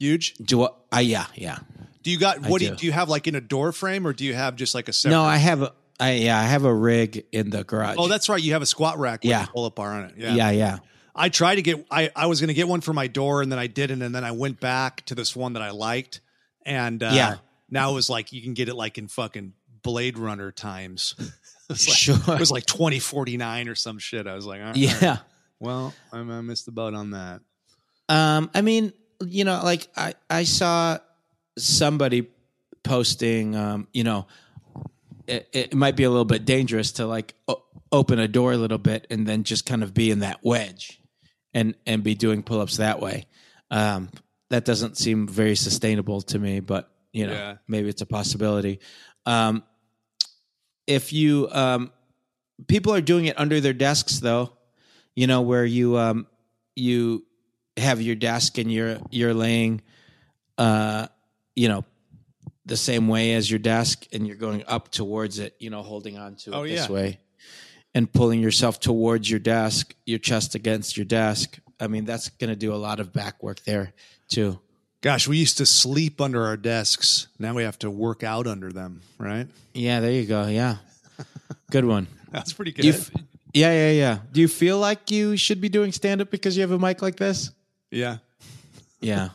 Euge. 0.00 0.34
Do 0.44 0.68
I? 0.92 1.00
yeah, 1.00 1.26
yeah. 1.34 1.58
Do 2.02 2.10
you 2.10 2.18
got 2.18 2.42
what 2.42 2.58
do 2.58 2.66
you, 2.66 2.70
do. 2.72 2.76
do 2.76 2.86
you 2.86 2.92
have 2.92 3.08
like 3.08 3.26
in 3.26 3.34
a 3.34 3.40
door 3.40 3.72
frame 3.72 4.06
or 4.06 4.12
do 4.12 4.24
you 4.24 4.34
have 4.34 4.56
just 4.56 4.74
like 4.74 4.88
a 4.88 4.92
separate? 4.92 5.16
No, 5.16 5.22
I 5.22 5.38
have 5.38 5.62
a, 5.62 5.72
I 6.00 6.12
yeah, 6.14 6.38
I 6.38 6.44
have 6.44 6.64
a 6.64 6.74
rig 6.74 7.24
in 7.32 7.50
the 7.50 7.64
garage. 7.64 7.96
Oh, 7.98 8.08
that's 8.08 8.28
right. 8.28 8.42
You 8.42 8.52
have 8.54 8.62
a 8.62 8.66
squat 8.66 8.98
rack 8.98 9.22
with 9.22 9.30
Yeah. 9.30 9.44
a 9.44 9.46
pull 9.46 9.64
up 9.64 9.76
bar 9.76 9.92
on 9.92 10.04
it. 10.06 10.14
Yeah. 10.16 10.34
yeah, 10.34 10.50
yeah. 10.50 10.78
I 11.14 11.28
tried 11.28 11.56
to 11.56 11.62
get 11.62 11.86
I, 11.90 12.10
I 12.16 12.26
was 12.26 12.40
gonna 12.40 12.52
get 12.54 12.66
one 12.66 12.80
for 12.80 12.92
my 12.92 13.06
door 13.06 13.42
and 13.42 13.50
then 13.52 13.58
I 13.58 13.68
didn't 13.68 14.02
and 14.02 14.12
then 14.14 14.24
I 14.24 14.32
went 14.32 14.58
back 14.60 15.04
to 15.06 15.14
this 15.14 15.36
one 15.36 15.52
that 15.52 15.62
I 15.62 15.70
liked 15.70 16.20
and 16.66 17.00
uh, 17.02 17.10
Yeah. 17.14 17.36
now 17.70 17.92
it 17.92 17.94
was 17.94 18.10
like 18.10 18.32
you 18.32 18.42
can 18.42 18.54
get 18.54 18.68
it 18.68 18.74
like 18.74 18.98
in 18.98 19.06
fucking 19.08 19.52
Blade 19.82 20.18
Runner 20.18 20.50
times. 20.50 21.14
it, 21.18 21.30
was 21.68 21.86
like, 21.88 21.96
Sure. 21.96 22.34
it 22.34 22.40
was 22.40 22.50
like 22.50 22.66
twenty 22.66 22.98
forty 22.98 23.36
nine 23.36 23.68
or 23.68 23.76
some 23.76 23.98
shit. 24.00 24.26
I 24.26 24.34
was 24.34 24.46
like, 24.46 24.60
all 24.60 24.66
right, 24.68 24.76
Yeah. 24.76 25.18
well, 25.60 25.94
I, 26.12 26.18
I 26.18 26.40
missed 26.40 26.66
the 26.66 26.72
boat 26.72 26.94
on 26.94 27.12
that. 27.12 27.40
Um, 28.08 28.50
I 28.52 28.62
mean, 28.62 28.92
you 29.24 29.44
know, 29.44 29.60
like 29.62 29.86
I, 29.96 30.14
I 30.28 30.42
saw 30.44 30.98
somebody 31.56 32.26
posting, 32.82 33.56
um, 33.56 33.88
you 33.92 34.04
know, 34.04 34.26
it, 35.26 35.48
it 35.52 35.74
might 35.74 35.96
be 35.96 36.04
a 36.04 36.10
little 36.10 36.24
bit 36.24 36.44
dangerous 36.44 36.92
to 36.92 37.06
like 37.06 37.34
o- 37.48 37.62
open 37.92 38.18
a 38.18 38.28
door 38.28 38.52
a 38.52 38.56
little 38.56 38.78
bit 38.78 39.06
and 39.10 39.26
then 39.26 39.44
just 39.44 39.66
kind 39.66 39.82
of 39.82 39.94
be 39.94 40.10
in 40.10 40.20
that 40.20 40.40
wedge 40.42 41.00
and, 41.52 41.74
and 41.86 42.02
be 42.02 42.14
doing 42.14 42.42
pull 42.42 42.60
ups 42.60 42.76
that 42.78 43.00
way. 43.00 43.26
Um, 43.70 44.10
that 44.50 44.64
doesn't 44.64 44.96
seem 44.98 45.26
very 45.28 45.56
sustainable 45.56 46.20
to 46.22 46.38
me, 46.38 46.60
but 46.60 46.90
you 47.12 47.26
know, 47.26 47.32
Yeah. 47.32 47.56
maybe 47.68 47.88
it's 47.88 48.02
a 48.02 48.06
possibility. 48.06 48.80
Um, 49.26 49.62
if 50.86 51.12
you, 51.12 51.48
um, 51.52 51.92
people 52.66 52.92
are 52.94 53.00
doing 53.00 53.24
it 53.26 53.38
under 53.38 53.60
their 53.60 53.72
desks 53.72 54.18
though, 54.20 54.52
you 55.16 55.26
know, 55.26 55.42
where 55.42 55.64
you, 55.64 55.96
um, 55.98 56.26
you 56.76 57.24
have 57.76 58.00
your 58.00 58.14
desk 58.14 58.58
and 58.58 58.72
you're 58.72 58.98
you're 59.10 59.34
laying 59.34 59.80
uh 60.58 61.08
you 61.56 61.68
know 61.68 61.84
the 62.66 62.76
same 62.76 63.08
way 63.08 63.34
as 63.34 63.50
your 63.50 63.58
desk 63.58 64.06
and 64.12 64.26
you're 64.26 64.36
going 64.36 64.64
up 64.66 64.90
towards 64.90 65.38
it 65.38 65.54
you 65.58 65.70
know 65.70 65.82
holding 65.82 66.16
on 66.18 66.34
to 66.36 66.50
it 66.50 66.54
Oh, 66.56 66.62
this 66.66 66.88
yeah. 66.88 66.92
way 66.94 67.18
and 67.94 68.10
pulling 68.12 68.40
yourself 68.40 68.80
towards 68.80 69.30
your 69.30 69.40
desk 69.40 69.94
your 70.06 70.18
chest 70.18 70.54
against 70.54 70.96
your 70.96 71.04
desk 71.06 71.58
i 71.78 71.86
mean 71.86 72.04
that's 72.04 72.28
going 72.30 72.50
to 72.50 72.56
do 72.56 72.72
a 72.72 72.76
lot 72.76 73.00
of 73.00 73.12
back 73.12 73.42
work 73.42 73.60
there 73.64 73.92
too 74.28 74.58
Gosh, 75.00 75.28
we 75.28 75.36
used 75.36 75.58
to 75.58 75.66
sleep 75.66 76.18
under 76.18 76.46
our 76.46 76.56
desks. 76.56 77.26
Now 77.38 77.52
we 77.52 77.64
have 77.64 77.78
to 77.80 77.90
work 77.90 78.22
out 78.24 78.46
under 78.46 78.72
them, 78.72 79.02
right? 79.18 79.46
yeah 79.74 80.00
there 80.00 80.10
you 80.12 80.24
go 80.24 80.46
yeah 80.46 80.76
good 81.70 81.84
one 81.84 82.06
That's 82.32 82.54
pretty 82.54 82.72
good. 82.72 82.86
f- 82.86 83.10
yeah 83.52 83.70
yeah 83.72 83.90
yeah 83.90 84.18
do 84.32 84.40
you 84.40 84.48
feel 84.48 84.78
like 84.78 85.10
you 85.10 85.36
should 85.36 85.60
be 85.60 85.68
doing 85.68 85.92
stand 85.92 86.22
up 86.22 86.30
because 86.30 86.56
you 86.56 86.62
have 86.62 86.70
a 86.70 86.78
mic 86.78 87.02
like 87.02 87.16
this 87.16 87.50
yeah. 87.90 88.16
yeah 89.02 89.28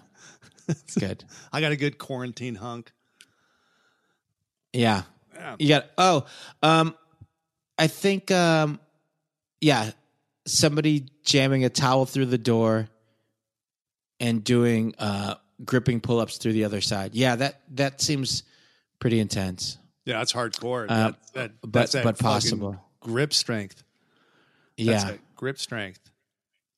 it's 0.67 0.95
good 0.99 1.23
I 1.53 1.61
got 1.61 1.71
a 1.71 1.75
good 1.77 1.99
quarantine 1.99 2.55
hunk. 2.55 2.91
Yeah 4.73 5.03
Yeah. 5.35 5.55
You 5.59 5.67
got 5.69 5.85
oh, 5.97 6.25
um, 6.63 6.95
I 7.77 7.87
think 7.87 8.29
um, 8.31 8.79
yeah, 9.61 9.91
somebody 10.45 11.05
jamming 11.23 11.63
a 11.65 11.69
towel 11.69 12.05
through 12.05 12.25
the 12.27 12.37
door 12.37 12.87
and 14.19 14.43
doing 14.43 14.93
uh, 14.99 15.35
gripping 15.63 16.01
pull 16.01 16.19
ups 16.19 16.37
through 16.37 16.53
the 16.53 16.65
other 16.65 16.81
side. 16.81 17.15
Yeah, 17.15 17.35
that 17.37 17.61
that 17.75 18.01
seems 18.01 18.43
pretty 18.99 19.19
intense, 19.19 19.77
Yeah, 20.05 20.17
that's 20.17 20.33
hardcore. 20.33 20.83
Uh, 20.89 21.11
That- 21.11 21.33
that- 21.33 21.51
but 21.61 21.71
that's 21.73 21.91
that 21.93 22.03
but 22.03 22.19
possible. 22.19 22.83
grip 22.99 23.33
strength. 23.33 23.81
That's 24.77 25.05
yeah, 25.05 25.17
grip 25.35 25.57
strength. 25.57 26.01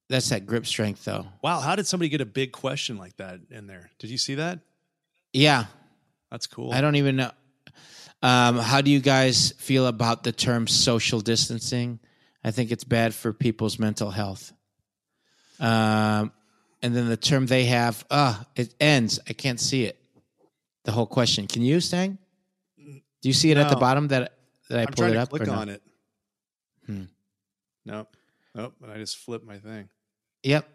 that's 0.10 0.30
that 0.30 0.46
grip 0.46 0.66
strength 0.68 1.04
though. 1.06 1.26
Wow, 1.42 1.60
how 1.62 1.76
did 1.76 1.88
somebody 1.88 2.10
get 2.10 2.22
a 2.22 2.26
big 2.26 2.52
question 2.52 2.98
like 2.98 3.18
that 3.18 3.40
in 3.50 3.66
there? 3.68 3.90
Did 4.00 4.12
you 4.12 4.18
see 4.20 4.36
that? 4.36 4.60
Yeah, 5.34 5.66
That's 6.30 6.46
cool. 6.48 6.72
I 6.74 6.82
don't 6.82 6.96
even 6.96 7.16
know. 7.16 7.32
Um, 8.24 8.58
how 8.58 8.82
do 8.82 8.92
you 8.92 9.00
guys 9.00 9.52
feel 9.58 9.88
about 9.88 10.24
the 10.24 10.32
term 10.32 10.68
social 10.68 11.22
distancing? 11.22 12.00
I 12.44 12.52
think 12.52 12.72
it's 12.72 12.84
bad 12.84 13.14
for 13.16 13.34
people's 13.34 13.80
mental 13.80 14.12
health. 14.12 14.54
Um, 15.60 16.32
and 16.82 16.96
then 16.96 17.08
the 17.08 17.18
term 17.18 17.46
they 17.46 17.66
have, 17.66 18.04
ah, 18.10 18.46
it 18.56 18.74
ends. 18.80 19.20
I 19.30 19.34
can't 19.34 19.60
see 19.60 19.86
it. 19.86 19.98
The 20.84 20.92
whole 20.92 21.06
question. 21.06 21.48
Can 21.48 21.62
you, 21.62 21.80
Stang? 21.80 22.18
Do 22.78 23.30
you 23.30 23.34
see 23.34 23.52
it 23.52 23.58
at 23.58 23.70
the 23.70 23.76
bottom 23.76 24.08
that 24.08 24.34
that 24.70 24.80
I 24.80 24.82
I'm 24.84 24.88
pulled 24.94 25.12
it 25.12 25.18
up? 25.18 25.30
click 25.30 25.44
or 25.44 25.46
no? 25.46 25.54
on 25.54 25.70
it. 25.70 25.84
Hmm. 26.88 27.04
Nope. 27.86 28.16
Nope. 28.56 28.74
I 28.92 28.98
just 28.98 29.18
flipped 29.18 29.46
my 29.46 29.60
thing 29.60 29.90
Yep. 30.42 30.68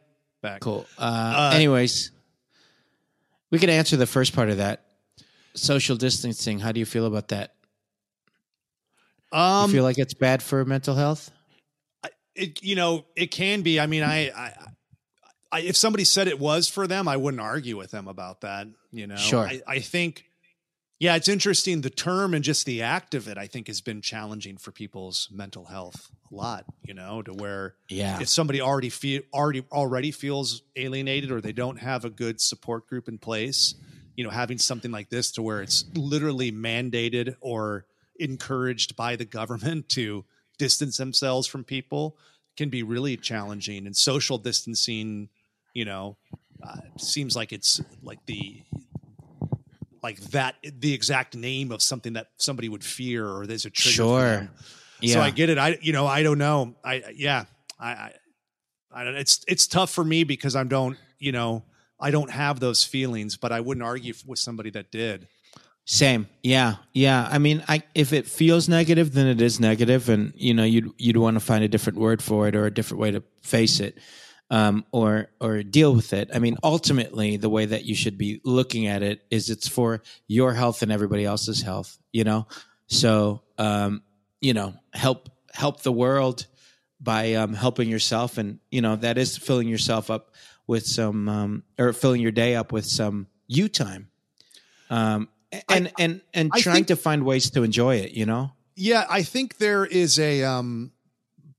back. 0.43 0.61
Cool. 0.61 0.87
Uh, 0.97 1.03
Uh, 1.03 1.51
anyways, 1.57 2.13
we 3.51 3.59
could 3.59 3.71
answer 3.71 3.97
the 3.97 4.07
first 4.07 4.33
part 4.33 4.49
of 4.51 4.59
that. 4.59 4.86
Social 5.57 5.97
distancing. 5.97 6.59
How 6.61 6.73
do 6.73 6.79
you 6.81 6.87
feel 6.87 7.07
about 7.07 7.29
that? 7.29 7.55
Um, 9.33 9.71
you 9.71 9.77
feel 9.77 9.85
like 9.85 9.99
it's 9.99 10.15
bad 10.15 10.43
for 10.43 10.65
mental 10.65 10.95
health? 10.95 11.31
it, 12.35 12.63
you 12.63 12.77
know, 12.77 13.07
it 13.17 13.31
can 13.31 13.63
be. 13.63 13.81
I 13.81 13.87
mean, 13.87 14.03
I, 14.03 14.29
I, 14.29 14.53
I, 15.51 15.61
if 15.63 15.77
somebody 15.77 16.05
said 16.05 16.29
it 16.29 16.39
was 16.39 16.69
for 16.69 16.87
them, 16.87 17.09
I 17.09 17.17
wouldn't 17.17 17.41
argue 17.41 17.77
with 17.77 17.91
them 17.91 18.09
about 18.09 18.43
that. 18.43 18.69
You 18.93 19.07
know, 19.07 19.17
Sure. 19.17 19.47
I, 19.47 19.63
I 19.67 19.79
think, 19.79 20.27
yeah, 20.99 21.17
it's 21.17 21.29
interesting. 21.29 21.81
The 21.81 21.91
term 21.91 22.35
and 22.35 22.45
just 22.45 22.67
the 22.67 22.83
act 22.83 23.15
of 23.15 23.27
it, 23.27 23.39
I 23.39 23.47
think, 23.47 23.69
has 23.69 23.81
been 23.81 24.03
challenging 24.03 24.59
for 24.59 24.71
people's 24.71 25.29
mental 25.33 25.65
health 25.65 26.11
a 26.31 26.35
lot. 26.35 26.67
You 26.83 26.93
know, 26.95 27.23
to 27.23 27.33
where 27.33 27.75
Yeah. 27.89 28.21
if 28.21 28.29
somebody 28.29 28.61
already 28.61 28.91
feel 28.91 29.23
already 29.33 29.65
already 29.73 30.11
feels 30.11 30.63
alienated 30.77 31.31
or 31.31 31.41
they 31.41 31.53
don't 31.53 31.79
have 31.79 32.05
a 32.05 32.11
good 32.11 32.41
support 32.41 32.87
group 32.87 33.09
in 33.09 33.17
place, 33.19 33.75
you 34.17 34.25
know, 34.25 34.31
having 34.31 34.59
something 34.59 34.91
like 34.91 35.09
this 35.11 35.31
to 35.33 35.43
where 35.43 35.63
it's 35.63 35.85
literally 35.95 36.51
mandated 36.51 37.37
or 37.41 37.87
encouraged 38.19 38.97
by 38.97 39.15
the 39.15 39.25
government 39.25 39.89
to 39.91 40.25
distance 40.59 40.97
themselves 40.97 41.47
from 41.47 41.63
people 41.63 42.17
can 42.57 42.71
be 42.71 42.83
really 42.83 43.17
challenging 43.17 43.87
and 43.87 43.95
social 43.95 44.39
distancing 44.39 45.29
you 45.75 45.85
know 45.85 46.17
uh, 46.67 46.77
seems 46.97 47.37
like 47.37 47.53
it's 47.53 47.83
like 48.03 48.19
the 48.25 48.63
like 50.03 50.19
that 50.31 50.55
the 50.63 50.95
exact 50.95 51.37
name 51.37 51.71
of 51.71 51.83
something 51.83 52.15
that 52.15 52.29
somebody 52.39 52.71
would 52.71 52.83
fear 52.83 53.29
or 53.29 53.47
there's 53.47 53.67
a 53.67 53.71
trigger 53.71 53.93
Sure. 53.93 54.49
Yeah. 55.01 55.15
So 55.15 55.21
I 55.21 55.31
get 55.31 55.51
it. 55.51 55.59
I 55.59 55.79
you 55.81 55.93
know 55.93 56.07
I 56.07 56.23
don't 56.23 56.39
know. 56.39 56.75
I 56.85 57.03
yeah. 57.15 57.45
I 57.79 57.89
I, 57.89 58.13
I 58.93 59.05
don't. 59.05 59.17
It's 59.17 59.45
it's 59.47 59.67
tough 59.67 59.91
for 59.91 60.05
me 60.05 60.25
because 60.25 60.57
I 60.57 60.65
don't 60.65 60.97
you 61.19 61.33
know 61.33 61.65
I 61.99 62.11
don't 62.11 62.31
have 62.31 62.61
those 62.61 62.85
feelings, 62.85 63.37
but 63.37 63.53
I 63.53 63.61
wouldn't 63.61 63.85
argue 63.85 64.15
with 64.27 64.39
somebody 64.39 64.71
that 64.71 64.91
did. 64.91 65.29
Same. 65.89 66.29
Yeah. 66.43 66.77
Yeah. 66.93 67.29
I 67.31 67.39
mean, 67.39 67.63
I 67.69 67.83
if 67.95 68.13
it 68.13 68.27
feels 68.27 68.69
negative, 68.69 69.13
then 69.13 69.29
it 69.29 69.41
is 69.41 69.61
negative, 69.61 70.09
and 70.09 70.33
you 70.37 70.53
know, 70.53 70.65
you'd 70.65 70.91
you'd 70.99 71.17
want 71.17 71.37
to 71.37 71.41
find 71.41 71.63
a 71.63 71.69
different 71.69 72.01
word 72.01 72.21
for 72.21 72.49
it 72.49 72.57
or 72.57 72.67
a 72.67 72.75
different 72.75 73.01
way 73.01 73.13
to 73.13 73.23
face 73.43 73.79
it, 73.79 73.97
um, 74.51 74.85
or 74.91 75.29
or 75.41 75.63
deal 75.63 75.95
with 75.95 76.13
it. 76.13 76.29
I 76.35 76.41
mean, 76.41 76.57
ultimately, 76.65 77.37
the 77.37 77.49
way 77.49 77.67
that 77.67 77.85
you 77.85 77.95
should 77.95 78.19
be 78.19 78.41
looking 78.45 78.89
at 78.89 79.05
it 79.05 79.25
is 79.31 79.49
it's 79.49 79.69
for 79.69 80.03
your 80.27 80.55
health 80.55 80.83
and 80.83 80.91
everybody 80.91 81.25
else's 81.25 81.63
health. 81.63 81.97
You 82.13 82.25
know, 82.25 82.49
so 82.89 83.43
um, 83.57 84.03
you 84.41 84.55
know, 84.55 84.75
help 84.93 85.31
help 85.53 85.83
the 85.83 85.93
world 85.93 86.47
by 87.01 87.35
um, 87.35 87.55
helping 87.55 87.89
yourself, 87.89 88.39
and 88.39 88.59
you 88.73 88.81
know 88.81 88.97
that 88.97 89.19
is 89.19 89.39
filling 89.39 89.69
yourself 89.69 90.11
up 90.11 90.33
with 90.67 90.87
some 90.87 91.29
um, 91.29 91.63
or 91.79 91.93
filling 91.93 92.21
your 92.21 92.33
day 92.33 92.55
up 92.55 92.73
with 92.73 92.87
some 92.87 93.27
you 93.47 93.69
time. 93.69 94.09
Um, 94.91 95.29
and 95.69 95.93
and 95.99 96.21
and 96.35 96.51
I 96.53 96.61
trying 96.61 96.75
think- 96.77 96.87
to 96.89 96.97
find 96.97 97.25
ways 97.25 97.51
to 97.51 97.63
enjoy 97.63 97.97
it, 97.97 98.13
you 98.13 98.27
know. 98.27 98.53
Yeah, 98.75 99.07
I 99.09 99.23
think 99.23 99.57
there 99.59 99.87
is 99.87 100.19
a 100.19 100.43
um 100.45 100.93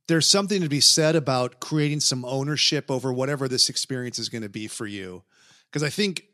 there's 0.08 0.28
something 0.28 0.62
to 0.62 0.70
be 0.70 0.80
said 0.80 1.16
about 1.16 1.60
creating 1.60 2.00
some 2.00 2.24
ownership 2.26 2.90
over 2.92 3.12
whatever 3.12 3.48
this 3.48 3.70
experience 3.70 4.20
is 4.20 4.30
going 4.30 4.44
to 4.44 4.50
be 4.50 4.68
for 4.68 4.86
you. 4.86 5.24
Because 5.70 5.84
I 5.84 5.90
think 5.90 6.26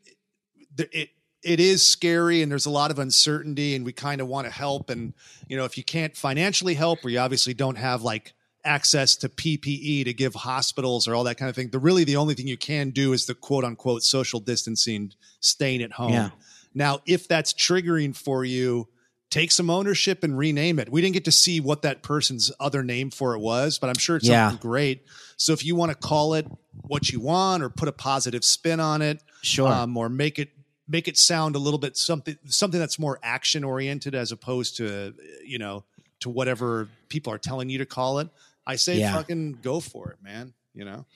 th- 0.76 0.90
it 0.92 1.08
it 1.42 1.60
is 1.60 1.86
scary 1.86 2.42
and 2.42 2.50
there's 2.52 2.66
a 2.66 2.70
lot 2.70 2.90
of 2.90 2.98
uncertainty 2.98 3.74
and 3.74 3.84
we 3.84 3.92
kind 3.92 4.20
of 4.20 4.28
want 4.28 4.46
to 4.46 4.50
help 4.52 4.90
and 4.90 5.12
you 5.48 5.56
know 5.56 5.64
if 5.64 5.76
you 5.76 5.84
can't 5.84 6.16
financially 6.16 6.74
help 6.74 7.04
or 7.04 7.08
you 7.10 7.18
obviously 7.18 7.52
don't 7.54 7.76
have 7.76 8.02
like 8.02 8.32
access 8.64 9.16
to 9.16 9.28
PPE 9.28 10.04
to 10.04 10.14
give 10.14 10.34
hospitals 10.34 11.06
or 11.06 11.14
all 11.14 11.24
that 11.24 11.36
kind 11.36 11.48
of 11.50 11.54
thing 11.56 11.68
the 11.70 11.78
really 11.78 12.04
the 12.04 12.16
only 12.16 12.34
thing 12.34 12.46
you 12.46 12.56
can 12.56 12.90
do 12.90 13.12
is 13.12 13.26
the 13.26 13.34
quote 13.34 13.64
unquote 13.64 14.02
social 14.02 14.40
distancing 14.40 15.12
staying 15.40 15.82
at 15.82 15.92
home 15.92 16.12
Yeah. 16.12 16.30
now 16.74 17.00
if 17.06 17.28
that's 17.28 17.52
triggering 17.52 18.16
for 18.16 18.44
you 18.44 18.88
take 19.30 19.50
some 19.50 19.68
ownership 19.68 20.22
and 20.22 20.38
rename 20.38 20.78
it. 20.78 20.88
We 20.92 21.00
didn't 21.00 21.14
get 21.14 21.24
to 21.24 21.32
see 21.32 21.58
what 21.58 21.82
that 21.82 22.02
person's 22.02 22.52
other 22.60 22.84
name 22.84 23.10
for 23.10 23.34
it 23.34 23.40
was, 23.40 23.80
but 23.80 23.88
I'm 23.90 23.98
sure 23.98 24.16
it's 24.16 24.28
Yeah. 24.28 24.48
something 24.50 24.62
great. 24.70 25.02
So 25.36 25.52
if 25.52 25.64
you 25.64 25.74
want 25.74 25.90
to 25.90 25.96
call 25.96 26.34
it 26.34 26.46
what 26.82 27.08
you 27.10 27.18
want 27.18 27.64
or 27.64 27.68
put 27.68 27.88
a 27.88 27.92
positive 27.92 28.44
spin 28.44 28.78
on 28.78 29.02
it, 29.02 29.20
Sure. 29.42 29.66
um, 29.72 29.96
or 29.96 30.08
make 30.08 30.38
it 30.38 30.50
make 30.86 31.08
it 31.08 31.18
sound 31.18 31.56
a 31.56 31.58
little 31.58 31.78
bit 31.80 31.96
something 31.96 32.36
something 32.46 32.78
that's 32.78 32.96
more 32.98 33.18
action 33.24 33.64
oriented 33.64 34.14
as 34.14 34.30
opposed 34.30 34.76
to 34.76 35.14
you 35.44 35.58
know 35.58 35.82
to 36.20 36.28
whatever 36.28 36.88
people 37.08 37.32
are 37.32 37.38
telling 37.38 37.68
you 37.68 37.78
to 37.78 37.86
call 37.86 38.20
it. 38.20 38.28
I 38.66 38.76
say 38.76 38.98
Yeah. 38.98 39.14
fucking 39.14 39.58
go 39.62 39.80
for 39.80 40.10
it, 40.10 40.18
man. 40.22 40.54
You 40.74 40.84
know, 40.84 41.06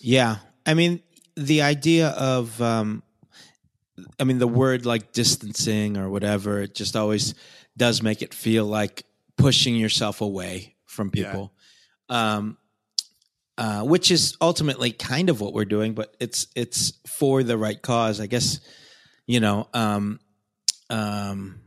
Yeah. 0.00 0.38
I 0.66 0.74
mean, 0.74 1.02
the 1.36 1.62
idea 1.62 2.08
of, 2.10 2.60
um, 2.62 3.02
I 4.20 4.24
mean, 4.24 4.38
the 4.38 4.46
word 4.48 4.86
like 4.86 5.12
distancing 5.12 5.96
or 5.96 6.08
whatever, 6.10 6.60
it 6.62 6.74
just 6.74 6.96
always 6.96 7.34
does 7.76 8.02
make 8.02 8.22
it 8.22 8.32
feel 8.34 8.66
like 8.66 9.04
pushing 9.36 9.74
yourself 9.76 10.20
away 10.20 10.76
from 10.86 11.10
Yeah. 11.14 11.24
people. 11.32 11.52
Um, 12.08 12.56
uh, 13.56 13.82
which 13.82 14.10
is 14.10 14.36
ultimately 14.40 14.90
kind 14.90 15.30
of 15.30 15.40
what 15.40 15.52
we're 15.54 15.64
doing, 15.64 15.94
but 15.94 16.16
it's 16.18 16.48
it's 16.56 16.94
for 17.06 17.42
the 17.44 17.56
right 17.56 17.80
cause, 17.80 18.20
I 18.20 18.26
guess. 18.26 18.58
You 19.26 19.38
know, 19.40 19.68
um, 19.72 20.18
um, 20.90 21.60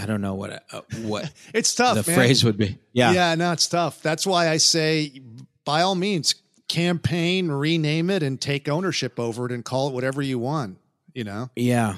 I 0.00 0.06
don't 0.06 0.20
know 0.20 0.34
what 0.34 0.62
uh, 0.72 0.82
what 1.02 1.30
it's 1.54 1.74
tough. 1.74 2.04
the 2.04 2.10
man. 2.10 2.18
phrase 2.20 2.44
would 2.44 2.56
be. 2.56 2.78
Yeah, 2.92 3.12
yeah, 3.12 3.34
no, 3.34 3.52
it's 3.52 3.66
tough. 3.68 4.00
That's 4.02 4.26
why 4.26 4.48
I 4.48 4.58
say, 4.58 5.20
by 5.64 5.82
all 5.82 5.94
means, 5.96 6.34
campaign, 6.68 7.48
rename 7.48 8.08
it, 8.10 8.22
and 8.22 8.40
take 8.40 8.68
ownership 8.68 9.18
over 9.18 9.46
it, 9.46 9.52
and 9.52 9.64
call 9.64 9.88
it 9.88 9.94
whatever 9.94 10.22
you 10.22 10.38
want. 10.38 10.78
You 11.14 11.24
know, 11.24 11.50
Yeah, 11.56 11.96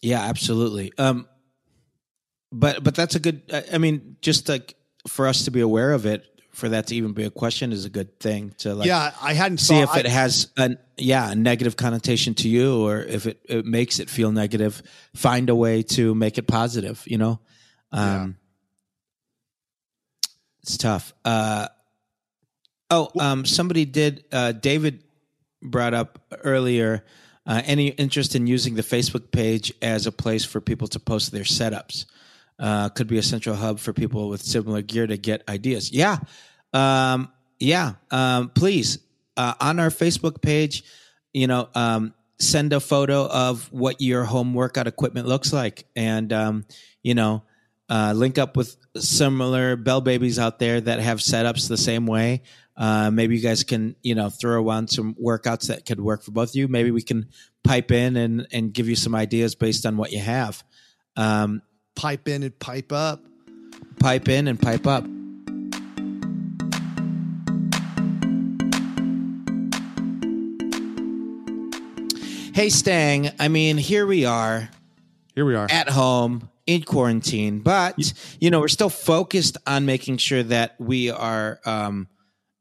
yeah, 0.00 0.22
absolutely. 0.22 0.92
Um, 0.96 1.28
but 2.52 2.82
but 2.82 2.94
that's 2.94 3.14
a 3.14 3.20
good. 3.20 3.42
I- 3.52 3.64
I 3.74 3.78
mean, 3.78 4.16
just 4.22 4.48
like 4.48 4.74
for 5.08 5.26
us 5.26 5.44
to 5.44 5.50
be 5.50 5.60
aware 5.60 5.92
of 5.92 6.06
it, 6.06 6.24
for 6.56 6.70
that 6.70 6.86
to 6.86 6.94
even 6.96 7.12
be 7.12 7.24
a 7.24 7.30
question 7.30 7.70
is 7.70 7.84
a 7.84 7.90
good 7.90 8.18
thing 8.18 8.54
to 8.58 8.74
like. 8.74 8.86
yeah, 8.86 9.12
I 9.20 9.34
hadn't 9.34 9.58
See 9.58 9.74
thought, 9.74 9.98
if 9.98 10.04
it 10.04 10.06
I- 10.06 10.10
has 10.10 10.48
an 10.56 10.78
yeah 10.96 11.30
a 11.30 11.34
negative 11.34 11.76
connotation 11.76 12.32
to 12.36 12.48
you, 12.48 12.80
or 12.82 13.00
if 13.02 13.26
it, 13.26 13.40
it 13.44 13.66
makes 13.66 13.98
it 14.00 14.08
feel 14.08 14.32
negative. 14.32 14.82
Find 15.14 15.50
a 15.50 15.54
way 15.54 15.82
to 15.82 16.14
make 16.14 16.38
it 16.38 16.46
positive. 16.46 17.02
You 17.06 17.18
know, 17.18 17.40
um, 17.92 18.36
it's 20.62 20.76
tough. 20.78 21.12
Uh, 21.24 21.68
oh, 22.90 23.10
um, 23.20 23.44
somebody 23.44 23.84
did. 23.84 24.24
Uh, 24.32 24.52
David 24.52 25.04
brought 25.62 25.94
up 25.94 26.20
earlier. 26.42 27.04
Uh, 27.48 27.62
any 27.64 27.88
interest 27.88 28.34
in 28.34 28.48
using 28.48 28.74
the 28.74 28.82
Facebook 28.82 29.30
page 29.30 29.72
as 29.80 30.06
a 30.08 30.12
place 30.12 30.44
for 30.44 30.60
people 30.60 30.88
to 30.88 30.98
post 30.98 31.30
their 31.30 31.44
setups? 31.44 32.06
Uh, 32.58 32.88
could 32.88 33.06
be 33.06 33.18
a 33.18 33.22
central 33.22 33.54
hub 33.54 33.78
for 33.78 33.92
people 33.92 34.30
with 34.30 34.42
similar 34.42 34.80
gear 34.80 35.06
to 35.06 35.18
get 35.18 35.42
ideas. 35.48 35.92
Yeah, 35.92 36.18
um, 36.72 37.30
yeah. 37.58 37.94
Um, 38.10 38.48
please 38.48 38.98
uh, 39.36 39.54
on 39.60 39.78
our 39.78 39.90
Facebook 39.90 40.40
page, 40.40 40.84
you 41.32 41.46
know, 41.46 41.68
um, 41.74 42.14
send 42.38 42.72
a 42.72 42.80
photo 42.80 43.26
of 43.26 43.70
what 43.72 44.00
your 44.00 44.24
home 44.24 44.54
workout 44.54 44.86
equipment 44.86 45.26
looks 45.26 45.52
like, 45.52 45.86
and 45.94 46.32
um, 46.32 46.64
you 47.02 47.14
know, 47.14 47.42
uh, 47.88 48.12
link 48.16 48.38
up 48.38 48.56
with 48.56 48.76
similar 48.96 49.76
bell 49.76 50.00
babies 50.00 50.38
out 50.38 50.58
there 50.58 50.80
that 50.80 51.00
have 51.00 51.18
setups 51.18 51.68
the 51.68 51.76
same 51.76 52.06
way. 52.06 52.42
Uh, 52.76 53.10
maybe 53.10 53.36
you 53.36 53.42
guys 53.42 53.62
can, 53.62 53.96
you 54.02 54.14
know, 54.14 54.28
throw 54.28 54.62
around 54.62 54.88
some 54.88 55.14
workouts 55.14 55.68
that 55.68 55.86
could 55.86 56.00
work 56.00 56.22
for 56.22 56.30
both 56.30 56.50
of 56.50 56.56
you. 56.56 56.68
Maybe 56.68 56.90
we 56.90 57.02
can 57.02 57.28
pipe 57.64 57.90
in 57.90 58.16
and 58.16 58.46
and 58.52 58.72
give 58.72 58.88
you 58.88 58.96
some 58.96 59.14
ideas 59.14 59.54
based 59.54 59.86
on 59.86 59.96
what 59.96 60.12
you 60.12 60.20
have. 60.20 60.62
Um, 61.16 61.62
pipe 61.96 62.28
in 62.28 62.42
and 62.44 62.56
pipe 62.58 62.92
up. 62.92 63.24
pipe 63.98 64.28
in 64.28 64.46
and 64.46 64.60
pipe 64.60 64.86
up. 64.86 65.04
Hey, 72.52 72.70
Stang. 72.70 73.30
I 73.38 73.48
mean, 73.48 73.76
here 73.76 74.06
we 74.06 74.24
are 74.24 74.70
Here 75.34 75.44
we 75.44 75.54
are. 75.54 75.66
at 75.70 75.90
home 75.90 76.48
in 76.66 76.82
quarantine, 76.84 77.60
but 77.60 78.14
you 78.40 78.50
know 78.50 78.60
we're 78.60 78.68
still 78.68 78.88
focused 78.88 79.58
on 79.66 79.84
making 79.84 80.16
sure 80.16 80.42
that 80.42 80.74
we 80.78 81.10
are 81.10 81.60
um, 81.66 82.08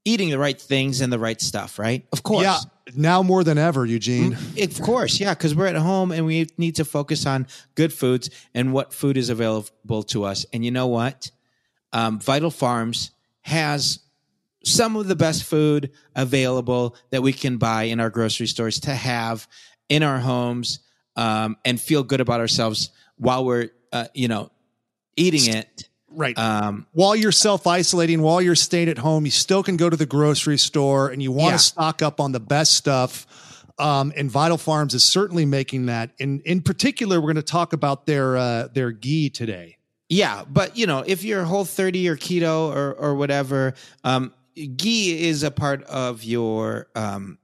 eating 0.04 0.30
the 0.32 0.38
right 0.38 0.60
things 0.60 1.00
and 1.00 1.14
the 1.14 1.20
right 1.20 1.40
stuff. 1.40 1.80
Right? 1.80 2.06
Of 2.12 2.24
course. 2.24 2.44
Yeah, 2.44 2.58
now 2.98 3.24
more 3.24 3.44
than 3.44 3.58
ever, 3.58 3.86
Eugene. 3.86 4.38
Of 4.60 4.82
course, 4.82 5.20
yeah, 5.20 5.34
because 5.34 5.56
we're 5.56 5.68
at 5.68 5.76
home 5.76 6.12
and 6.12 6.26
we 6.26 6.48
need 6.58 6.76
to 6.76 6.86
focus 6.86 7.26
on 7.26 7.48
good 7.76 7.94
foods 7.94 8.30
and 8.54 8.74
what 8.74 8.94
food 8.94 9.18
is 9.18 9.30
available 9.30 10.04
to 10.04 10.24
us. 10.24 10.46
And 10.54 10.64
you 10.64 10.72
know 10.72 10.88
what? 10.88 11.32
Um, 11.94 12.20
Vital 12.20 12.52
Farms 12.52 13.12
has 13.42 14.00
some 14.64 14.96
of 14.96 15.08
the 15.08 15.16
best 15.16 15.44
food 15.44 15.92
available 16.16 16.96
that 17.12 17.22
we 17.22 17.32
can 17.32 17.58
buy 17.58 17.84
in 17.84 18.00
our 18.00 18.10
grocery 18.10 18.48
stores 18.48 18.80
to 18.82 18.96
have 18.96 19.48
in 19.90 20.02
our 20.02 20.20
homes 20.20 20.80
um, 21.16 21.56
and 21.64 21.80
feel 21.80 22.04
good 22.04 22.20
about 22.20 22.40
ourselves 22.40 22.90
while 23.18 23.46
we're, 23.46 23.70
uh, 23.94 24.08
you 24.14 24.28
know, 24.28 24.52
eating 25.16 25.54
it. 25.54 25.88
Right. 26.16 26.38
Um, 26.38 26.88
while 26.94 27.16
you're 27.16 27.32
self 27.32 27.68
isolating, 27.68 28.22
while 28.22 28.42
you're 28.42 28.56
staying 28.56 28.90
at 28.90 28.98
home, 28.98 29.26
you 29.26 29.32
still 29.32 29.64
can 29.64 29.78
go 29.78 29.90
to 29.90 29.98
the 29.98 30.06
grocery 30.06 30.58
store 30.58 31.10
and 31.10 31.22
you 31.22 31.32
want 31.32 31.52
Yeah. 31.54 31.58
to 31.58 31.64
stock 31.64 32.02
up 32.02 32.20
on 32.20 32.32
the 32.32 32.40
best 32.40 32.74
stuff. 32.74 33.28
Um, 33.78 34.14
and 34.16 34.32
Vital 34.32 34.58
Farms 34.58 34.94
is 34.94 35.04
certainly 35.04 35.46
making 35.46 35.88
that. 35.88 36.12
In 36.18 36.40
in 36.46 36.62
particular, 36.62 37.20
we're 37.20 37.34
going 37.34 37.36
to 37.36 37.42
talk 37.42 37.74
about 37.74 38.06
their 38.06 38.38
uh, 38.38 38.68
their 38.74 38.92
ghee 38.92 39.30
today. 39.30 39.78
Yeah, 40.08 40.44
but 40.50 40.78
you 40.78 40.88
know, 40.88 41.04
if 41.06 41.24
you're 41.24 41.44
whole 41.44 41.66
30 41.66 42.08
or 42.10 42.16
keto 42.16 42.74
or 42.74 42.94
or 42.94 43.16
whatever, 43.16 43.74
um 44.04 44.34
ghee 44.78 45.28
is 45.28 45.44
a 45.44 45.52
part 45.52 45.84
of 45.84 46.24
your 46.24 46.88
um 46.96 47.38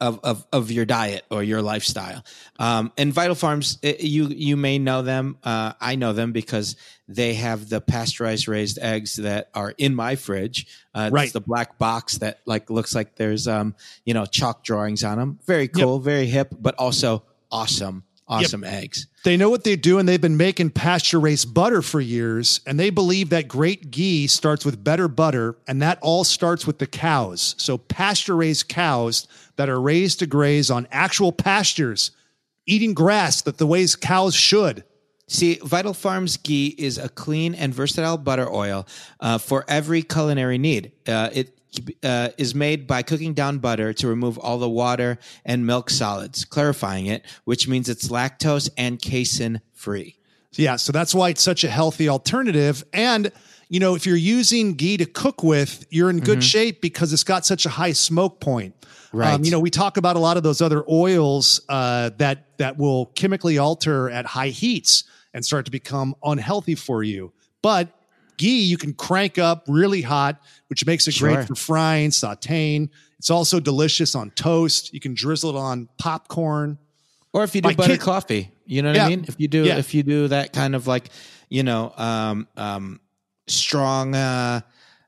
of, 0.00 0.18
of, 0.24 0.44
of 0.52 0.70
your 0.72 0.84
diet 0.84 1.24
or 1.30 1.44
your 1.44 1.62
lifestyle. 1.62 2.24
Um, 2.58 2.90
and 2.98 3.12
Vital 3.12 3.36
Farms, 3.36 3.78
eh, 3.84 3.94
you 4.00 4.26
you 4.28 4.56
may 4.56 4.78
know 4.78 5.02
them. 5.02 5.38
Uh, 5.44 5.72
I 5.80 5.94
know 5.94 6.12
them 6.12 6.32
because 6.32 6.74
they 7.14 7.34
have 7.34 7.68
the 7.68 7.80
pasteurized 7.80 8.48
raised 8.48 8.78
eggs 8.80 9.16
that 9.16 9.50
are 9.54 9.74
in 9.78 9.94
my 9.94 10.16
fridge. 10.16 10.66
Uh, 10.94 11.04
it's 11.06 11.12
Right. 11.12 11.32
the 11.32 11.40
black 11.40 11.78
box 11.78 12.18
that 12.18 12.40
like 12.46 12.70
looks 12.70 12.94
like 12.94 13.16
there's 13.16 13.46
um 13.48 13.74
you 14.04 14.14
know 14.14 14.26
chalk 14.26 14.64
drawings 14.64 15.04
on 15.04 15.18
them. 15.18 15.38
Very 15.46 15.68
cool, 15.68 15.98
very 15.98 16.26
hip, 16.26 16.54
but 16.58 16.74
also 16.76 17.22
awesome, 17.50 18.04
awesome 18.28 18.64
eggs. 18.64 19.06
They 19.24 19.36
know 19.36 19.50
what 19.50 19.62
they 19.62 19.76
do, 19.76 19.98
and 19.98 20.08
they've 20.08 20.20
been 20.20 20.36
making 20.36 20.70
pasture 20.70 21.20
raised 21.20 21.54
butter 21.54 21.80
for 21.80 22.00
years. 22.00 22.60
And 22.66 22.78
they 22.80 22.90
believe 22.90 23.28
that 23.30 23.46
great 23.46 23.90
ghee 23.92 24.26
starts 24.26 24.64
with 24.64 24.82
better 24.82 25.06
butter, 25.06 25.56
and 25.68 25.80
that 25.80 25.98
all 26.02 26.24
starts 26.24 26.66
with 26.66 26.78
the 26.78 26.88
cows. 26.88 27.54
So, 27.56 27.78
pasture 27.78 28.34
raised 28.34 28.68
cows 28.68 29.28
that 29.56 29.68
are 29.68 29.80
raised 29.80 30.18
to 30.20 30.26
graze 30.26 30.70
on 30.72 30.88
actual 30.90 31.30
pastures, 31.30 32.10
eating 32.66 32.94
grass 32.94 33.42
that 33.42 33.58
the 33.58 33.66
ways 33.66 33.94
cows 33.94 34.34
should. 34.34 34.82
See, 35.32 35.58
Vital 35.64 35.94
Farms 35.94 36.36
ghee 36.36 36.74
is 36.76 36.98
a 36.98 37.08
clean 37.08 37.54
and 37.54 37.72
versatile 37.72 38.18
butter 38.18 38.50
oil 38.52 38.86
uh, 39.18 39.38
for 39.38 39.64
every 39.66 40.02
culinary 40.02 40.58
need. 40.58 40.92
Uh, 41.08 41.30
it 41.32 41.58
uh, 42.02 42.28
is 42.36 42.54
made 42.54 42.86
by 42.86 43.00
cooking 43.00 43.32
down 43.32 43.58
butter 43.58 43.94
to 43.94 44.08
remove 44.08 44.36
all 44.38 44.58
the 44.58 44.68
water 44.68 45.18
and 45.46 45.66
milk 45.66 45.88
solids, 45.88 46.44
clarifying 46.44 47.06
it, 47.06 47.24
which 47.44 47.66
means 47.66 47.88
it's 47.88 48.08
lactose 48.08 48.68
and 48.76 49.00
casein 49.00 49.62
free. 49.72 50.18
Yeah, 50.52 50.76
so 50.76 50.92
that's 50.92 51.14
why 51.14 51.30
it's 51.30 51.42
such 51.42 51.64
a 51.64 51.70
healthy 51.70 52.10
alternative. 52.10 52.84
And, 52.92 53.32
you 53.70 53.80
know, 53.80 53.94
if 53.94 54.04
you're 54.04 54.16
using 54.16 54.74
ghee 54.74 54.98
to 54.98 55.06
cook 55.06 55.42
with, 55.42 55.86
you're 55.88 56.10
in 56.10 56.20
good 56.20 56.44
shape 56.44 56.82
because 56.82 57.10
it's 57.14 57.24
got 57.24 57.46
such 57.46 57.64
a 57.64 57.70
high 57.70 57.92
smoke 57.92 58.38
point. 58.38 58.74
Right. 59.14 59.32
Um, 59.32 59.44
you 59.44 59.50
know, 59.50 59.60
we 59.60 59.70
talk 59.70 59.96
about 59.96 60.16
a 60.16 60.18
lot 60.18 60.36
of 60.36 60.42
those 60.42 60.60
other 60.60 60.84
oils 60.86 61.62
uh, 61.70 62.10
that 62.18 62.58
that 62.58 62.76
will 62.76 63.06
chemically 63.06 63.56
alter 63.56 64.10
at 64.10 64.26
high 64.26 64.48
heats 64.48 65.04
and 65.34 65.44
start 65.44 65.64
to 65.64 65.70
become 65.70 66.14
unhealthy 66.22 66.74
for 66.74 67.02
you. 67.02 67.32
But 67.62 67.88
ghee 68.38 68.62
you 68.62 68.76
can 68.76 68.94
crank 68.94 69.38
up 69.38 69.64
really 69.68 70.02
hot, 70.02 70.40
which 70.68 70.84
makes 70.86 71.06
it 71.06 71.14
Sure. 71.14 71.34
great 71.34 71.46
for 71.46 71.54
frying, 71.54 72.10
sautéing. 72.10 72.88
It's 73.18 73.30
also 73.30 73.60
delicious 73.60 74.14
on 74.14 74.30
toast. 74.32 74.92
You 74.92 75.00
can 75.00 75.14
drizzle 75.14 75.50
it 75.50 75.56
on 75.56 75.88
popcorn. 75.98 76.78
Or 77.32 77.44
if 77.44 77.54
you 77.54 77.62
do 77.62 77.68
My 77.68 77.74
butter 77.74 77.94
kid- 77.94 78.00
coffee, 78.00 78.50
you 78.66 78.82
know 78.82 78.88
what 78.90 78.96
Yeah. 78.96 79.06
I 79.06 79.08
mean? 79.10 79.24
If 79.28 79.36
you 79.38 79.48
do, 79.48 79.64
Yeah. 79.64 79.78
if 79.78 79.94
you 79.94 80.02
do 80.02 80.28
that 80.28 80.52
kind 80.52 80.74
of 80.74 80.86
like, 80.86 81.08
you 81.48 81.62
know, 81.62 81.92
um, 81.96 82.46
um, 82.56 83.00
strong, 83.46 84.14
uh, 84.14 84.60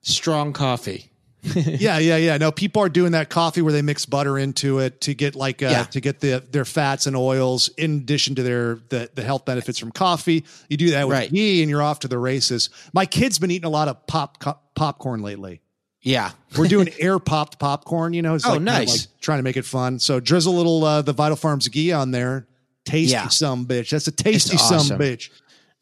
strong 0.02 0.52
coffee. 0.52 1.10
yeah, 1.54 1.98
yeah, 1.98 2.16
yeah. 2.16 2.36
No, 2.38 2.50
people 2.50 2.82
are 2.82 2.88
doing 2.88 3.12
that 3.12 3.28
coffee 3.28 3.60
where 3.62 3.72
they 3.72 3.82
mix 3.82 4.06
butter 4.06 4.38
into 4.38 4.78
it 4.78 5.00
to 5.02 5.14
get 5.14 5.34
like 5.34 5.62
uh, 5.62 5.66
Yeah. 5.66 5.82
to 5.84 6.00
get 6.00 6.20
the 6.20 6.42
their 6.50 6.64
fats 6.64 7.06
and 7.06 7.14
oils 7.16 7.68
in 7.76 7.98
addition 7.98 8.34
to 8.36 8.42
their 8.42 8.76
the, 8.88 9.10
the 9.14 9.22
health 9.22 9.44
benefits 9.44 9.78
from 9.78 9.92
coffee. 9.92 10.44
You 10.68 10.76
do 10.76 10.90
that 10.92 11.06
with 11.06 11.16
Right. 11.18 11.30
ghee 11.32 11.62
and 11.62 11.68
you're 11.70 11.82
off 11.82 12.00
to 12.00 12.08
the 12.08 12.18
races. 12.18 12.70
My 12.92 13.04
kid's 13.06 13.38
been 13.38 13.50
eating 13.50 13.66
a 13.66 13.70
lot 13.70 13.88
of 13.88 14.06
pop 14.06 14.38
co- 14.40 14.58
popcorn 14.74 15.22
lately. 15.22 15.60
Yeah. 16.00 16.30
We're 16.56 16.68
doing 16.68 16.88
air 16.98 17.18
popped 17.18 17.58
popcorn, 17.58 18.12
you 18.14 18.22
know. 18.22 18.34
It's 18.34 18.46
Oh, 18.46 18.52
like, 18.54 18.62
nice. 18.62 18.90
like 19.08 19.20
trying 19.20 19.38
to 19.38 19.42
make 19.42 19.56
it 19.56 19.64
fun. 19.64 19.98
So 19.98 20.20
drizzle 20.20 20.54
a 20.54 20.56
little 20.56 20.84
uh, 20.84 21.02
the 21.02 21.12
Vital 21.12 21.36
Farms 21.36 21.68
ghee 21.68 21.92
on 21.92 22.10
there. 22.10 22.46
tasty 22.84 23.12
Yeah. 23.12 23.28
some 23.28 23.66
bitch. 23.66 23.90
That's 23.90 24.06
a 24.06 24.12
tasty 24.12 24.56
some 24.58 24.86
bitch. 24.98 25.30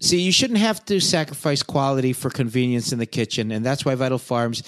See, 0.00 0.20
you 0.20 0.32
shouldn't 0.32 0.58
have 0.58 0.84
to 0.86 0.98
sacrifice 0.98 1.62
quality 1.62 2.12
for 2.12 2.28
convenience 2.30 2.92
in 2.92 2.98
the 2.98 3.06
kitchen, 3.06 3.52
and 3.52 3.64
that's 3.64 3.84
why 3.84 3.94
Vital 3.94 4.18
Farms 4.18 4.64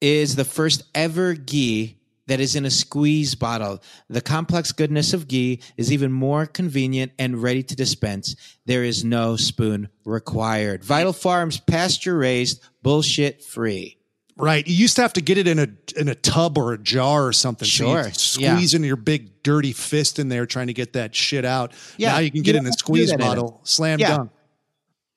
is 0.00 0.36
the 0.36 0.44
first 0.44 0.82
ever 0.94 1.34
ghee 1.34 1.96
that 2.26 2.40
is 2.40 2.54
in 2.54 2.64
a 2.64 2.70
squeeze 2.70 3.34
bottle. 3.34 3.82
The 4.08 4.20
complex 4.20 4.70
goodness 4.72 5.12
of 5.12 5.26
ghee 5.26 5.60
is 5.76 5.92
even 5.92 6.12
more 6.12 6.46
convenient 6.46 7.12
and 7.18 7.42
ready 7.42 7.62
to 7.64 7.74
dispense. 7.74 8.36
There 8.66 8.84
is 8.84 9.04
no 9.04 9.36
spoon 9.36 9.88
required. 10.04 10.84
Vital 10.84 11.12
Farms 11.12 11.58
pasture 11.58 12.16
raised, 12.16 12.62
bullshit 12.82 13.42
free. 13.44 13.96
Right. 14.36 14.66
You 14.66 14.74
used 14.74 14.96
to 14.96 15.02
have 15.02 15.12
to 15.14 15.20
get 15.20 15.36
it 15.38 15.46
in 15.48 15.58
a 15.58 15.68
in 16.00 16.08
a 16.08 16.14
tub 16.14 16.56
or 16.56 16.72
a 16.72 16.78
jar 16.78 17.26
or 17.26 17.32
something. 17.32 17.66
So 17.66 17.84
Sure. 17.84 18.04
you'd 18.06 18.16
squeeze 18.16 18.72
in 18.74 18.82
your 18.84 18.96
big 18.96 19.42
dirty 19.42 19.72
fist 19.72 20.18
in 20.18 20.28
there 20.30 20.46
trying 20.46 20.68
to 20.68 20.72
get 20.72 20.94
that 20.94 21.14
shit 21.14 21.44
out. 21.44 21.72
Yeah, 21.98 22.12
Now 22.12 22.18
you 22.20 22.30
can 22.30 22.38
you 22.38 22.42
get 22.44 22.54
it 22.54 22.58
in 22.60 22.64
a 22.64 22.68
have 22.68 22.76
to 22.76 22.78
do 22.78 22.86
squeeze 22.86 23.08
that 23.10 23.16
in 23.16 23.20
it. 23.20 23.24
bottle. 23.24 23.60
Slam 23.64 23.98
Yeah. 23.98 24.16
dunk. 24.16 24.30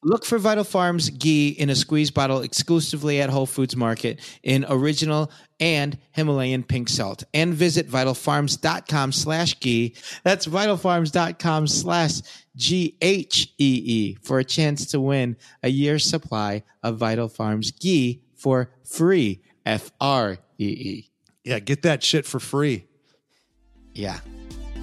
Look 0.04 0.26
for 0.26 0.38
Vital 0.38 0.64
Farms 0.64 1.10
ghee 1.10 1.50
in 1.50 1.70
a 1.70 1.76
squeeze 1.76 2.12
bottle 2.12 2.42
exclusively 2.42 3.22
at 3.22 3.30
Whole 3.30 3.46
Foods 3.46 3.76
Market 3.76 4.20
in 4.44 4.66
original 4.68 5.32
and 5.60 5.98
Himalayan 6.12 6.64
pink 6.64 6.90
salt. 6.90 7.24
And 7.34 7.54
visit 7.54 7.90
vitalfarms.com 7.90 9.14
slash 9.14 9.60
ghee. 9.60 9.96
That's 10.24 10.46
vitalfarms.com 10.46 11.68
slash 11.68 12.22
G-H-E-E 12.56 14.16
for 14.22 14.40
a 14.40 14.44
chance 14.44 14.86
to 14.92 15.00
win 15.00 15.38
a 15.64 15.70
year's 15.70 16.04
supply 16.04 16.64
of 16.84 16.98
Vital 16.98 17.30
Farms 17.30 17.72
ghee 17.72 18.22
for 18.36 18.72
free. 18.84 19.42
F-R-E-E. 19.66 21.10
Yeah, 21.46 21.60
get 21.60 21.84
that 21.84 22.04
shit 22.04 22.26
for 22.26 22.40
free. 22.40 22.86
Yeah. 23.94 24.20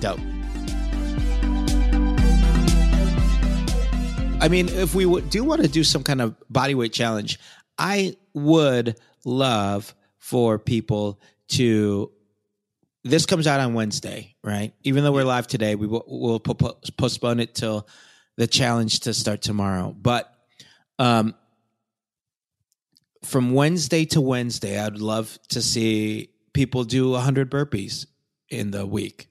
Dope. 0.01 0.21
I 4.41 4.49
mean, 4.49 4.69
if 4.69 4.95
we 4.95 5.05
w- 5.05 5.25
do 5.27 5.45
want 5.45 5.63
to 5.63 5.69
do 5.69 5.85
some 5.85 6.03
kind 6.03 6.23
of 6.23 6.35
body 6.49 6.75
weight 6.75 6.93
challenge, 6.93 7.39
I 7.77 8.17
would 8.35 8.99
love 9.25 9.95
for 10.19 10.59
people 10.59 11.21
to. 11.49 12.11
This 13.03 13.25
comes 13.25 13.47
out 13.47 13.61
on 13.61 13.75
Wednesday, 13.75 14.35
right? 14.45 14.75
Even 14.83 15.05
though 15.05 15.13
we're 15.13 15.25
live 15.25 15.47
today, 15.47 15.75
we 15.75 15.87
will 15.87 16.05
we'll 16.07 16.41
po- 16.41 16.55
po- 16.55 16.79
postpone 16.97 17.41
it 17.41 17.55
till 17.55 17.87
the 18.37 18.47
challenge 18.47 19.01
to 19.01 19.15
start 19.15 19.43
tomorrow. 19.43 19.95
But 19.99 20.33
um, 20.99 21.35
from 23.25 23.53
Wednesday 23.53 24.05
to 24.07 24.21
Wednesday, 24.21 24.79
I'd 24.79 24.99
love 24.99 25.39
to 25.49 25.63
see 25.63 26.31
people 26.53 26.85
do 26.85 27.11
100 27.11 27.51
burpees 27.51 28.07
in 28.49 28.71
the 28.71 28.87
week 28.87 29.30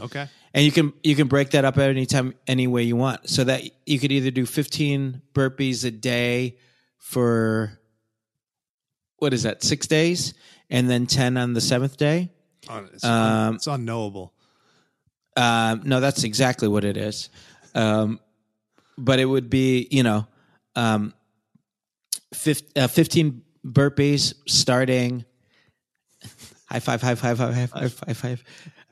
Okay. 0.00 0.26
and 0.54 0.64
you 0.64 0.70
can 0.72 0.92
you 1.02 1.14
can 1.16 1.28
break 1.28 1.50
that 1.50 1.64
up 1.64 1.76
at 1.78 1.88
any 1.90 2.06
time 2.06 2.34
any 2.46 2.66
way 2.66 2.82
you 2.82 2.96
want 2.96 3.28
so 3.28 3.44
that 3.44 3.62
you 3.86 3.98
could 3.98 4.12
either 4.12 4.30
do 4.30 4.46
15 4.46 5.22
burpees 5.34 5.84
a 5.84 5.90
day 5.90 6.56
for 6.98 7.78
what 9.16 9.32
is 9.34 9.42
that 9.44 9.62
six 9.62 9.86
days 9.86 10.34
and 10.70 10.88
then 10.88 11.06
10 11.06 11.36
on 11.36 11.52
the 11.54 11.60
seventh 11.60 11.96
day 11.96 12.30
It's, 12.92 13.04
Um, 13.04 13.54
it's 13.56 13.66
unknowable. 13.66 14.32
um, 15.36 15.82
no 15.84 16.00
that's 16.00 16.24
exactly 16.24 16.68
what 16.68 16.84
it 16.84 16.96
is 16.96 17.30
um, 17.74 18.20
but 18.96 19.18
it 19.18 19.24
would 19.26 19.48
be 19.50 19.86
you 19.90 20.02
know 20.02 20.26
um, 20.76 21.12
fif- 22.34 22.62
uh, 22.76 22.86
15 22.88 23.42
burpees 23.66 24.34
starting 24.46 25.24
high 26.66 26.80
five 26.80 27.00
high 27.02 27.14
five 27.14 27.38
high 27.38 27.66
five 27.66 27.70
high 27.72 27.88
five, 27.88 28.00
high 28.06 28.12
five. 28.14 28.44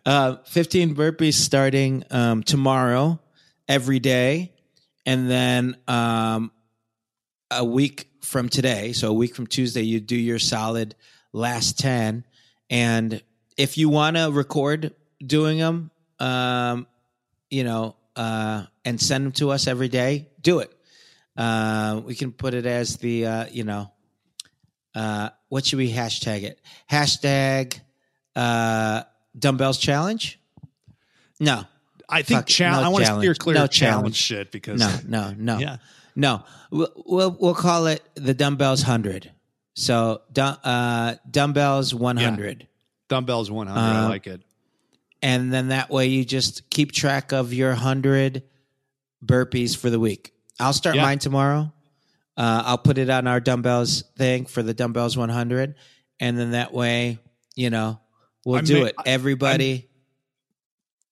Uh, 0.07 0.37
15 0.45 0.95
burpees 0.95 1.35
starting 1.35 2.05
um, 2.13 2.43
tomorrow 2.43 3.19
every 3.69 3.99
day 3.99 4.53
and 5.05 5.29
then 5.29 5.77
um, 5.89 6.53
a 7.51 7.65
week 7.65 8.09
from 8.21 8.49
today 8.49 8.93
so 8.93 9.09
a 9.09 9.13
week 9.13 9.35
from 9.35 9.49
tuesday 9.49 9.83
you 9.83 9.99
do 9.99 10.15
your 10.15 10.39
solid 10.39 10.95
last 11.33 11.79
10 11.81 12.25
and 12.71 13.21
if 13.57 13.77
you 13.77 13.89
want 13.89 14.17
to 14.17 14.31
record 14.31 14.95
doing 15.27 15.59
them 15.59 15.91
um, 16.21 16.87
you 17.51 17.65
know 17.65 17.97
uh, 18.15 18.63
and 18.85 19.01
send 19.01 19.25
them 19.25 19.33
to 19.33 19.51
us 19.51 19.67
every 19.67 19.89
day 19.89 20.29
do 20.47 20.61
it. 20.61 20.73
Uh, 21.37 22.01
we 22.05 22.15
can 22.15 22.33
put 22.33 22.55
it 22.55 22.65
as 22.67 22.97
the 22.99 23.27
uh, 23.27 23.47
you 23.51 23.65
know 23.65 23.93
uh, 24.95 25.29
what 25.49 25.67
should 25.67 25.79
we 25.79 25.93
hashtag 25.93 26.45
it? 26.45 26.61
Hashtag 26.91 27.79
uh, 28.35 29.03
dumbbells 29.39 29.79
challenge? 29.79 30.39
No. 31.41 31.65
I 32.09 32.23
think 32.23 32.39
fuck 32.41 32.47
chal- 32.47 32.81
No 32.81 32.87
I 32.87 32.89
want 32.89 33.05
to 33.05 33.19
steer 33.19 33.35
clear 33.35 33.57
No 33.57 33.65
of 33.65 33.71
challenge 33.71 34.15
challenge. 34.15 34.17
shit 34.17 34.53
because 34.53 34.81
no 34.81 34.99
no 35.07 35.35
no. 35.37 35.59
Yeah. 35.61 35.77
no. 36.15 36.45
We'll, 36.71 36.93
we'll 37.07 37.37
we'll 37.41 37.55
call 37.55 37.87
it 37.89 38.03
the 38.15 38.33
dumbbells 38.35 38.83
100 38.83 39.33
so 39.75 40.23
uh, 40.39 41.15
dumbbells 41.31 41.95
100 41.95 42.67
Dumbbells 43.09 43.51
100. 43.51 43.79
I 43.81 44.05
Uh, 44.05 44.09
like 44.09 44.27
it. 44.27 44.41
and 45.23 45.53
then 45.53 45.69
that 45.69 45.91
way 45.91 46.07
you 46.07 46.25
just 46.25 46.71
keep 46.71 46.93
track 46.93 47.33
of 47.33 47.53
your 47.53 47.71
100 47.71 48.43
burpees 49.25 49.77
for 49.77 49.91
the 49.91 49.99
week. 50.01 50.33
I'll 50.61 50.73
start 50.73 50.97
Yeah. 50.97 51.03
mine 51.03 51.19
tomorrow. 51.19 51.73
Uh, 52.39 52.63
i'll 52.67 52.79
put 52.79 52.99
it 52.99 53.09
on 53.11 53.27
our 53.27 53.41
dumbbells 53.41 54.05
thing 54.19 54.45
for 54.47 54.63
the 54.63 54.75
dumbbells 54.75 55.17
100 55.17 55.75
and 56.21 56.39
then 56.39 56.51
that 56.51 56.71
way 56.73 57.19
you 57.55 57.71
know 57.71 57.99
we'll 58.47 58.59
I 58.59 58.63
do 58.63 58.75
may- 58.85 58.89
it 58.89 58.95
everybody 59.05 59.89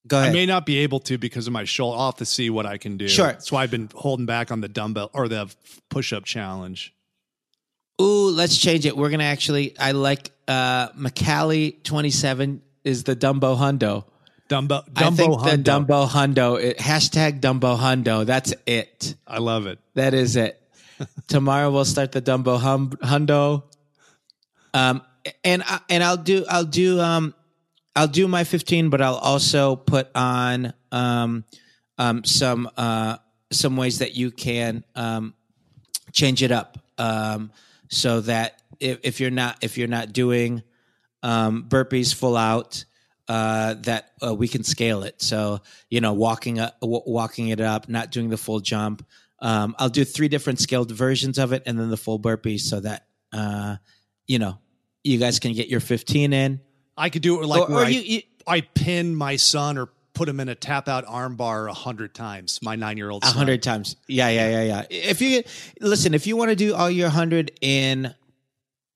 go 0.06 0.18
ahead. 0.18 0.30
I 0.30 0.32
may 0.32 0.46
not 0.46 0.64
be 0.64 0.78
able 0.78 1.00
to 1.00 1.18
because 1.18 1.46
of 1.46 1.52
my 1.52 1.64
shoulder. 1.64 1.98
I'll 1.98 2.06
have 2.06 2.16
to 2.16 2.24
see 2.24 2.48
what 2.50 2.64
I 2.66 2.78
can 2.78 2.96
do. 2.96 3.08
Sure. 3.08 3.26
That's 3.26 3.50
why 3.52 3.62
I've 3.62 3.70
been 3.70 3.90
holding 3.94 4.26
back 4.26 4.50
on 4.52 4.60
the 4.60 4.68
dumbbell 4.68 5.10
or 5.12 5.28
the 5.28 5.54
push 5.90 6.12
up 6.12 6.24
challenge. 6.24 6.94
Ooh, 8.00 8.30
let's 8.30 8.56
change 8.58 8.86
it. 8.86 8.96
We're 8.96 9.10
gonna 9.10 9.24
actually. 9.24 9.78
I 9.78 9.92
like 9.92 10.30
uh 10.48 10.88
McCallie 10.90 11.82
twenty 11.84 12.10
seven 12.10 12.62
is 12.82 13.04
the 13.04 13.16
Dumbo 13.16 13.56
Hundo. 13.56 14.04
Dumbo, 14.48 14.86
Dumbo 14.90 14.92
I 14.96 15.10
think 15.10 15.34
Hundo. 15.34 15.50
the 15.50 15.70
Dumbo 15.70 16.08
Hundo. 16.08 16.62
It, 16.62 16.78
hashtag 16.78 17.40
Dumbo 17.40 17.78
Hundo. 17.78 18.26
That's 18.26 18.52
it. 18.66 19.14
I 19.26 19.38
love 19.38 19.66
it. 19.66 19.78
That 19.94 20.12
is 20.12 20.36
it. 20.36 20.60
Tomorrow 21.28 21.70
we'll 21.70 21.84
start 21.86 22.12
the 22.12 22.20
Dumbo 22.20 22.58
hum, 22.58 22.90
Hundo. 22.90 23.62
Um, 24.74 25.02
and 25.42 25.62
I, 25.62 25.80
and 25.88 26.02
I'll 26.02 26.16
do 26.16 26.44
I'll 26.48 26.64
do 26.64 27.00
um 27.00 27.34
I'll 27.96 28.08
do 28.08 28.26
my 28.28 28.44
fifteen, 28.44 28.90
but 28.90 29.00
I'll 29.00 29.16
also 29.16 29.76
put 29.76 30.08
on 30.14 30.72
um 30.92 31.44
um 31.98 32.24
some 32.24 32.68
uh 32.76 33.18
some 33.52 33.76
ways 33.76 33.98
that 33.98 34.14
you 34.14 34.30
can 34.30 34.84
um 34.94 35.34
change 36.12 36.42
it 36.42 36.52
up 36.52 36.78
um 36.98 37.50
so 37.88 38.20
that 38.22 38.62
if, 38.80 38.98
if 39.02 39.20
you're 39.20 39.30
not 39.30 39.58
if 39.62 39.78
you're 39.78 39.88
not 39.88 40.12
doing 40.12 40.62
um 41.22 41.64
burpees 41.68 42.14
full 42.14 42.36
out 42.36 42.84
uh 43.28 43.74
that 43.74 44.10
uh, 44.24 44.34
we 44.34 44.48
can 44.48 44.64
scale 44.64 45.02
it. 45.02 45.22
So 45.22 45.60
you 45.88 46.00
know 46.00 46.12
walking 46.12 46.58
up 46.58 46.80
w- 46.80 47.02
walking 47.06 47.48
it 47.48 47.60
up 47.60 47.88
not 47.88 48.10
doing 48.10 48.28
the 48.28 48.36
full 48.36 48.60
jump 48.60 49.06
um 49.40 49.74
i'll 49.78 49.88
do 49.88 50.04
three 50.04 50.28
different 50.28 50.60
scaled 50.60 50.90
versions 50.90 51.38
of 51.38 51.52
it 51.52 51.62
and 51.66 51.78
then 51.78 51.90
the 51.90 51.96
full 51.96 52.20
burpees 52.20 52.60
so 52.60 52.78
that 52.80 53.06
uh 53.32 53.76
you 54.26 54.38
know 54.38 54.58
you 55.04 55.18
guys 55.18 55.38
can 55.38 55.52
get 55.52 55.68
your 55.68 55.80
15 55.80 56.32
in 56.32 56.60
I 56.96 57.10
could 57.10 57.22
do 57.22 57.42
it 57.42 57.46
like 57.46 57.68
or, 57.68 57.74
where 57.74 57.84
or 57.84 57.86
I, 57.86 57.90
you, 57.90 58.00
you 58.00 58.22
I 58.46 58.60
pin 58.60 59.14
my 59.14 59.36
son 59.36 59.78
or 59.78 59.90
put 60.14 60.28
him 60.28 60.40
in 60.40 60.48
a 60.48 60.54
tap 60.54 60.88
out 60.88 61.04
arm 61.06 61.36
bar 61.36 61.66
a 61.66 61.72
hundred 61.72 62.14
times. 62.14 62.60
My 62.62 62.76
nine 62.76 62.96
year 62.96 63.10
old 63.10 63.24
A 63.24 63.26
hundred 63.26 63.62
times. 63.62 63.96
Yeah, 64.06 64.28
yeah, 64.28 64.48
yeah, 64.48 64.62
yeah. 64.62 64.84
If 64.90 65.20
you 65.20 65.42
listen, 65.80 66.14
if 66.14 66.26
you 66.26 66.36
want 66.36 66.50
to 66.50 66.56
do 66.56 66.74
all 66.74 66.90
your 66.90 67.08
hundred 67.08 67.52
in 67.60 68.14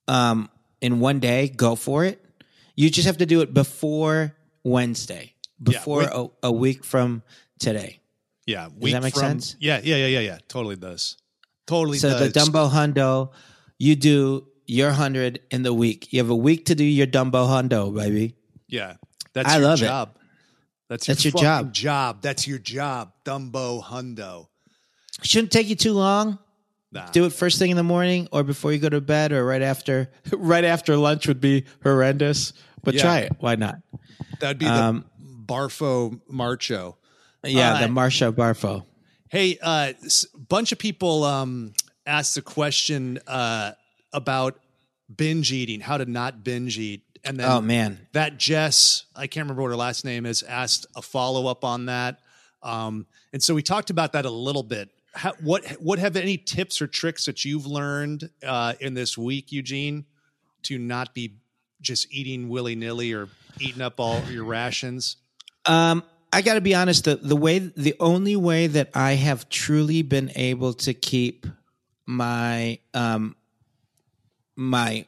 um 0.07 0.49
in 0.81 1.01
one 1.01 1.19
day, 1.21 1.49
go 1.49 1.75
for 1.75 2.05
it. 2.05 2.25
You 2.77 2.91
just 2.91 3.07
have 3.07 3.19
to 3.19 3.27
do 3.27 3.41
it 3.41 3.53
before 3.53 4.37
Wednesday, 4.63 5.35
before 5.61 6.01
wait. 6.01 6.09
a, 6.13 6.29
a 6.45 6.53
week 6.53 6.85
from 6.85 7.23
today. 7.59 8.01
Yeah. 8.47 8.69
Week 8.79 8.95
that 8.95 9.03
make 9.03 9.15
from- 9.15 9.23
sense? 9.23 9.57
Yeah. 9.59 9.81
Yeah. 9.83 9.97
Yeah. 9.97 10.07
Yeah. 10.07 10.21
Yeah. 10.21 10.39
Totally 10.47 10.77
does. 10.77 11.17
Totally 11.67 11.99
So 11.99 12.11
does. 12.11 12.33
the 12.33 12.41
Dumbo 12.41 12.71
Hundo, 12.71 13.33
you 13.79 13.97
do 13.97 14.48
your 14.69 14.93
hundred 14.93 15.41
in 15.51 15.63
the 15.63 15.75
week. 15.75 16.13
You 16.13 16.21
have 16.21 16.31
a 16.31 16.37
week 16.37 16.67
to 16.67 16.75
do 16.77 16.85
your 16.85 17.07
Dumbo 17.09 17.49
Hundo, 17.49 17.93
baby. 17.95 18.37
Yeah. 18.69 18.95
That's 19.33 19.49
I 19.49 19.59
your 19.59 19.67
love 19.69 19.83
it. 19.83 19.87
job. 19.87 20.15
That's, 20.89 21.07
That's 21.07 21.25
your 21.25 21.33
fucking 21.33 21.45
job. 21.45 21.73
job. 21.73 22.23
That's 22.23 22.47
your 22.47 22.59
job. 22.59 23.13
Dumbo 23.25 23.83
Hundo. 23.83 24.47
Shouldn't 25.23 25.51
take 25.53 25.69
you 25.69 25.75
too 25.75 25.93
long. 25.95 26.39
Nah. 26.93 27.07
Do 27.11 27.25
it 27.25 27.33
first 27.33 27.59
thing 27.59 27.71
in 27.71 27.77
the 27.77 27.83
morning, 27.83 28.29
or 28.33 28.43
before 28.43 28.73
you 28.73 28.79
go 28.79 28.89
to 28.89 29.01
bed, 29.01 29.33
or 29.33 29.45
right 29.45 29.61
after. 29.61 30.11
right 30.33 30.65
after 30.65 30.97
lunch 30.97 31.27
would 31.29 31.41
be 31.41 31.65
horrendous, 31.83 32.53
but 32.83 32.95
Yeah. 32.95 33.03
try 33.03 33.19
it. 33.21 33.33
Why 33.41 33.57
not? 33.57 33.77
That'd 34.41 34.59
be 34.59 34.65
the 34.67 34.73
Um, 34.73 35.05
Barfo 35.45 36.21
Marcho. 36.33 36.97
Yeah, 37.45 37.75
Uh, 37.75 37.81
the 37.81 37.87
Marsha 37.89 38.33
Barfo. 38.33 38.85
Hey, 39.29 39.59
a 39.63 39.67
uh, 39.67 39.93
bunch 40.49 40.73
of 40.73 40.79
people 40.79 41.25
um, 41.25 41.75
asked 42.07 42.37
a 42.39 42.43
question 42.43 43.19
uh, 43.27 43.73
about 44.19 44.59
binge 45.15 45.51
eating, 45.53 45.81
how 45.81 45.97
to 45.97 46.05
not 46.05 46.45
binge 46.45 46.79
eat. 46.79 47.03
And 47.25 47.39
then 47.39 47.51
Oh 47.51 47.61
man, 47.61 48.07
that 48.13 48.39
Jess, 48.39 49.07
I 49.17 49.27
can't 49.27 49.45
remember 49.45 49.63
what 49.63 49.69
her 49.69 49.77
last 49.77 50.05
name 50.05 50.27
is, 50.27 50.43
asked 50.43 50.87
a 50.95 51.03
follow 51.03 51.47
up 51.47 51.65
on 51.65 51.87
that. 51.87 52.21
Um, 52.63 53.07
and 53.33 53.43
so 53.43 53.55
we 53.55 53.63
talked 53.63 53.91
about 53.91 54.13
that 54.13 54.25
a 54.25 54.31
little 54.31 54.63
bit. 54.63 54.91
How, 55.15 55.33
what 55.41 55.65
what 55.81 55.99
have 55.99 56.17
any 56.17 56.37
tips 56.37 56.81
or 56.83 56.87
tricks 56.87 57.25
that 57.25 57.45
you've 57.45 57.67
learned 57.67 58.31
uh, 58.47 58.75
in 58.81 58.95
this 58.95 59.17
week, 59.17 59.51
Eugene, 59.51 60.05
to 60.65 60.79
not 60.79 61.15
be 61.15 61.39
just 61.81 62.13
eating 62.13 62.49
willy 62.49 62.75
nilly 62.75 63.13
or 63.13 63.29
eating 63.59 63.83
up 63.83 63.99
all 63.99 64.23
your 64.31 64.45
rations? 64.45 65.17
Um, 65.67 66.05
I 66.33 66.43
got 66.43 66.55
to 66.55 66.61
be 66.61 66.75
honest. 66.75 67.05
The 67.05 67.17
the 67.17 67.37
way 67.37 67.59
the 67.59 67.95
only 67.99 68.37
way 68.37 68.67
that 68.69 68.91
I 68.95 69.13
have 69.13 69.49
truly 69.49 70.03
been 70.03 70.31
able 70.37 70.75
to 70.75 70.95
keep 70.95 71.47
my 72.07 72.79
um 72.95 73.35
my 74.59 75.07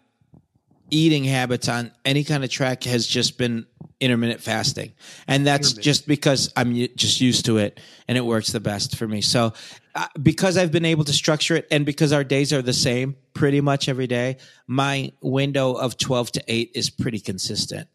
eating 0.91 1.25
habits 1.25 1.69
on 1.69 1.91
any 2.05 2.23
kind 2.23 2.45
of 2.45 2.51
track 2.51 2.85
has 2.85 3.05
just 3.05 3.37
been 3.37 3.67
intermittent 3.99 4.41
fasting. 4.41 4.93
And 5.27 5.45
that's 5.45 5.73
just 5.73 6.07
because 6.07 6.53
i'm 6.57 6.73
just 6.97 7.21
used 7.21 7.47
to 7.47 7.59
it 7.59 7.81
and 8.07 8.17
it 8.17 8.23
works 8.23 8.53
the 8.53 8.61
best 8.61 8.97
for 8.97 9.09
me. 9.09 9.21
So 9.21 9.53
uh, 9.97 10.07
because 10.23 10.57
i've 10.57 10.71
been 10.71 10.85
able 10.85 11.03
to 11.05 11.13
structure 11.13 11.57
it 11.57 11.67
and 11.73 11.85
because 11.85 12.13
our 12.13 12.23
days 12.23 12.53
are 12.53 12.63
the 12.63 12.73
same 12.73 13.17
pretty 13.35 13.61
much 13.61 13.89
every 13.89 14.07
day 14.07 14.37
my 14.69 15.13
window 15.21 15.73
of 15.73 15.99
12 15.99 16.33
to 16.33 16.45
8 16.47 16.71
is 16.77 16.89
pretty 16.89 17.19
consistent. 17.19 17.89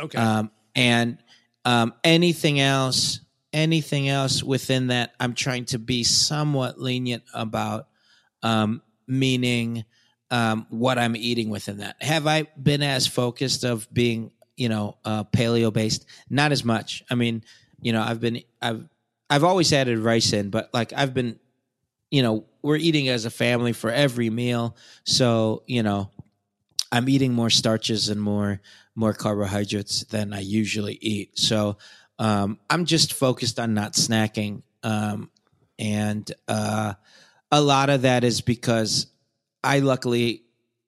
Okay. 0.00 0.16
um, 0.18 0.52
and 0.76 1.18
um, 1.64 1.92
anything 2.04 2.60
else 2.60 3.18
anything 3.52 4.08
else 4.08 4.44
within 4.44 4.88
that 4.88 5.12
i'm 5.18 5.34
trying 5.34 5.64
to 5.64 5.78
be 5.78 6.04
somewhat 6.04 6.80
lenient 6.80 7.24
about 7.34 7.88
um, 8.44 8.80
meaning 9.08 9.84
um, 10.34 10.66
what 10.68 10.98
i'm 10.98 11.14
eating 11.14 11.48
within 11.48 11.78
that. 11.78 12.02
Have 12.02 12.26
i 12.26 12.42
been 12.60 12.82
as 12.82 13.06
focused 13.06 13.62
of 13.62 13.86
being 13.94 14.32
you 14.56 14.68
know 14.68 14.96
uh, 15.04 15.22
paleo 15.24 15.72
based 15.72 16.06
not 16.28 16.50
as 16.50 16.64
much. 16.64 17.04
I 17.08 17.14
mean 17.14 17.44
you 17.80 17.92
know 17.92 18.02
i've 18.02 18.20
been 18.20 18.42
i've 18.60 18.84
i've 19.30 19.44
always 19.44 19.72
added 19.72 19.98
rice 19.98 20.32
in 20.32 20.50
but 20.50 20.70
like 20.74 20.92
i've 20.92 21.14
been 21.14 21.38
you 22.10 22.22
know 22.22 22.46
we're 22.62 22.76
eating 22.76 23.08
as 23.08 23.26
a 23.26 23.30
family 23.30 23.72
for 23.72 23.90
every 23.90 24.28
meal. 24.28 24.76
So 25.04 25.62
you 25.66 25.84
know 25.84 26.10
i'm 26.90 27.08
eating 27.08 27.32
more 27.32 27.50
starches 27.50 28.08
and 28.08 28.20
more 28.20 28.60
more 28.96 29.12
carbohydrates 29.12 30.02
than 30.04 30.32
i 30.32 30.40
usually 30.40 30.98
eat. 31.00 31.38
So 31.38 31.78
um, 32.18 32.58
i'm 32.68 32.86
just 32.86 33.12
focused 33.12 33.60
on 33.60 33.72
not 33.74 33.92
snacking. 33.92 34.62
Um, 34.82 35.30
and 35.78 36.30
uh, 36.48 36.94
a 37.52 37.60
lot 37.60 37.88
of 37.88 38.02
that 38.02 38.24
is 38.24 38.40
because 38.40 39.06
i 39.64 39.80
luckily 39.80 40.42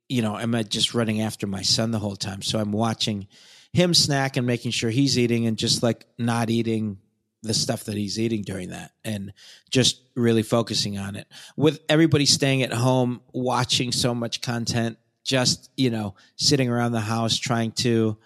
you 0.08 0.22
know 0.22 0.36
i'm 0.36 0.52
just 0.68 0.94
running 0.94 1.20
after 1.22 1.46
my 1.46 1.62
son 1.62 1.90
the 1.90 1.98
whole 1.98 2.14
time. 2.16 2.42
So 2.42 2.58
i'm 2.60 2.70
watching 2.72 3.26
him 3.72 3.92
snack 3.94 4.36
and 4.36 4.46
making 4.46 4.70
sure 4.70 4.90
he's 4.90 5.18
eating 5.18 5.46
and 5.46 5.58
just 5.58 5.82
like 5.82 6.06
not 6.16 6.48
eating 6.50 6.98
the 7.42 7.52
stuff 7.54 7.84
that 7.84 7.96
he's 7.96 8.18
eating 8.18 8.42
during 8.42 8.70
that 8.70 8.92
and 9.04 9.32
just 9.70 10.00
really 10.16 10.42
focusing 10.42 10.98
on 10.98 11.14
it. 11.14 11.28
With 11.56 11.80
everybody 11.88 12.26
staying 12.26 12.62
at 12.62 12.72
home 12.72 13.20
watching 13.32 13.92
so 13.92 14.14
much 14.14 14.40
content 14.40 14.98
just 15.22 15.70
you 15.76 15.90
know 15.90 16.14
sitting 16.36 16.68
around 16.70 16.92
the 16.92 17.00
house 17.00 17.36
trying 17.36 17.72
to 17.72 18.16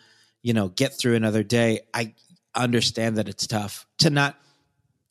you 0.42 0.52
know 0.52 0.68
get 0.68 0.92
through 0.98 1.14
another 1.14 1.42
day 1.42 1.80
i 1.94 2.14
understand 2.54 3.16
that 3.16 3.26
it's 3.28 3.46
tough 3.46 3.86
to 3.96 4.10
not 4.10 4.36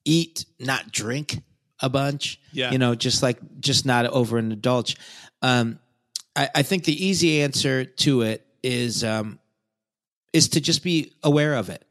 eat 0.06 0.46
not 0.60 0.92
drink 0.92 1.42
a 1.82 1.90
bunch 1.90 2.40
Yeah. 2.52 2.72
you 2.72 2.78
know 2.78 2.94
just 2.94 3.24
like 3.24 3.40
just 3.60 3.86
not 3.88 4.06
over 4.06 4.38
indulge 4.38 4.98
um 5.42 5.80
I, 6.36 6.50
I 6.56 6.62
think 6.64 6.84
the 6.86 7.06
easy 7.06 7.42
answer 7.42 7.86
to 7.86 8.22
it 8.22 8.46
is 8.64 9.04
um 9.04 9.40
is 10.34 10.50
to 10.50 10.62
just 10.62 10.84
be 10.84 11.14
aware 11.24 11.56
of 11.56 11.70
it 11.70 11.86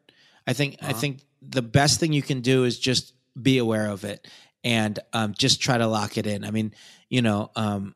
i 0.47 0.53
think 0.53 0.77
i 0.83 0.91
Uh-huh. 0.91 1.01
think 1.01 1.21
the 1.43 1.63
best 1.63 1.99
thing 2.01 2.13
you 2.13 2.23
can 2.23 2.41
do 2.41 2.65
is 2.65 2.79
just 2.79 3.15
be 3.41 3.59
aware 3.59 3.89
of 3.89 4.05
it 4.05 4.27
and 4.65 4.99
um, 5.13 5.35
just 5.39 5.61
try 5.61 5.79
to 5.79 5.87
lock 5.87 6.19
it 6.19 6.27
in 6.27 6.45
i 6.45 6.51
mean 6.51 6.73
you 7.09 7.23
know 7.23 7.51
um, 7.57 7.95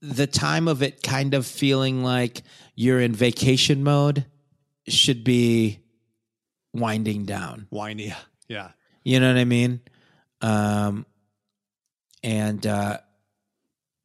the 0.00 0.26
time 0.26 0.68
of 0.68 0.82
it 0.82 1.02
kind 1.02 1.34
of 1.34 1.46
feeling 1.46 2.02
like 2.02 2.42
you're 2.74 3.00
in 3.00 3.12
vacation 3.14 3.84
mode 3.84 4.24
should 4.88 5.22
be 5.24 5.80
winding 6.72 7.24
down 7.24 7.66
Winding, 7.70 8.12
Yeah. 8.48 8.70
you 9.04 9.20
know 9.20 9.28
what 9.28 9.38
I 9.38 9.44
mean? 9.44 9.80
Um, 10.40 11.06
and 12.22 12.66
uh, 12.66 12.98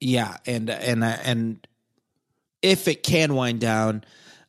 yeah, 0.01 0.37
and 0.45 0.69
and 0.69 1.03
uh, 1.03 1.17
and 1.23 1.65
if 2.61 2.87
it 2.87 3.03
can 3.03 3.33
wind 3.35 3.61
down, 3.61 4.03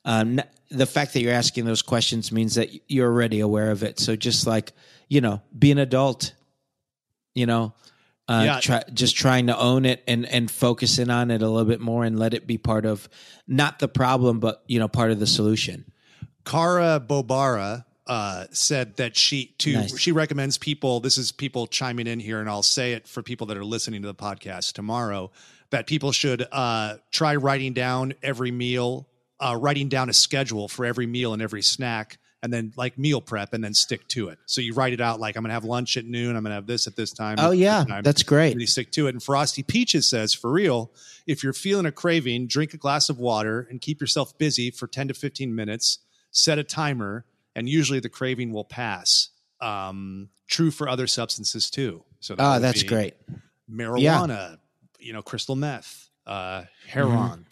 um, 0.04 0.40
the 0.70 0.86
fact 0.86 1.12
that 1.12 1.20
you're 1.22 1.32
asking 1.32 1.66
those 1.66 1.82
questions 1.82 2.32
means 2.32 2.56
that 2.56 2.70
you're 2.90 3.08
already 3.10 3.40
aware 3.40 3.70
of 3.70 3.82
it. 3.82 4.00
So 4.00 4.16
just 4.16 4.46
like 4.46 4.72
you 5.08 5.20
know, 5.20 5.42
be 5.56 5.70
an 5.70 5.78
adult. 5.78 6.32
You 7.34 7.46
know, 7.46 7.74
uh, 8.28 8.42
Yeah. 8.44 8.60
try, 8.60 8.82
just 8.92 9.16
trying 9.16 9.46
to 9.46 9.58
own 9.58 9.84
it 9.84 10.02
and 10.06 10.26
and 10.26 10.50
focus 10.50 10.98
in 10.98 11.10
on 11.10 11.30
it 11.30 11.40
a 11.42 11.48
little 11.48 11.68
bit 11.68 11.80
more 11.80 12.04
and 12.04 12.18
let 12.18 12.34
it 12.34 12.46
be 12.46 12.58
part 12.58 12.84
of 12.84 13.08
not 13.46 13.78
the 13.78 13.88
problem, 13.88 14.40
but 14.40 14.62
you 14.66 14.78
know, 14.78 14.88
part 14.88 15.10
of 15.12 15.20
the 15.20 15.26
solution. 15.26 15.84
Cara 16.44 16.98
Bobara 17.00 17.84
uh, 18.12 18.44
said 18.50 18.96
that 18.98 19.16
she 19.16 19.54
too 19.56 19.72
Nice. 19.72 19.98
she 19.98 20.12
recommends 20.12 20.58
people. 20.58 21.00
This 21.00 21.16
is 21.16 21.32
people 21.32 21.66
chiming 21.66 22.06
in 22.06 22.20
here, 22.20 22.40
and 22.40 22.48
I'll 22.50 22.62
say 22.62 22.92
it 22.92 23.08
for 23.08 23.22
people 23.22 23.46
that 23.46 23.56
are 23.56 23.64
listening 23.64 24.02
to 24.02 24.08
the 24.08 24.14
podcast 24.14 24.74
tomorrow. 24.74 25.30
That 25.70 25.86
people 25.86 26.12
should 26.12 26.46
uh, 26.52 26.96
try 27.10 27.36
writing 27.36 27.72
down 27.72 28.12
every 28.22 28.50
meal, 28.50 29.08
uh, 29.40 29.56
writing 29.58 29.88
down 29.88 30.10
a 30.10 30.12
schedule 30.12 30.68
for 30.68 30.84
every 30.84 31.06
meal 31.06 31.32
and 31.32 31.40
every 31.40 31.62
snack, 31.62 32.18
and 32.42 32.52
then 32.52 32.74
like 32.76 32.98
meal 32.98 33.22
prep, 33.22 33.54
and 33.54 33.64
then 33.64 33.72
stick 33.72 34.06
to 34.08 34.28
it. 34.28 34.38
So 34.44 34.60
you 34.60 34.74
write 34.74 34.92
it 34.92 35.00
out 35.00 35.18
like 35.18 35.34
I'm 35.36 35.42
going 35.42 35.48
to 35.48 35.54
have 35.54 35.64
lunch 35.64 35.96
at 35.96 36.04
noon. 36.04 36.36
I'm 36.36 36.42
going 36.42 36.50
to 36.50 36.56
have 36.56 36.66
this 36.66 36.86
at 36.86 36.96
this 36.96 37.12
time. 37.12 37.36
Oh 37.38 37.52
yeah, 37.52 37.84
time. 37.84 38.02
that's 38.02 38.22
great. 38.22 38.60
stick 38.68 38.92
to 38.92 39.06
it. 39.06 39.14
And 39.14 39.22
Frosty 39.22 39.62
Peaches 39.62 40.06
says, 40.06 40.34
for 40.34 40.52
real, 40.52 40.92
if 41.26 41.42
you're 41.42 41.54
feeling 41.54 41.86
a 41.86 41.92
craving, 41.92 42.46
drink 42.46 42.74
a 42.74 42.76
glass 42.76 43.08
of 43.08 43.18
water 43.18 43.66
and 43.70 43.80
keep 43.80 44.02
yourself 44.02 44.36
busy 44.36 44.70
for 44.70 44.86
10 44.86 45.08
to 45.08 45.14
15 45.14 45.54
minutes. 45.54 46.00
Set 46.30 46.58
a 46.58 46.64
timer, 46.64 47.24
and 47.54 47.68
usually 47.68 48.00
the 48.00 48.08
craving 48.08 48.52
will 48.52 48.64
pass. 48.64 49.30
Um, 49.60 50.28
true 50.48 50.70
for 50.70 50.88
other 50.88 51.06
substances 51.06 51.70
too. 51.70 52.04
So 52.20 52.34
that 52.34 52.56
Oh, 52.56 52.58
that's 52.58 52.82
great. 52.82 53.14
Marijuana, 53.70 54.58
you 54.98 55.12
know, 55.12 55.22
crystal 55.22 55.56
meth, 55.56 56.08
uh, 56.26 56.64
heroin, 56.86 57.46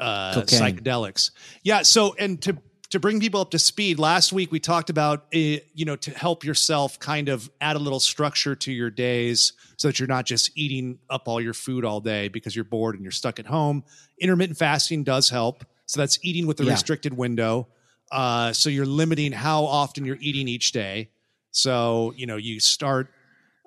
uh, 0.00 0.32
Mm-hmm. 0.34 0.40
Cocaine. 0.40 0.60
psychedelics. 0.76 1.30
Yeah. 1.62 1.82
So, 1.82 2.14
and 2.18 2.40
to 2.42 2.56
to 2.90 3.00
bring 3.00 3.18
people 3.20 3.40
up 3.40 3.50
to 3.52 3.58
speed, 3.58 3.98
last 3.98 4.32
week 4.32 4.52
we 4.52 4.60
talked 4.60 4.90
about 4.90 5.20
uh, 5.34 5.38
you 5.38 5.84
know 5.84 5.96
to 5.96 6.10
help 6.12 6.44
yourself 6.44 6.98
kind 6.98 7.28
of 7.28 7.50
add 7.60 7.76
a 7.76 7.78
little 7.78 8.00
structure 8.00 8.54
to 8.56 8.72
your 8.72 8.90
days 8.90 9.52
so 9.76 9.88
that 9.88 9.98
you're 9.98 10.08
not 10.08 10.26
just 10.26 10.50
eating 10.56 10.98
up 11.10 11.26
all 11.28 11.40
your 11.40 11.54
food 11.54 11.84
all 11.84 12.00
day 12.00 12.28
because 12.28 12.54
you're 12.54 12.64
bored 12.64 12.94
and 12.94 13.04
you're 13.04 13.10
stuck 13.12 13.38
at 13.38 13.46
home. 13.46 13.84
Intermittent 14.20 14.58
fasting 14.58 15.04
does 15.04 15.28
help. 15.30 15.64
So 15.86 16.00
that's 16.00 16.18
eating 16.24 16.46
with 16.46 16.60
a 16.60 16.64
Yeah. 16.64 16.72
restricted 16.72 17.14
window. 17.16 17.68
Uh, 18.14 18.52
so 18.52 18.70
you're 18.70 18.86
limiting 18.86 19.32
how 19.32 19.64
often 19.64 20.04
you're 20.04 20.18
eating 20.20 20.46
each 20.46 20.70
day. 20.72 21.10
So 21.50 22.14
you 22.16 22.26
know 22.26 22.36
you 22.36 22.60
start 22.60 23.08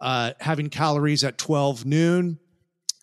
uh, 0.01 0.31
having 0.39 0.69
calories 0.69 1.23
at 1.23 1.37
12 1.37 1.85
noon 1.85 2.39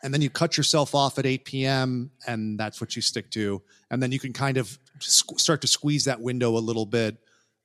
and 0.02 0.12
then 0.12 0.20
you 0.22 0.30
cut 0.30 0.56
yourself 0.56 0.94
off 0.94 1.18
at 1.18 1.26
8 1.26 1.44
p.m. 1.44 2.10
and 2.26 2.58
that's 2.58 2.80
what 2.80 2.94
you 2.96 3.02
stick 3.02 3.30
to. 3.32 3.62
And 3.90 4.02
then 4.02 4.12
you 4.12 4.18
can 4.18 4.32
kind 4.32 4.56
of 4.58 4.78
squ- 5.00 5.40
start 5.40 5.60
to 5.62 5.66
squeeze 5.66 6.04
that 6.04 6.20
window 6.20 6.56
a 6.56 6.60
little 6.60 6.86
bit 6.86 7.16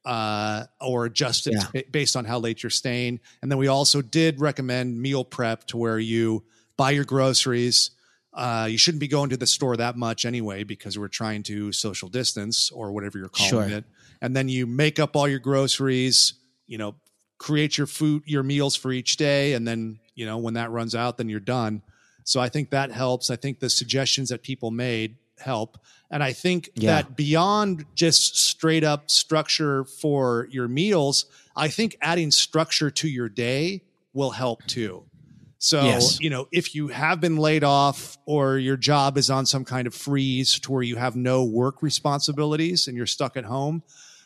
uh, 0.06 0.64
or 0.82 1.06
adjust 1.06 1.48
it 1.48 1.56
Yeah. 1.74 1.82
based 1.92 2.16
on 2.16 2.26
how 2.26 2.40
late 2.40 2.64
you're 2.64 2.70
staying. 2.70 3.20
And 3.42 3.52
then 3.52 3.60
we 3.60 3.68
also 3.68 4.02
did 4.02 4.40
recommend 4.40 5.00
meal 5.02 5.24
prep 5.26 5.66
to 5.68 5.78
where 5.78 6.00
you 6.00 6.44
buy 6.78 6.92
your 6.92 7.06
groceries. 7.06 7.92
Uh, 8.34 8.68
you 8.70 8.78
shouldn't 8.78 9.00
be 9.00 9.08
going 9.08 9.30
to 9.32 9.38
the 9.38 9.48
store 9.48 9.76
that 9.78 9.98
much 9.98 10.24
anyway 10.24 10.64
because 10.64 10.98
we're 11.00 11.08
trying 11.08 11.42
to 11.44 11.72
social 11.72 12.10
distance 12.10 12.70
or 12.72 12.92
whatever 12.92 13.18
you're 13.18 13.30
calling 13.30 13.50
Sure. 13.50 13.78
it. 13.78 13.86
And 14.22 14.36
then 14.36 14.48
you 14.50 14.68
make 14.68 15.00
up 15.00 15.16
all 15.16 15.28
your 15.28 15.40
groceries, 15.40 16.34
you 16.68 16.78
know, 16.78 16.96
create 17.40 17.78
your 17.78 17.88
food, 17.88 18.22
your 18.26 18.44
meals 18.44 18.76
for 18.76 18.92
each 18.92 19.18
day. 19.18 19.54
And 19.54 19.68
then, 19.68 20.00
you 20.14 20.26
know, 20.26 20.38
when 20.38 20.54
that 20.56 20.70
runs 20.72 20.94
out, 20.94 21.18
then 21.18 21.28
you're 21.30 21.40
done. 21.40 21.82
So 22.24 22.40
I 22.40 22.50
think 22.50 22.70
that 22.70 22.92
helps. 22.92 23.32
I 23.32 23.36
think 23.36 23.60
the 23.60 23.70
suggestions 23.70 24.30
that 24.30 24.44
people 24.44 24.70
made 24.70 25.16
help. 25.40 25.80
And 26.12 26.22
I 26.22 26.34
think 26.34 26.70
Yeah. 26.76 26.96
that 27.02 27.16
beyond 27.16 27.86
just 27.96 28.38
straight 28.38 28.84
up 28.84 29.10
structure 29.10 29.86
for 29.86 30.48
your 30.52 30.68
meals, 30.68 31.26
I 31.56 31.70
think 31.70 31.98
adding 32.02 32.30
structure 32.30 32.92
to 32.92 33.08
your 33.08 33.30
day 33.30 33.82
will 34.14 34.32
help 34.32 34.66
too. 34.68 35.06
So, 35.62 35.84
Yes. 35.84 36.20
you 36.22 36.30
know, 36.30 36.48
if 36.54 36.74
you 36.74 36.88
have 36.88 37.20
been 37.20 37.36
laid 37.38 37.64
off 37.66 38.18
or 38.26 38.58
your 38.58 38.78
job 38.78 39.18
is 39.18 39.30
on 39.30 39.46
some 39.46 39.66
kind 39.66 39.88
of 39.88 39.94
freeze 39.94 40.58
to 40.62 40.72
where 40.72 40.82
you 40.84 40.96
have 40.96 41.16
no 41.18 41.44
work 41.44 41.82
responsibilities 41.84 42.88
and 42.88 42.96
you're 42.96 43.06
stuck 43.06 43.36
at 43.36 43.44
home, 43.44 43.84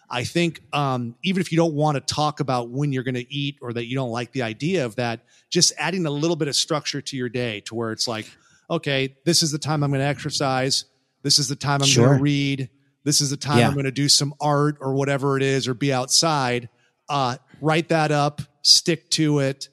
I 0.09 0.25
think 0.25 0.61
um, 0.73 1.15
even 1.23 1.41
if 1.41 1.51
you 1.51 1.55
don't 1.57 1.73
want 1.73 1.95
to 1.95 2.01
talk 2.13 2.39
about 2.39 2.69
when 2.69 2.91
you're 2.93 3.03
going 3.03 3.15
to 3.15 3.33
eat 3.33 3.57
or 3.61 3.73
that 3.73 3.87
you 3.87 3.95
don't 3.95 4.11
like 4.11 4.31
the 4.31 4.43
idea 4.43 4.85
of 4.85 4.95
that, 4.97 5.21
just 5.49 5.73
adding 5.79 6.05
a 6.05 6.11
little 6.11 6.35
bit 6.35 6.47
of 6.47 6.55
structure 6.55 7.01
to 7.01 7.17
your 7.17 7.29
day 7.29 7.61
to 7.61 7.73
where 7.73 7.91
it's 7.91 8.07
like, 8.07 8.29
okay, 8.69 9.15
this 9.25 9.41
is 9.41 9.51
the 9.51 9.57
time 9.57 9.83
I'm 9.83 9.89
going 9.89 10.01
to 10.01 10.05
exercise. 10.07 10.85
This 11.23 11.39
is 11.39 11.47
the 11.47 11.55
time 11.55 11.81
I'm 11.81 11.87
Sure. 11.87 12.07
going 12.09 12.17
to 12.19 12.23
read. 12.23 12.69
This 13.05 13.21
is 13.21 13.31
the 13.31 13.37
time 13.37 13.57
Yeah. 13.57 13.67
I'm 13.67 13.73
going 13.73 13.85
to 13.85 13.91
do 13.91 14.07
some 14.07 14.35
art 14.39 14.77
or 14.79 14.93
whatever 14.93 15.35
it 15.35 15.41
is 15.43 15.67
or 15.67 15.73
be 15.73 15.91
outside. 15.91 16.69
uh, 17.09 17.35
write 17.59 17.89
that 17.89 18.11
up, 18.11 18.41
stick 18.61 19.09
to 19.09 19.39
it, 19.39 19.67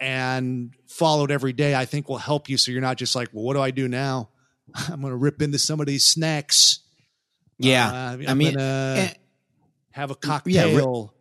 and 0.00 0.70
follow 0.94 1.24
it 1.24 1.30
every 1.30 1.52
day. 1.52 1.74
I 1.74 1.84
think 1.84 2.08
will 2.08 2.18
help 2.18 2.48
you. 2.48 2.56
So 2.56 2.70
you're 2.70 2.80
not 2.80 2.96
just 2.98 3.14
like, 3.16 3.28
well, 3.32 3.44
what 3.44 3.54
do 3.54 3.60
I 3.60 3.70
do 3.70 3.88
now? 3.88 4.28
I'm 4.88 5.00
going 5.00 5.10
to 5.12 5.16
rip 5.16 5.42
into 5.42 5.58
some 5.58 5.80
of 5.80 5.86
these 5.86 6.04
snacks. 6.04 6.80
Yeah, 7.58 7.88
Uh, 7.88 8.16
I 8.28 8.34
mean, 8.34 8.58
eh, 8.58 9.12
have 9.92 10.10
a 10.10 10.14
yeah, 10.14 10.28
cocktail. 10.28 11.14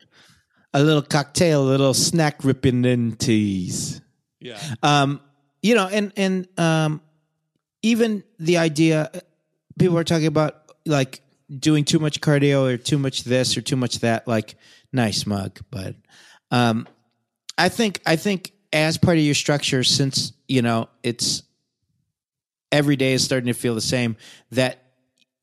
a 0.73 0.83
little 0.83 1.01
cocktail, 1.03 1.63
a 1.63 1.69
little 1.69 1.93
snack 1.93 2.43
ripping 2.43 2.85
in 2.85 3.15
teas. 3.15 4.01
Yeah. 4.39 4.59
Um, 4.81 5.21
you 5.61 5.75
know, 5.75 5.87
and 5.87 6.11
and 6.17 6.47
um, 6.57 7.01
even 7.83 8.23
the 8.39 8.57
idea 8.57 9.11
people 9.77 9.97
are 9.97 10.03
talking 10.03 10.25
about 10.27 10.55
like 10.85 11.21
doing 11.55 11.85
too 11.85 11.99
much 11.99 12.19
cardio 12.19 12.73
or 12.73 12.77
too 12.77 12.97
much 12.97 13.23
this 13.23 13.55
or 13.55 13.61
too 13.61 13.75
much 13.77 13.99
that. 13.99 14.27
Like, 14.27 14.55
nice 14.91 15.25
mug, 15.27 15.59
but 15.69 15.95
um, 16.51 16.87
I 17.57 17.69
think 17.69 18.01
I 18.07 18.15
think 18.15 18.53
as 18.73 18.97
part 18.97 19.17
of 19.17 19.23
your 19.23 19.35
structure, 19.35 19.83
since 19.83 20.33
you 20.47 20.61
know 20.61 20.89
it's 21.03 21.43
every 22.71 22.95
day 22.95 23.13
is 23.13 23.23
starting 23.23 23.47
to 23.47 23.53
feel 23.53 23.75
the 23.75 23.81
same, 23.81 24.17
that 24.51 24.83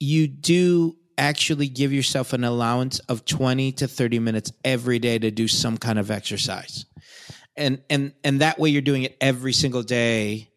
you 0.01 0.27
do 0.27 0.97
actually 1.17 1.69
give 1.69 1.93
yourself 1.93 2.33
an 2.33 2.45
allowance 2.45 2.99
of 3.01 3.25
20 3.25 3.73
to 3.73 3.87
30 3.87 4.19
minutes 4.19 4.53
every 4.65 4.99
day 4.99 5.19
to 5.19 5.31
do 5.31 5.47
some 5.47 5.79
kind 5.79 5.99
of 5.99 6.11
exercise. 6.11 6.87
And 7.57 7.83
and 7.89 8.13
and 8.25 8.41
that 8.41 8.59
way 8.59 8.71
you're 8.71 8.83
doing 8.83 9.05
it 9.05 9.17
every 9.21 9.53
single 9.53 9.83
day. 9.83 10.49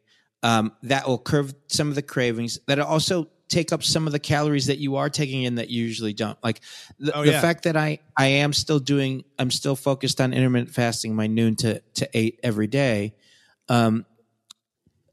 Um, 0.41 0.73
that 0.83 1.07
will 1.07 1.19
curb 1.19 1.53
some 1.67 1.87
of 1.87 1.95
the 1.95 2.01
cravings. 2.01 2.59
That'll 2.67 2.85
also 2.85 3.29
take 3.53 3.71
up 3.71 3.83
some 3.83 4.07
of 4.07 4.13
the 4.13 4.19
calories 4.19 4.65
that 4.65 4.79
you 4.79 4.95
are 4.95 5.09
taking 5.09 5.43
in 5.43 5.55
that 5.55 5.69
you 5.69 5.83
usually 5.83 6.13
don't. 6.13 6.37
Like 6.43 6.61
the, 6.97 7.15
Oh, 7.15 7.23
the 7.23 7.33
fact 7.33 7.63
that 7.63 7.77
i 7.77 7.99
i 8.17 8.25
am 8.25 8.51
still 8.53 8.79
doing 8.79 9.23
i'm 9.37 9.51
still 9.51 9.75
focused 9.75 10.19
on 10.19 10.33
intermittent 10.33 10.71
fasting 10.71 11.15
my 11.15 11.27
noon 11.27 11.55
to 11.57 11.79
to 11.95 12.09
eight 12.13 12.39
every 12.43 12.67
day 12.67 13.13
um 13.69 14.05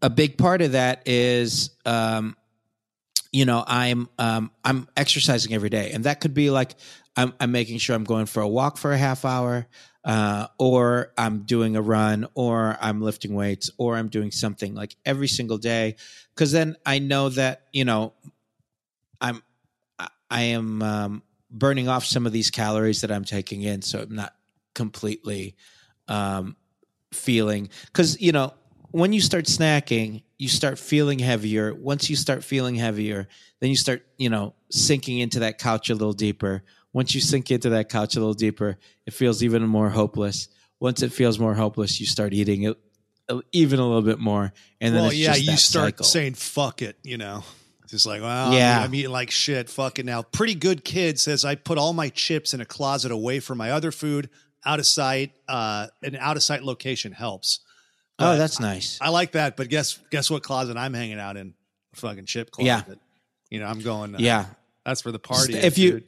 a 0.01 0.09
big 0.09 0.38
part 0.38 0.62
of 0.62 0.72
that 0.72 1.03
is 1.07 1.70
um 1.84 2.36
you 3.32 3.45
know 3.45 3.62
i'm 3.66 4.09
um 4.18 4.51
i'm 4.64 4.88
exercising 4.97 5.53
every 5.55 5.70
day. 5.70 5.93
And 5.93 6.05
that 6.05 6.20
could 6.20 6.34
be 6.34 6.51
like 6.51 6.74
i'm 7.17 7.33
i'm 7.41 7.53
making 7.53 7.79
sure 7.79 7.95
i'm 7.97 8.05
going 8.05 8.27
for 8.27 8.41
a 8.41 8.49
walk 8.49 8.77
for 8.77 8.93
a 8.93 8.99
half 8.99 9.25
hour 9.25 9.67
uh 10.05 10.47
or 10.59 11.13
i'm 11.19 11.41
doing 11.43 11.77
a 11.77 11.83
run 11.83 12.27
or 12.35 12.77
i'm 12.81 13.01
lifting 13.01 13.35
weights 13.35 13.71
or 13.79 13.97
i'm 13.97 14.09
doing 14.09 14.31
something 14.31 14.75
like 14.75 14.97
every 15.05 15.29
single 15.29 15.59
day 15.59 15.97
cuz 16.37 16.53
then 16.53 16.77
i 16.87 16.99
know 16.99 17.29
that 17.29 17.63
you 17.73 17.85
know 17.85 18.15
i'm 19.21 19.43
I- 20.31 20.43
am 20.43 20.83
um 20.83 21.23
burning 21.51 21.89
off 21.89 22.05
some 22.05 22.27
of 22.27 22.33
these 22.33 22.51
calories 22.51 23.03
that 23.03 23.11
i'm 23.11 23.25
taking 23.25 23.63
in 23.63 23.83
so 23.83 24.01
i'm 24.01 24.15
not 24.15 24.35
completely 24.75 25.57
um 26.09 26.57
feeling 27.13 27.69
cuz 27.93 28.21
you 28.21 28.33
know 28.33 28.55
when 28.93 29.13
you 29.13 29.21
start 29.21 29.45
snacking, 29.45 30.23
you 30.39 30.49
start 30.49 30.79
feeling 30.79 31.19
heavier. 31.19 31.75
Once 31.75 32.11
you 32.11 32.17
start 32.17 32.43
feeling 32.43 32.75
heavier, 32.75 33.29
then 33.61 33.71
you 33.71 33.77
start, 33.77 34.05
you 34.19 34.29
know, 34.29 34.55
sinking 34.71 35.19
into 35.19 35.41
that 35.41 35.59
couch 35.59 35.91
a 35.91 35.95
little 35.95 36.13
deeper. 36.13 36.63
Once 36.93 37.14
you 37.14 37.20
sink 37.20 37.51
into 37.51 37.70
that 37.70 37.88
couch 37.88 38.16
a 38.16 38.18
little 38.18 38.34
deeper, 38.34 38.76
it 39.07 39.12
feels 39.12 39.43
even 39.43 39.62
more 39.66 39.91
hopeless. 39.91 40.49
Once 40.80 41.03
it 41.03 41.12
feels 41.12 41.38
more 41.38 41.55
hopeless, 41.55 42.01
you 42.01 42.07
start 42.07 42.32
eating 42.32 42.62
it 42.62 42.76
uh, 43.28 43.41
even 43.53 43.78
a 43.78 43.86
little 43.86 44.03
bit 44.03 44.18
more, 44.18 44.53
and 44.80 44.95
then 44.95 45.03
well, 45.03 45.11
it's 45.11 45.18
yeah, 45.20 45.34
just 45.34 45.45
you 45.45 45.57
start 45.57 45.84
cycle. 45.95 46.05
saying 46.05 46.34
"fuck 46.34 46.82
it," 46.82 46.97
you 47.05 47.16
know. 47.16 47.45
Just 47.86 48.07
like, 48.07 48.22
well, 48.22 48.53
Yeah. 48.55 48.82
I'm, 48.84 48.95
eating 48.95 49.11
like 49.11 49.32
shit. 49.32 49.68
Fuck 49.68 49.99
it 49.99 50.07
now. 50.07 50.22
Pretty 50.22 50.55
good 50.55 50.84
kid 50.84 51.18
says 51.18 51.45
I 51.45 51.57
put 51.57 51.76
all 51.76 51.93
my 51.93 52.09
chips 52.09 52.55
in 52.55 52.61
a 52.61 52.64
closet 52.64 53.11
away 53.11 53.41
from 53.41 53.59
my 53.59 53.72
other 53.72 53.91
food, 53.91 54.30
out 54.64 54.78
of 54.78 54.86
sight. 54.86 55.32
Uh, 55.49 55.88
an 56.03 56.14
out 56.16 56.36
of 56.36 56.43
sight 56.45 56.62
location 56.62 57.12
helps. 57.12 57.61
"Oh, 58.18 58.36
that's 58.36 58.61
nice." 58.61 58.99
I 59.01 59.09
like 59.11 59.32
that. 59.32 59.57
But 59.57 59.68
guess 59.68 59.99
guess 60.11 60.30
what 60.30 60.43
closet 60.43 60.76
I'm 60.76 60.95
hanging 60.95 61.18
out 61.18 61.36
in? 61.36 61.55
A 61.93 61.97
fucking 61.97 62.26
chip 62.26 62.51
closet. 62.53 62.66
Yeah. 62.66 62.95
You 63.51 63.59
know, 63.61 63.66
I'm 63.66 63.80
going. 63.80 64.14
Uh, 64.14 64.18
yeah, 64.20 64.47
that's 64.84 65.01
for 65.03 65.11
the 65.11 65.18
party. 65.18 65.55
if 65.57 65.76
you 65.76 65.93
dude. 65.93 66.05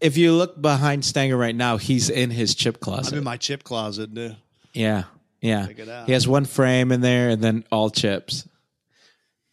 If 0.00 0.16
you 0.16 0.32
look 0.32 0.60
behind 0.60 1.04
Stanger 1.04 1.36
right 1.36 1.54
now, 1.54 1.76
he's 1.76 2.10
in 2.10 2.30
his 2.30 2.54
chip 2.54 2.80
closet. 2.80 3.12
I'm 3.12 3.18
in 3.18 3.24
my 3.24 3.36
chip 3.36 3.62
closet, 3.64 4.12
dude. 4.14 4.36
yeah, 4.72 5.04
yeah. 5.40 5.66
Check 5.66 5.78
it 5.78 5.88
out. 5.88 6.06
He 6.06 6.12
has 6.12 6.26
one 6.28 6.44
frame 6.44 6.92
in 6.92 7.00
there, 7.00 7.28
and 7.30 7.42
then 7.42 7.64
all 7.72 7.90
chips. 7.90 8.48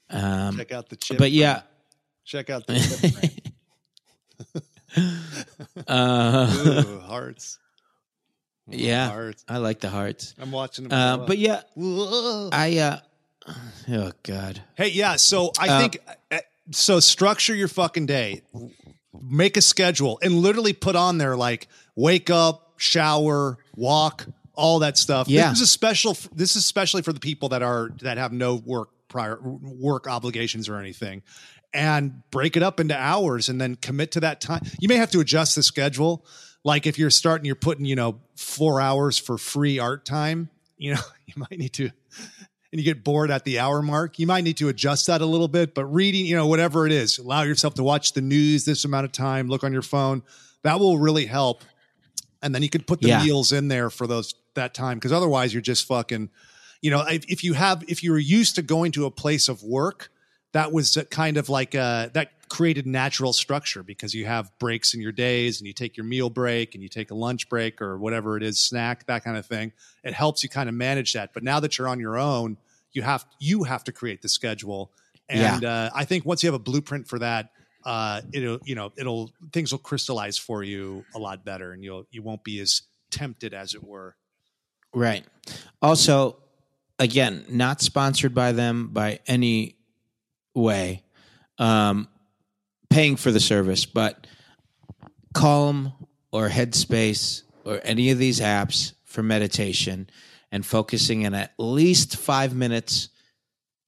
Um, 0.09 0.57
Check 0.57 0.71
out 0.71 0.89
the 0.89 0.95
chip. 0.95 1.17
but 1.17 1.31
yeah, 1.31 1.61
Check 2.25 2.49
out 2.49 2.67
the 2.67 2.75
chip. 2.79 3.13
frame. 3.13 4.63
uh, 5.87 6.63
Ooh, 6.87 6.99
hearts. 6.99 7.57
yeah, 8.67 9.09
Hearts. 9.09 9.43
I 9.49 9.57
like 9.57 9.79
the 9.79 9.89
hearts. 9.89 10.35
I'm 10.39 10.51
watching 10.51 10.87
them. 10.87 10.97
Uh, 11.21 11.25
but 11.25 11.37
yeah, 11.37 11.61
Whoa. 11.75 12.49
I 12.51 12.77
uh 12.77 12.99
oh 13.91 14.11
god. 14.23 14.61
Hey, 14.75 14.89
yeah. 14.89 15.15
So 15.17 15.51
I 15.59 15.67
Uh, 15.69 15.79
think 15.79 15.99
uh, 16.31 16.37
so. 16.71 16.99
Structure 16.99 17.55
your 17.55 17.67
fucking 17.67 18.05
day. 18.05 18.41
Make 19.33 19.57
a 19.57 19.61
schedule 19.61 20.19
and 20.21 20.35
literally 20.35 20.73
put 20.73 20.95
on 20.95 21.17
there 21.17 21.35
like 21.35 21.67
wake 21.95 22.29
up, 22.29 22.73
shower, 22.77 23.57
walk, 23.75 24.27
all 24.53 24.79
that 24.79 24.97
stuff. 24.97 25.27
Yeah. 25.27 25.49
This 25.49 25.57
is 25.57 25.63
a 25.63 25.67
special. 25.67 26.15
This 26.33 26.55
is 26.55 26.57
especially 26.57 27.01
for 27.01 27.13
the 27.13 27.19
people 27.19 27.49
that 27.49 27.63
are 27.63 27.89
that 28.01 28.17
have 28.17 28.31
no 28.31 28.55
work 28.55 28.89
prior 29.07 29.39
work 29.41 30.07
obligations 30.07 30.69
or 30.69 30.77
anything, 30.77 31.23
and 31.73 32.21
break 32.29 32.55
it 32.55 32.63
up 32.63 32.79
into 32.79 32.95
hours 32.95 33.49
and 33.49 33.59
then 33.59 33.75
commit 33.75 34.11
to 34.11 34.19
that 34.19 34.39
time. 34.39 34.61
You 34.79 34.87
may 34.87 34.97
have 34.97 35.11
to 35.11 35.19
adjust 35.19 35.55
the 35.55 35.63
schedule. 35.63 36.25
Like 36.63 36.85
if 36.85 36.99
you're 36.99 37.09
starting, 37.09 37.45
you're 37.45 37.55
putting 37.55 37.85
you 37.85 37.95
know 37.95 38.19
four 38.35 38.79
hours 38.79 39.17
for 39.17 39.37
free 39.37 39.79
art 39.79 40.05
time. 40.05 40.49
You 40.77 40.93
know 40.93 41.01
you 41.25 41.33
might 41.37 41.57
need 41.57 41.73
to 41.73 41.89
and 42.73 42.79
you 42.79 42.83
get 42.83 43.03
bored 43.03 43.29
at 43.29 43.43
the 43.45 43.59
hour 43.59 43.83
mark, 43.83 44.17
you 44.17 44.25
might 44.25 44.43
need 44.43 44.57
to 44.57 44.67
adjust 44.67 45.05
that 45.05 45.21
a 45.21 45.25
little 45.27 45.47
bit. 45.47 45.75
But 45.75 45.85
reading, 45.85 46.25
you 46.25 46.35
know, 46.35 46.47
whatever 46.47 46.87
it 46.87 46.91
is, 46.91 47.19
allow 47.19 47.43
yourself 47.43 47.75
to 47.75 47.83
watch 47.83 48.13
the 48.13 48.21
news 48.21 48.65
this 48.65 48.83
amount 48.83 49.05
of 49.05 49.11
time, 49.11 49.47
look 49.47 49.63
on 49.63 49.71
your 49.71 49.83
phone. 49.83 50.23
That 50.63 50.79
will 50.79 50.97
really 50.97 51.27
help. 51.27 51.61
And 52.41 52.53
then 52.53 52.63
you 52.63 52.69
can 52.69 52.81
put 52.81 52.99
the 52.99 53.09
Yeah. 53.09 53.23
meals 53.23 53.51
in 53.51 53.67
there 53.67 53.91
for 53.91 54.07
those 54.07 54.33
that 54.55 54.73
time 54.73 54.97
because 54.97 55.11
otherwise 55.11 55.53
you're 55.53 55.61
just 55.61 55.85
fucking, 55.85 56.31
you 56.81 56.89
know, 56.89 57.01
if, 57.01 57.23
if 57.29 57.43
you 57.43 57.53
have 57.53 57.83
if 57.87 58.03
you're 58.03 58.17
used 58.17 58.55
to 58.55 58.63
going 58.63 58.91
to 58.93 59.05
a 59.05 59.11
place 59.11 59.49
of 59.49 59.61
work, 59.61 60.09
that 60.53 60.71
was 60.71 60.97
kind 61.11 61.37
of 61.37 61.49
like 61.49 61.75
uh 61.75 62.09
that 62.13 62.31
created 62.49 62.85
natural 62.87 63.33
structure 63.33 63.81
because 63.83 64.13
you 64.13 64.25
have 64.25 64.51
breaks 64.59 64.93
in 64.93 65.01
your 65.01 65.11
days 65.11 65.59
and 65.59 65.67
you 65.67 65.73
take 65.73 65.95
your 65.97 66.05
meal 66.05 66.29
break 66.29 66.75
and 66.75 66.83
you 66.83 66.89
take 66.89 67.09
a 67.09 67.15
lunch 67.15 67.49
break 67.49 67.81
or 67.81 67.97
whatever 67.97 68.37
it 68.37 68.43
is 68.43 68.59
snack 68.59 69.07
that 69.07 69.23
kind 69.23 69.37
of 69.37 69.43
thing 69.43 69.71
it 70.03 70.13
helps 70.13 70.43
you 70.43 70.49
kind 70.49 70.69
of 70.69 70.75
manage 70.75 71.13
that 71.13 71.33
but 71.33 71.41
now 71.41 71.59
that 71.59 71.79
you're 71.79 71.87
on 71.87 71.99
your 71.99 72.15
own 72.15 72.55
you 72.93 73.01
have 73.01 73.25
you 73.39 73.63
have 73.63 73.83
to 73.83 73.91
create 73.91 74.21
the 74.21 74.29
schedule 74.29 74.91
and 75.29 75.65
uh, 75.65 75.89
i 75.95 76.05
think 76.05 76.25
once 76.25 76.43
you 76.43 76.47
have 76.47 76.55
a 76.55 76.63
blueprint 76.63 77.07
for 77.07 77.19
that 77.19 77.49
uh, 77.85 78.21
it'll 78.31 78.59
you 78.63 78.75
know 78.75 78.91
it'll 78.97 79.29
things 79.51 79.71
will 79.71 79.79
crystallize 79.79 80.37
for 80.37 80.63
you 80.63 81.03
a 81.15 81.19
lot 81.19 81.43
better 81.43 81.73
and 81.73 81.83
you'll 81.83 82.05
you 82.11 82.21
won't 82.21 82.43
be 82.43 82.59
as 82.59 82.83
tempted 83.11 83.53
as 83.53 83.73
it 83.73 83.83
were 83.83 84.15
Right. 84.93 85.25
Also, 85.81 86.37
again, 86.99 87.45
not 87.49 87.81
sponsored 87.81 88.33
by 88.33 88.51
them 88.51 88.89
by 88.89 89.19
any 89.27 89.75
way. 90.53 91.03
Um 91.57 92.07
paying 92.89 93.15
for 93.15 93.31
the 93.31 93.39
service, 93.39 93.85
but 93.85 94.27
Calm 95.33 95.93
or 96.31 96.47
Headspace 96.47 97.41
or 97.65 97.81
any 97.83 98.11
of 98.11 98.19
these 98.19 98.39
apps 98.39 98.93
for 99.03 99.23
meditation 99.23 100.07
and 100.53 100.63
focusing 100.63 101.23
in 101.23 101.33
at 101.33 101.51
least 101.57 102.15
5 102.15 102.55
minutes, 102.55 103.09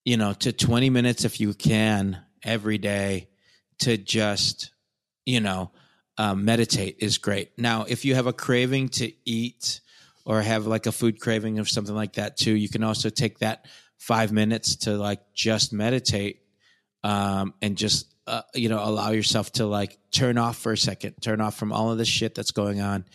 you 0.04 0.18
know, 0.18 0.34
to 0.34 0.52
20 0.52 0.90
minutes 0.90 1.24
if 1.24 1.40
you 1.40 1.54
can 1.54 2.18
every 2.44 2.80
day 2.80 3.30
to 3.80 3.98
just, 3.98 4.72
you 5.28 5.40
know, 5.40 5.70
um, 6.18 6.44
meditate 6.44 6.98
is 7.00 7.20
great. 7.20 7.52
Now, 7.56 7.86
if 7.88 8.04
you 8.04 8.16
have 8.16 8.26
a 8.26 8.34
craving 8.34 8.90
to 8.90 9.14
eat 9.26 9.80
or 10.26 10.42
have 10.42 10.66
like 10.66 10.88
a 10.88 10.92
food 10.92 11.20
craving 11.20 11.60
or 11.60 11.66
something 11.66 11.96
like 11.96 12.14
that 12.14 12.36
too, 12.36 12.56
you 12.56 12.68
can 12.68 12.84
also 12.84 13.10
take 13.10 13.40
that 13.40 13.68
five 14.00 14.32
minutes 14.32 14.76
to 14.78 14.98
like 14.98 15.20
just 15.36 15.72
meditate 15.72 16.42
um, 17.04 17.54
and 17.62 17.78
just 17.78 18.12
uh, 18.26 18.42
you 18.56 18.70
know 18.70 18.84
allow 18.84 19.12
yourself 19.12 19.52
to 19.52 19.68
like 19.68 20.00
turn 20.10 20.40
off 20.40 20.58
for 20.58 20.72
a 20.72 20.78
second, 20.78 21.14
turn 21.22 21.42
off 21.42 21.56
from 21.56 21.72
all 21.72 21.92
of 21.92 22.00
the 22.00 22.06
shit 22.06 22.34
that's 22.34 22.52
going 22.52 22.82
on, 22.82 23.06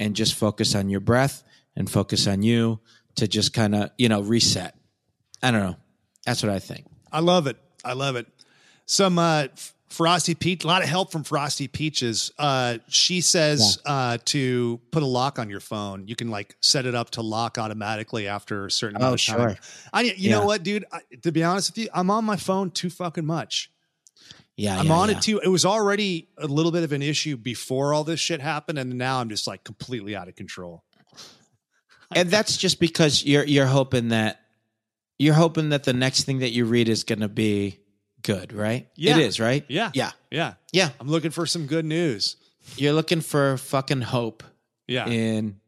and 0.00 0.16
just 0.16 0.34
focus 0.34 0.74
on 0.74 0.88
your 0.88 0.98
breath 0.98 1.44
and 1.76 1.88
focus 1.88 2.26
on 2.26 2.42
you 2.42 2.80
to 3.16 3.28
just 3.28 3.52
kind 3.52 3.74
of 3.74 3.90
you 3.98 4.08
know 4.08 4.20
reset. 4.22 4.74
I 5.42 5.50
don't 5.50 5.60
know. 5.62 5.76
That's 6.24 6.42
what 6.42 6.50
I 6.50 6.58
think. 6.58 6.86
I 7.12 7.20
love 7.20 7.46
it. 7.46 7.56
I 7.84 7.92
love 7.92 8.16
it. 8.16 8.26
Some 8.86 9.18
uh, 9.18 9.46
Frosty 9.88 10.34
Peach, 10.34 10.64
a 10.64 10.66
lot 10.66 10.82
of 10.82 10.88
help 10.88 11.12
from 11.12 11.22
Frosty 11.24 11.68
Peaches. 11.68 12.32
Uh, 12.38 12.78
she 12.88 13.20
says 13.20 13.78
uh, 13.86 14.18
to 14.26 14.80
put 14.90 15.02
a 15.02 15.06
lock 15.06 15.38
on 15.38 15.48
your 15.48 15.60
phone. 15.60 16.06
You 16.08 16.16
can 16.16 16.30
like 16.30 16.56
set 16.60 16.86
it 16.86 16.94
up 16.94 17.10
to 17.10 17.22
lock 17.22 17.58
automatically 17.58 18.26
after 18.28 18.66
a 18.66 18.70
certain 18.70 18.96
amount 18.96 19.10
Oh, 19.10 19.14
of 19.14 19.22
time. 19.24 19.48
sure. 19.50 19.56
I, 19.92 20.02
you 20.02 20.14
Yeah. 20.16 20.30
know 20.38 20.46
what, 20.46 20.62
dude? 20.62 20.84
I, 20.92 21.00
to 21.22 21.30
be 21.32 21.42
honest 21.44 21.70
with 21.72 21.78
you, 21.84 21.88
I'm 21.94 22.10
on 22.10 22.24
my 22.24 22.36
phone 22.36 22.70
too 22.70 22.90
fucking 22.90 23.24
much. 23.26 23.70
Yeah, 24.56 24.78
I'm 24.78 24.86
yeah, 24.86 24.92
on 24.92 25.10
yeah. 25.10 25.16
it 25.18 25.22
too. 25.22 25.38
It 25.38 25.48
was 25.48 25.64
already 25.64 26.28
a 26.38 26.46
little 26.46 26.72
bit 26.72 26.82
of 26.82 26.92
an 26.92 27.02
issue 27.02 27.36
before 27.36 27.92
all 27.92 28.04
this 28.04 28.20
shit 28.20 28.40
happened, 28.40 28.78
and 28.78 28.94
now 28.96 29.20
I'm 29.20 29.28
just 29.28 29.46
like 29.46 29.64
completely 29.64 30.16
out 30.16 30.28
of 30.28 30.34
control. 30.34 30.82
And 32.14 32.30
that's 32.30 32.56
just 32.56 32.78
because 32.80 33.24
you're 33.24 33.44
you're 33.44 33.66
hoping 33.66 34.08
that 34.08 34.40
you're 35.18 35.34
hoping 35.34 35.70
that 35.70 35.84
the 35.84 35.92
next 35.92 36.24
thing 36.24 36.40
that 36.40 36.50
you 36.50 36.64
read 36.66 36.88
is 36.88 37.04
going 37.04 37.20
to 37.20 37.28
be 37.28 37.78
good, 38.22 38.52
right? 38.52 38.86
Yeah. 38.96 39.16
It 39.16 39.22
is, 39.22 39.40
right? 39.40 39.64
Yeah. 39.68 39.90
Yeah. 39.94 40.10
Yeah. 40.30 40.54
Yeah. 40.72 40.90
I'm 41.00 41.08
looking 41.08 41.30
for 41.30 41.46
some 41.46 41.66
good 41.66 41.84
news. 41.86 42.36
You're 42.76 42.92
looking 42.92 43.22
for 43.22 43.56
fucking 43.56 44.02
hope 44.02 44.42
Yeah. 44.86 45.06
in 45.08 45.60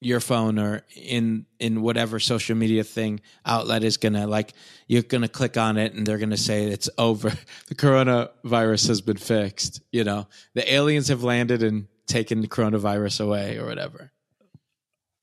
your 0.00 0.20
phone 0.20 0.58
or 0.58 0.82
in 0.94 1.46
in 1.58 1.80
whatever 1.82 2.18
social 2.20 2.54
media 2.56 2.84
thing 2.84 3.20
outlet 3.46 3.82
is 3.82 3.96
gonna 3.96 4.26
like 4.26 4.52
you're 4.86 5.02
gonna 5.02 5.28
click 5.28 5.56
on 5.56 5.78
it 5.78 5.94
and 5.94 6.06
they're 6.06 6.18
gonna 6.18 6.36
say 6.36 6.64
it's 6.64 6.90
over 6.98 7.30
the 7.68 7.74
coronavirus 7.74 8.88
has 8.88 9.00
been 9.00 9.16
fixed 9.16 9.80
you 9.92 10.04
know 10.04 10.26
the 10.52 10.70
aliens 10.74 11.08
have 11.08 11.22
landed 11.24 11.62
and 11.62 11.86
taken 12.06 12.42
the 12.42 12.46
coronavirus 12.48 13.24
away 13.24 13.56
or 13.56 13.64
whatever 13.64 14.12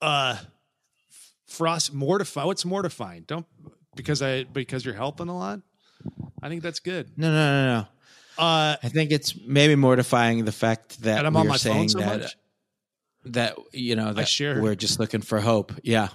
uh 0.02 0.36
frost 1.52 1.94
mortify 1.94 2.44
what's 2.46 2.66
mortifying. 2.66 3.24
Don't 3.28 3.46
because 3.96 4.22
i 4.22 4.44
because 4.46 4.86
you're 4.86 4.94
helping 4.96 5.28
a 5.28 5.38
lot? 5.38 5.60
I 6.42 6.50
think 6.50 6.64
that's 6.64 6.80
good. 6.80 7.12
No 7.18 7.32
no 7.32 7.34
no 7.34 7.74
no. 7.82 7.88
Uh 8.44 8.76
i 8.82 8.90
think 8.90 9.12
it's 9.12 9.36
maybe 9.46 9.76
mortifying 9.76 10.46
the 10.46 10.52
fact 10.52 11.02
that 11.04 11.18
and 11.20 11.28
i'm 11.28 11.36
on 11.36 11.48
my 11.48 11.54
phone 11.58 11.60
saying 11.60 11.90
so 11.90 12.00
that 12.00 12.20
much? 12.22 12.38
that 13.26 13.56
you 13.74 13.96
know 13.96 14.14
that 14.14 14.58
we're 14.62 14.76
just 14.76 15.00
looking 15.00 15.22
for 15.22 15.40
hope. 15.42 15.74
Yeah. 15.84 16.08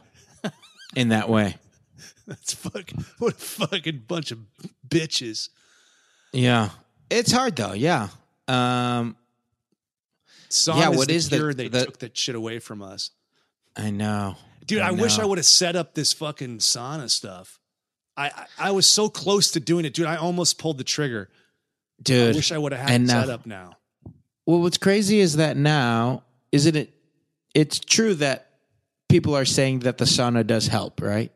In 0.97 1.11
that 1.11 1.29
way. 1.29 1.57
That's 2.27 2.55
fucking 2.55 3.05
what 3.19 3.35
a 3.35 3.37
fucking 3.39 4.05
bunch 4.09 4.33
of 4.33 4.39
bitches. 4.89 5.51
Yeah. 6.33 6.71
It's 7.11 7.31
hard 7.31 7.55
though. 7.57 7.75
Yeah. 7.75 8.09
Um 8.49 9.17
Son 10.49 10.79
Yeah, 10.79 10.91
is 10.91 10.97
what 10.97 11.09
the 11.09 11.15
is 11.15 11.29
the- 11.29 11.53
they 11.55 11.69
the- 11.69 11.85
took 11.85 11.99
that 11.99 12.17
shit 12.17 12.35
away 12.35 12.59
from 12.59 12.83
us. 12.83 13.11
I 13.77 13.91
know 13.91 14.37
dude 14.67 14.83
i, 14.83 14.91
wish 14.91 15.19
i 15.19 15.25
would 15.25 15.39
have 15.39 15.47
set 15.47 15.77
up 15.77 15.95
this 15.95 16.13
fucking 16.13 16.59
sauna 16.59 17.09
stuff 17.11 17.59
I, 18.17 18.27
I 18.29 18.47
i 18.59 18.71
was 18.73 18.87
so 18.87 19.09
close 19.09 19.51
to 19.53 19.61
doing 19.61 19.85
it 19.85 19.95
dude 19.95 20.07
i 20.07 20.17
almost 20.17 20.59
pulled 20.59 20.79
the 20.79 20.85
trigger 20.85 21.29
dude 22.03 22.35
i 22.35 22.37
wish 22.37 22.53
i 22.53 22.59
would 22.59 22.73
have 22.73 22.81
had 22.83 22.91
and 22.91 23.05
it 23.05 23.13
now- 23.13 23.21
set 23.23 23.31
up 23.31 23.47
now 23.47 23.77
Well, 24.47 24.61
what's 24.61 24.79
crazy 24.79 25.19
is 25.21 25.37
that 25.37 25.57
now, 25.57 26.23
isn't 26.53 26.77
it? 26.77 26.93
It's 27.53 27.81
true 27.81 28.15
that 28.17 28.47
people 29.09 29.35
are 29.37 29.45
saying 29.45 29.81
that 29.81 29.99
the 29.99 30.05
sauna 30.05 30.47
does 30.47 30.69
help, 30.69 31.01
right? 31.03 31.33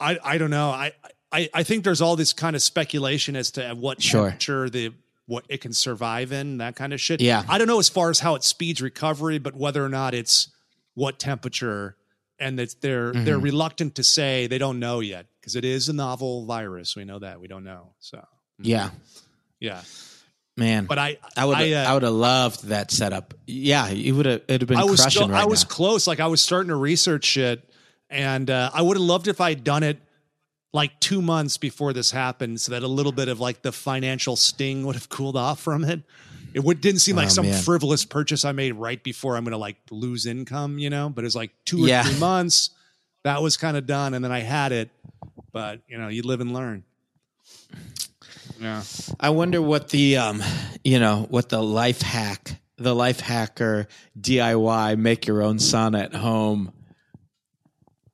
I, 0.00 0.18
I 0.24 0.38
don't 0.38 0.50
know. 0.50 0.70
I, 0.70 0.92
I 1.30 1.48
I 1.54 1.62
think 1.62 1.84
there's 1.84 2.00
all 2.00 2.16
this 2.16 2.32
kind 2.32 2.56
of 2.56 2.62
speculation 2.62 3.36
as 3.36 3.52
to 3.52 3.74
what 3.74 4.02
Sure. 4.02 4.30
temperature 4.30 4.68
the 4.68 4.92
what 5.26 5.44
it 5.48 5.60
can 5.60 5.72
survive 5.72 6.32
in, 6.32 6.58
that 6.58 6.74
kind 6.74 6.92
of 6.92 7.00
shit. 7.00 7.20
Yeah. 7.20 7.44
I 7.48 7.56
don't 7.58 7.68
know 7.68 7.78
as 7.78 7.88
far 7.88 8.10
as 8.10 8.18
how 8.20 8.34
it 8.34 8.42
speeds 8.42 8.82
recovery, 8.82 9.38
but 9.38 9.54
whether 9.54 9.84
or 9.84 9.88
not 9.88 10.12
it's 10.12 10.48
what 10.94 11.18
temperature, 11.20 11.96
and 12.38 12.58
that 12.58 12.74
they're 12.80 13.12
Mm-hmm. 13.12 13.24
they're 13.24 13.38
reluctant 13.38 13.94
to 13.96 14.04
say 14.04 14.46
they 14.46 14.58
don't 14.58 14.78
know 14.80 15.00
yet 15.00 15.26
because 15.40 15.56
it 15.56 15.64
is 15.64 15.88
a 15.88 15.92
novel 15.92 16.46
virus. 16.46 16.96
We 16.96 17.04
know 17.04 17.18
that 17.20 17.40
we 17.40 17.48
don't 17.48 17.64
know. 17.64 17.94
So 18.00 18.24
Yeah, 18.58 18.90
yeah, 19.60 19.82
man. 20.56 20.86
but 20.86 20.98
I 20.98 21.18
I 21.36 21.44
would 21.44 21.56
I, 21.56 21.72
uh, 21.72 21.90
I 21.90 21.94
would 21.94 22.02
have 22.02 22.12
loved 22.12 22.64
that 22.68 22.90
setup. 22.90 23.34
Yeah, 23.46 23.88
you 23.90 24.14
would 24.16 24.26
have. 24.26 24.42
It'd 24.48 24.62
have 24.62 24.68
been 24.68 24.78
I 24.78 24.84
was 24.84 25.00
crushing 25.00 25.28
go- 25.28 25.32
right 25.32 25.42
I 25.42 25.46
was 25.46 25.64
now. 25.64 25.68
close. 25.70 26.06
Like 26.06 26.20
I 26.20 26.26
was 26.26 26.40
starting 26.40 26.68
to 26.68 26.76
research 26.76 27.24
shit, 27.24 27.62
and 28.10 28.50
uh, 28.50 28.70
I 28.74 28.82
would 28.82 28.96
have 28.96 29.04
loved 29.06 29.28
if 29.28 29.40
I'd 29.40 29.64
done 29.64 29.82
it 29.82 29.98
like 30.72 30.98
two 31.00 31.22
months 31.22 31.56
before 31.56 31.92
this 31.92 32.10
happened, 32.10 32.60
so 32.60 32.72
that 32.72 32.82
a 32.82 32.88
little 32.88 33.12
bit 33.12 33.28
of 33.28 33.38
like 33.40 33.62
the 33.62 33.70
financial 33.72 34.34
sting 34.36 34.84
would 34.86 34.96
have 34.96 35.08
cooled 35.08 35.36
off 35.36 35.60
from 35.60 35.84
it. 35.84 36.02
It 36.54 36.62
would, 36.62 36.80
didn't 36.80 37.00
seem 37.00 37.16
like 37.16 37.26
Oh, 37.26 37.30
some 37.30 37.46
man. 37.46 37.62
frivolous 37.62 38.04
purchase 38.04 38.44
I 38.44 38.52
made 38.52 38.72
right 38.72 39.02
before 39.02 39.36
I'm 39.36 39.42
going 39.44 39.52
to 39.52 39.58
like 39.58 39.76
lose 39.90 40.24
income, 40.24 40.78
you 40.78 40.88
know. 40.88 41.10
But 41.10 41.24
it's 41.24 41.34
like 41.34 41.50
two 41.64 41.84
or 41.84 41.88
Yeah. 41.88 42.04
three 42.04 42.18
months. 42.20 42.70
That 43.24 43.42
was 43.42 43.56
kind 43.56 43.76
of 43.76 43.86
done, 43.86 44.14
and 44.14 44.24
then 44.24 44.30
I 44.32 44.40
had 44.40 44.70
it. 44.72 44.90
But 45.52 45.80
you 45.88 45.98
know, 45.98 46.08
you 46.08 46.22
live 46.22 46.40
and 46.40 46.52
learn. 46.52 46.84
Yeah. 48.60 48.82
I 49.18 49.30
wonder 49.30 49.60
what 49.60 49.88
the 49.90 50.16
um, 50.18 50.42
you 50.84 50.98
know, 51.00 51.26
what 51.28 51.48
the 51.48 51.62
life 51.62 52.02
hack, 52.02 52.60
the 52.76 52.94
life 52.94 53.20
hacker 53.20 53.88
DIY 54.20 54.96
make 54.98 55.26
your 55.26 55.42
own 55.42 55.56
sauna 55.58 56.04
at 56.04 56.14
home 56.14 56.72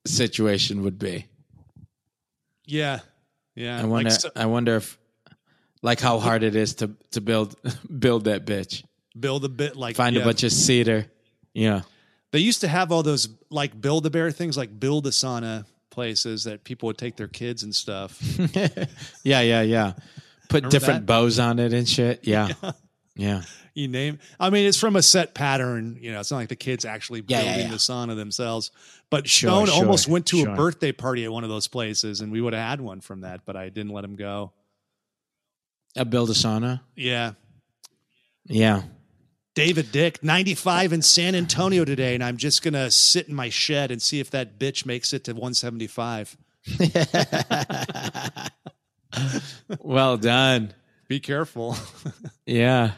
situation 0.07 0.83
would 0.83 0.99
be. 0.99 1.27
Yeah. 2.65 3.01
Yeah. 3.55 3.81
I 3.81 3.85
wonder. 3.85 4.11
Like, 4.11 4.21
so- 4.21 4.31
I 4.37 4.47
wonder 4.47 4.77
if, 4.77 4.99
like, 5.83 6.01
how 6.01 6.19
hard 6.19 6.43
it 6.43 6.57
is 6.57 6.75
to 6.77 6.91
to 7.13 7.21
build 7.21 7.57
build 7.99 8.25
that 8.25 8.45
bitch. 8.47 8.85
build 9.19 9.45
a 9.45 9.49
bit 9.49 9.77
like 9.77 9.97
Find 9.97 10.17
yeah. 10.17 10.23
a 10.23 10.25
bunch 10.25 10.43
of 10.43 10.53
cedar. 10.53 11.07
Yeah. 11.55 11.83
They 12.33 12.39
used 12.39 12.61
to 12.61 12.69
have 12.69 12.93
all 12.93 13.03
those 13.03 13.29
like 13.51 13.81
build 13.81 14.07
a 14.07 14.11
bear 14.11 14.31
things, 14.31 14.57
like 14.57 14.79
build 14.79 15.07
a 15.07 15.11
sauna 15.11 15.65
places 15.91 16.45
that 16.45 16.63
people 16.63 16.87
would 16.87 16.99
take 16.99 17.17
their 17.17 17.27
kids 17.29 17.65
and 17.65 17.75
stuff. 17.75 18.21
yeah, 19.25 19.41
yeah, 19.41 19.63
yeah. 19.63 19.93
Put 20.49 20.65
Remember 20.65 20.69
different 20.71 21.01
that? 21.01 21.07
bows 21.07 21.39
on 21.39 21.59
it 21.59 21.73
and 21.73 21.89
shit. 21.89 22.21
Yeah. 22.27 22.49
Yeah. 23.17 23.43
you 23.75 23.89
name. 23.89 24.19
I 24.39 24.51
mean, 24.51 24.67
it's 24.67 24.79
from 24.79 24.95
a 24.97 25.03
set 25.03 25.35
pattern. 25.35 25.99
You 26.01 26.13
know, 26.13 26.21
it's 26.21 26.31
not 26.31 26.39
like 26.39 26.49
the 26.49 26.57
kids 26.57 26.85
actually 26.85 27.25
Yeah, 27.27 27.39
building 27.43 27.59
yeah, 27.59 27.65
yeah. 27.67 27.71
the 27.73 27.77
sauna 27.77 28.17
themselves. 28.17 28.71
But 29.11 29.29
Sure, 29.29 29.51
Stone 29.51 29.67
sure, 29.67 29.75
almost 29.75 30.07
went 30.07 30.27
to 30.27 30.39
sure. 30.39 30.51
a 30.51 30.55
birthday 30.57 30.93
party 30.93 31.25
at 31.25 31.33
one 31.33 31.43
of 31.43 31.51
those 31.51 31.67
places, 31.67 32.21
and 32.21 32.31
we 32.31 32.41
would 32.41 32.53
have 32.53 32.69
had 32.69 32.81
one 32.81 33.01
from 33.01 33.23
that, 33.23 33.41
but 33.45 33.57
I 33.57 33.69
didn't 33.69 33.91
let 33.93 34.05
him 34.05 34.15
go. 34.15 34.53
A 35.97 36.05
build 36.05 36.31
a 36.31 36.35
sauna. 36.35 36.81
Yeah. 36.97 37.33
Yeah. 38.47 38.83
David 39.55 39.91
Dick, 39.93 40.23
95 40.23 40.93
in 40.93 41.03
San 41.03 41.35
Antonio 41.35 41.85
today, 41.85 42.15
and 42.15 42.23
I'm 42.23 42.37
just 42.37 42.63
going 42.63 42.75
to 42.75 42.91
sit 42.91 43.29
in 43.29 43.35
my 43.35 43.49
shed 43.49 43.91
and 43.91 44.01
see 44.01 44.21
if 44.21 44.31
that 44.31 44.59
bitch 44.59 44.87
makes 44.87 45.13
it 45.13 45.25
to 45.25 45.33
175. 45.33 46.37
well 49.81 50.17
done. 50.17 50.73
Be 51.09 51.21
careful. 51.21 51.77
Yeah. 52.47 52.93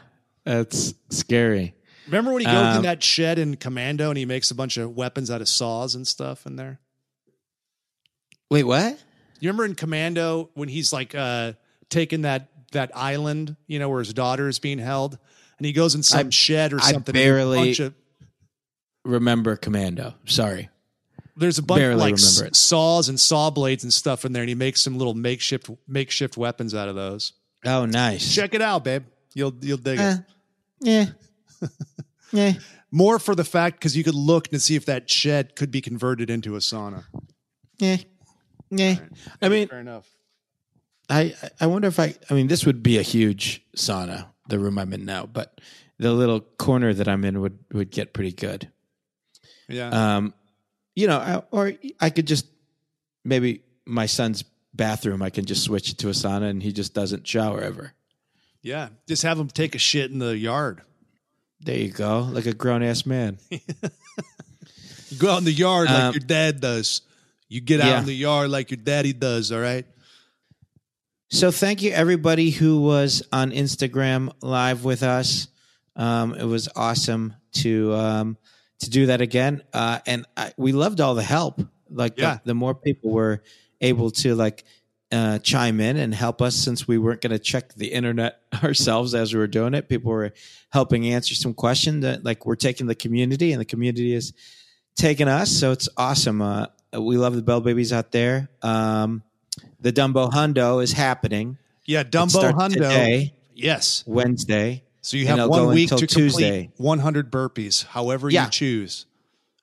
That's 0.45 0.95
scary. 1.11 1.75
Remember 2.07 2.31
when 2.33 2.41
he 2.41 2.45
goes 2.45 2.55
in 2.55 2.77
Um, 2.77 2.83
that 2.83 3.03
shed 3.03 3.37
in 3.37 3.55
Commando 3.55 4.09
and 4.09 4.17
he 4.17 4.25
makes 4.25 4.49
a 4.49 4.55
bunch 4.55 4.77
of 4.77 4.95
weapons 4.95 5.29
out 5.29 5.41
of 5.41 5.47
saws 5.47 5.93
and 5.93 6.07
stuff 6.07 6.47
in 6.47 6.55
there? 6.55 6.79
Wait, 8.49 8.63
what? 8.63 8.97
You 9.39 9.49
remember 9.49 9.65
in 9.65 9.75
Commando 9.75 10.49
when 10.55 10.69
he's 10.69 10.91
like 10.91 11.13
uh 11.13 11.53
taking 11.89 12.23
that 12.23 12.52
that 12.73 12.91
island, 12.95 13.55
you 13.67 13.79
know, 13.79 13.89
where 13.89 13.99
his 13.99 14.13
daughter 14.13 14.47
is 14.47 14.59
being 14.59 14.77
held, 14.79 15.17
and 15.57 15.65
he 15.65 15.71
goes 15.73 15.95
in 15.95 16.03
some 16.03 16.27
I- 16.27 16.29
shed 16.29 16.73
or 16.73 16.77
I 16.79 16.91
something. 16.91 17.15
and 17.15 17.23
there's 17.23 17.25
a 17.31 17.35
barely- 17.37 17.57
bunch 17.57 17.79
of- 17.79 17.93
Remember 19.05 19.55
Commando. 19.57 20.15
Sorry. 20.25 20.69
there's 21.35 21.57
a 21.57 21.63
bunch 21.63 21.81
of 21.81 21.97
like 21.97 22.13
s- 22.13 22.41
saws 22.57 23.09
and 23.09 23.19
saw 23.19 23.49
blades 23.49 23.83
and 23.83 23.91
stuff 23.91 24.23
in 24.23 24.33
there, 24.33 24.43
and 24.43 24.49
he 24.49 24.55
makes 24.55 24.81
some 24.81 24.97
little 24.97 25.13
makeshift 25.15 25.67
makeshift 25.87 26.37
weapons 26.37 26.75
out 26.75 26.87
of 26.89 26.95
those. 26.95 27.33
Oh, 27.65 27.85
nice. 27.85 28.33
Check 28.33 28.53
it 28.53 28.61
out, 28.61 28.83
babe. 28.83 29.03
You'll 29.33 29.53
you'll 29.61 29.77
dig 29.77 29.99
Uh, 29.99 30.17
it. 30.19 30.19
yeah. 30.79 31.05
yeah. 32.31 32.53
More 32.91 33.17
for 33.17 33.33
the 33.35 33.43
fact 33.43 33.79
because 33.79 33.97
you 33.97 34.03
could 34.03 34.13
look 34.15 34.47
and 34.53 34.61
see 34.61 34.75
if 34.75 34.85
that 34.85 35.09
shed 35.09 35.55
could 35.55 35.71
be 35.71 35.81
converted 35.81 36.29
into 36.29 36.55
a 36.55 36.59
sauna. 36.59 37.05
Yeah. 37.79 37.97
Yeah. 38.69 38.97
I 39.41 39.49
mean, 39.49 39.67
Fair 39.67 39.79
enough. 39.79 40.05
I 41.13 41.35
I 41.59 41.67
wonder 41.67 41.87
if 41.87 41.99
I 41.99 42.15
I 42.29 42.33
mean 42.33 42.47
this 42.47 42.65
would 42.65 42.81
be 42.83 42.97
a 42.97 43.01
huge 43.03 43.61
sauna, 43.77 44.27
the 44.49 44.59
room 44.59 44.77
I'm 44.79 44.93
in 44.93 45.05
now, 45.05 45.25
but 45.25 45.61
the 45.99 46.11
little 46.13 46.41
corner 46.41 46.93
that 46.93 47.07
I'm 47.07 47.23
in 47.23 47.39
would 47.41 47.57
would 47.71 47.91
get 47.91 48.13
pretty 48.13 48.31
good. 48.31 48.69
Yeah. 49.69 49.89
Um, 49.89 50.33
you 50.95 51.07
know, 51.07 51.17
I, 51.19 51.43
or 51.51 51.73
I 51.99 52.09
could 52.09 52.27
just 52.27 52.45
maybe 53.23 53.61
my 53.85 54.05
son's 54.07 54.43
bathroom. 54.73 55.21
I 55.21 55.29
can 55.29 55.45
just 55.45 55.63
switch 55.63 55.89
it 55.91 55.97
to 55.99 56.09
a 56.09 56.13
sauna, 56.13 56.49
and 56.49 56.61
he 56.63 56.71
just 56.73 56.93
doesn't 56.93 57.27
shower 57.27 57.61
ever. 57.61 57.93
yeah. 58.61 58.89
Just 59.07 59.23
have 59.23 59.39
him 59.39 59.47
take 59.47 59.75
a 59.75 59.79
shit 59.79 60.11
in 60.11 60.19
the 60.19 60.37
yard. 60.37 60.81
There 61.61 61.77
you 61.77 61.91
go, 61.91 62.21
like 62.31 62.45
a 62.45 62.53
grown 62.53 62.83
ass 62.83 63.05
man. 63.05 63.37
You 65.09 65.19
go 65.19 65.29
out 65.31 65.37
in 65.39 65.43
the 65.45 65.51
yard 65.51 65.89
like 65.89 66.03
Um, 66.03 66.13
your 66.13 66.21
dad 66.21 66.59
does. 66.59 67.01
You 67.47 67.61
get 67.61 67.81
out 67.81 67.87
yeah. 67.87 67.99
in 67.99 68.05
the 68.05 68.15
yard 68.15 68.49
like 68.49 68.71
your 68.71 68.79
daddy 68.79 69.13
does, 69.13 69.51
all 69.51 69.59
right? 69.59 69.85
So 71.33 71.49
thank 71.49 71.81
you 71.81 71.89
everybody 71.91 72.51
who 72.51 72.79
was 72.81 73.23
on 73.31 73.49
Instagram 73.49 74.31
live 74.43 74.85
with 74.85 75.01
us. 75.01 75.47
Um, 75.95 76.35
it 76.35 76.43
was 76.43 76.69
awesome 76.75 77.33
to 77.53 77.91
um, 77.95 78.37
to 78.81 78.89
do 78.91 79.07
that 79.07 79.19
again, 79.19 79.63
uh, 79.73 79.97
and 80.05 80.27
I, 80.37 80.53
we 80.57 80.73
loved 80.73 81.01
all 81.01 81.15
the 81.15 81.23
help. 81.23 81.59
Like 81.89 82.19
Yeah. 82.19 82.35
the, 82.35 82.41
the 82.49 82.53
more 82.53 82.75
people 82.75 83.09
were 83.09 83.41
able 83.81 84.11
to 84.11 84.35
like 84.35 84.63
uh, 85.11 85.39
chime 85.39 85.79
in 85.79 85.97
and 85.97 86.13
help 86.13 86.39
us, 86.39 86.55
since 86.55 86.87
we 86.87 86.99
weren't 86.99 87.21
going 87.21 87.31
to 87.31 87.39
check 87.39 87.73
the 87.73 87.87
internet 87.87 88.39
ourselves 88.63 89.15
as 89.15 89.33
we 89.33 89.39
were 89.39 89.47
doing 89.47 89.73
it, 89.73 89.89
people 89.89 90.11
were 90.11 90.33
helping 90.69 91.07
answer 91.07 91.33
some 91.33 91.55
questions. 91.55 92.03
That 92.03 92.23
like 92.23 92.45
we're 92.45 92.55
taking 92.57 92.85
the 92.85 92.93
community, 92.95 93.53
and 93.53 93.59
the 93.59 93.65
community 93.65 94.13
is 94.13 94.33
taking 94.95 95.27
us. 95.27 95.49
So 95.49 95.71
it's 95.71 95.89
awesome. 95.97 96.43
Uh, 96.43 96.67
we 96.95 97.17
love 97.17 97.35
the 97.35 97.41
Bell 97.41 97.59
Babies 97.59 97.91
out 97.91 98.11
there. 98.11 98.49
Um, 98.61 99.23
the 99.83 99.93
Dumbo 99.93 100.31
Hundo 100.31 100.81
is 100.81 100.93
happening. 100.93 101.57
Yeah, 101.85 102.03
Dumbo 102.03 102.51
Hundo. 102.53 102.73
Today, 102.73 103.33
Yes. 103.53 104.03
Wednesday. 104.07 104.83
So 105.01 105.17
you 105.17 105.27
have 105.27 105.47
one 105.49 105.67
week 105.67 105.91
until 105.91 105.99
to 105.99 106.07
Tuesday. 106.07 106.63
complete 106.63 106.71
100 106.77 107.31
burpees, 107.31 107.85
however 107.85 108.29
Yeah. 108.29 108.45
you 108.45 108.49
choose. 108.51 109.05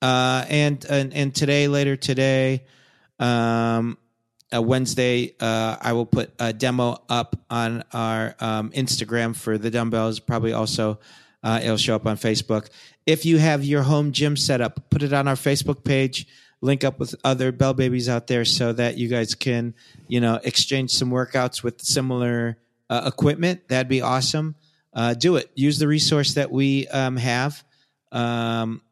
Uh, 0.02 0.44
and, 0.48 0.84
and 0.88 1.12
and 1.12 1.34
today, 1.34 1.66
later 1.68 1.96
today, 1.96 2.62
um, 3.18 3.98
uh, 4.54 4.60
Wednesday, 4.62 5.34
uh, 5.40 5.76
I 5.80 5.92
will 5.92 6.06
put 6.06 6.32
a 6.38 6.52
demo 6.52 7.02
up 7.08 7.36
on 7.50 7.84
our 7.92 8.34
um, 8.40 8.70
Instagram 8.70 9.34
for 9.36 9.58
the 9.58 9.70
dumbbells. 9.70 10.20
Probably 10.20 10.52
also 10.52 10.98
uh, 11.42 11.60
it'll 11.62 11.76
show 11.76 11.94
up 11.96 12.06
on 12.06 12.16
Facebook. 12.16 12.68
If 13.06 13.24
you 13.24 13.38
have 13.38 13.64
your 13.64 13.82
home 13.82 14.12
gym 14.12 14.36
set 14.36 14.60
up, 14.60 14.90
put 14.90 15.02
it 15.02 15.12
on 15.12 15.26
our 15.28 15.34
Facebook 15.36 15.84
page. 15.84 16.26
Link 16.62 16.84
up 16.84 16.98
with 16.98 17.14
other 17.24 17.52
bell 17.52 17.72
babies 17.72 18.08
out 18.08 18.26
there 18.26 18.44
so 18.44 18.72
that 18.74 18.98
you 18.98 19.08
guys 19.08 19.34
can, 19.34 19.74
you 20.08 20.20
know, 20.20 20.38
exchange 20.44 20.90
some 20.90 21.10
workouts 21.10 21.62
with 21.62 21.80
similar 21.80 22.58
uh, 22.90 23.02
equipment. 23.06 23.66
That'd 23.68 23.88
be 23.88 24.02
awesome. 24.02 24.54
Uh, 24.92 25.14
do 25.14 25.36
it. 25.36 25.50
Use 25.54 25.78
the 25.78 25.88
resource 25.88 26.34
that 26.34 26.50
we 26.50 26.86
um, 26.88 27.16
have. 27.16 27.64
Um, 28.12 28.82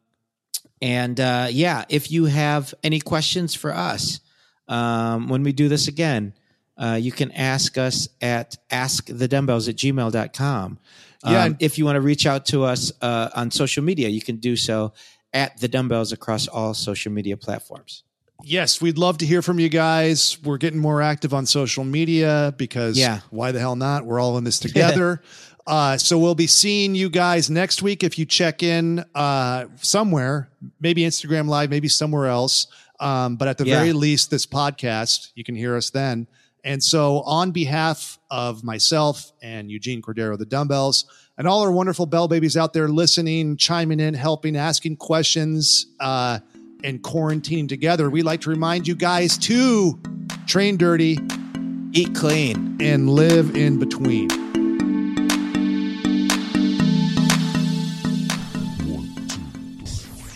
and 0.81 1.19
uh, 1.21 1.49
yeah, 1.51 1.85
if 1.89 2.11
you 2.11 2.27
have 2.27 2.73
any 2.83 3.01
questions 3.01 3.55
for 3.55 3.75
us 3.75 4.21
um, 4.69 5.29
when 5.29 5.43
we 5.43 5.53
do 5.53 5.69
this 5.69 5.89
again, 5.89 6.35
uh, 6.77 6.95
you 7.01 7.11
can 7.11 7.33
ask 7.33 7.77
us 7.77 8.09
at 8.21 8.57
askthedumbbells 8.71 9.69
at 9.69 9.77
gmail.com. 9.77 10.79
Um, 11.25 11.33
Yeah. 11.33 11.49
if 11.59 11.79
you 11.79 11.85
want 11.85 11.97
to 11.97 12.01
reach 12.01 12.27
out 12.27 12.47
to 12.47 12.63
us 12.63 12.93
uh, 13.03 13.31
on 13.35 13.51
social 13.51 13.83
media, 13.83 14.09
you 14.09 14.23
can 14.23 14.37
do 14.37 14.55
so 14.55 14.93
at 15.39 15.61
the 15.61 15.69
dumbbells 15.69 16.13
across 16.13 16.47
all 16.49 16.75
social 16.75 17.13
media 17.13 17.37
platforms. 17.37 18.03
Yes, 18.45 18.81
we'd 18.81 18.99
love 18.99 19.19
to 19.19 19.27
hear 19.27 19.43
from 19.43 19.59
you 19.59 19.69
guys. 19.69 20.39
We're 20.45 20.59
getting 20.59 20.79
more 20.81 21.03
active 21.03 21.35
on 21.35 21.45
social 21.47 21.85
media 21.85 22.55
because 22.57 22.97
Yeah. 22.97 23.21
why 23.31 23.51
the 23.53 23.59
hell 23.59 23.75
not? 23.77 24.05
We're 24.07 24.21
all 24.21 24.39
in 24.39 24.45
this 24.45 24.59
together. 24.67 25.23
uh, 25.67 25.97
so 25.99 26.19
we'll 26.19 26.35
be 26.37 26.47
seeing 26.47 26.95
you 26.95 27.11
guys 27.11 27.51
next 27.51 27.83
week 27.83 28.03
if 28.05 28.19
you 28.19 28.25
check 28.25 28.63
in 28.63 29.05
uh, 29.15 29.65
somewhere, 29.83 30.49
maybe 30.81 31.03
Instagram 31.03 31.47
Live, 31.49 31.69
maybe 31.71 31.89
somewhere 31.89 32.27
else. 32.27 32.69
Um, 33.01 33.37
but 33.37 33.49
at 33.49 33.59
the 33.59 33.67
Yeah. 33.67 33.77
very 33.79 33.93
least, 33.93 34.31
this 34.31 34.47
podcast, 34.47 35.29
you 35.35 35.45
can 35.45 35.55
hear 35.55 35.77
us 35.77 35.91
then. 35.91 36.27
And 36.65 36.83
so, 36.83 37.21
on 37.23 37.51
behalf 37.53 38.18
of 38.31 38.63
myself 38.65 39.33
and 39.43 39.71
Eugene 39.71 40.03
Cordero, 40.03 40.37
the 40.39 40.47
dumbbells, 40.47 41.05
and 41.37 41.47
all 41.47 41.63
our 41.63 41.73
wonderful 41.73 42.07
bell 42.07 42.29
babies 42.29 42.57
out 42.57 42.73
there 42.73 42.89
listening, 42.89 43.57
chiming 43.57 44.01
in, 44.01 44.15
helping, 44.15 44.57
asking 44.57 44.97
questions, 44.97 45.87
uh, 46.01 46.39
and 46.85 47.03
quarantining 47.03 47.69
together, 47.69 48.09
we 48.09 48.23
like 48.23 48.41
to 48.43 48.51
remind 48.51 48.87
you 48.87 48.95
guys 48.95 49.37
to 49.39 49.99
train 50.47 50.77
dirty 50.77 51.19
Eat 51.93 52.15
clean. 52.15 52.77
and 52.81 53.11
live 53.11 53.57
in 53.57 53.79
between. 53.79 54.29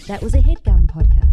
That 0.09 0.21
was 0.21 0.35
a 0.35 0.39
HeadGum 0.39 0.87
podcast. 0.87 1.32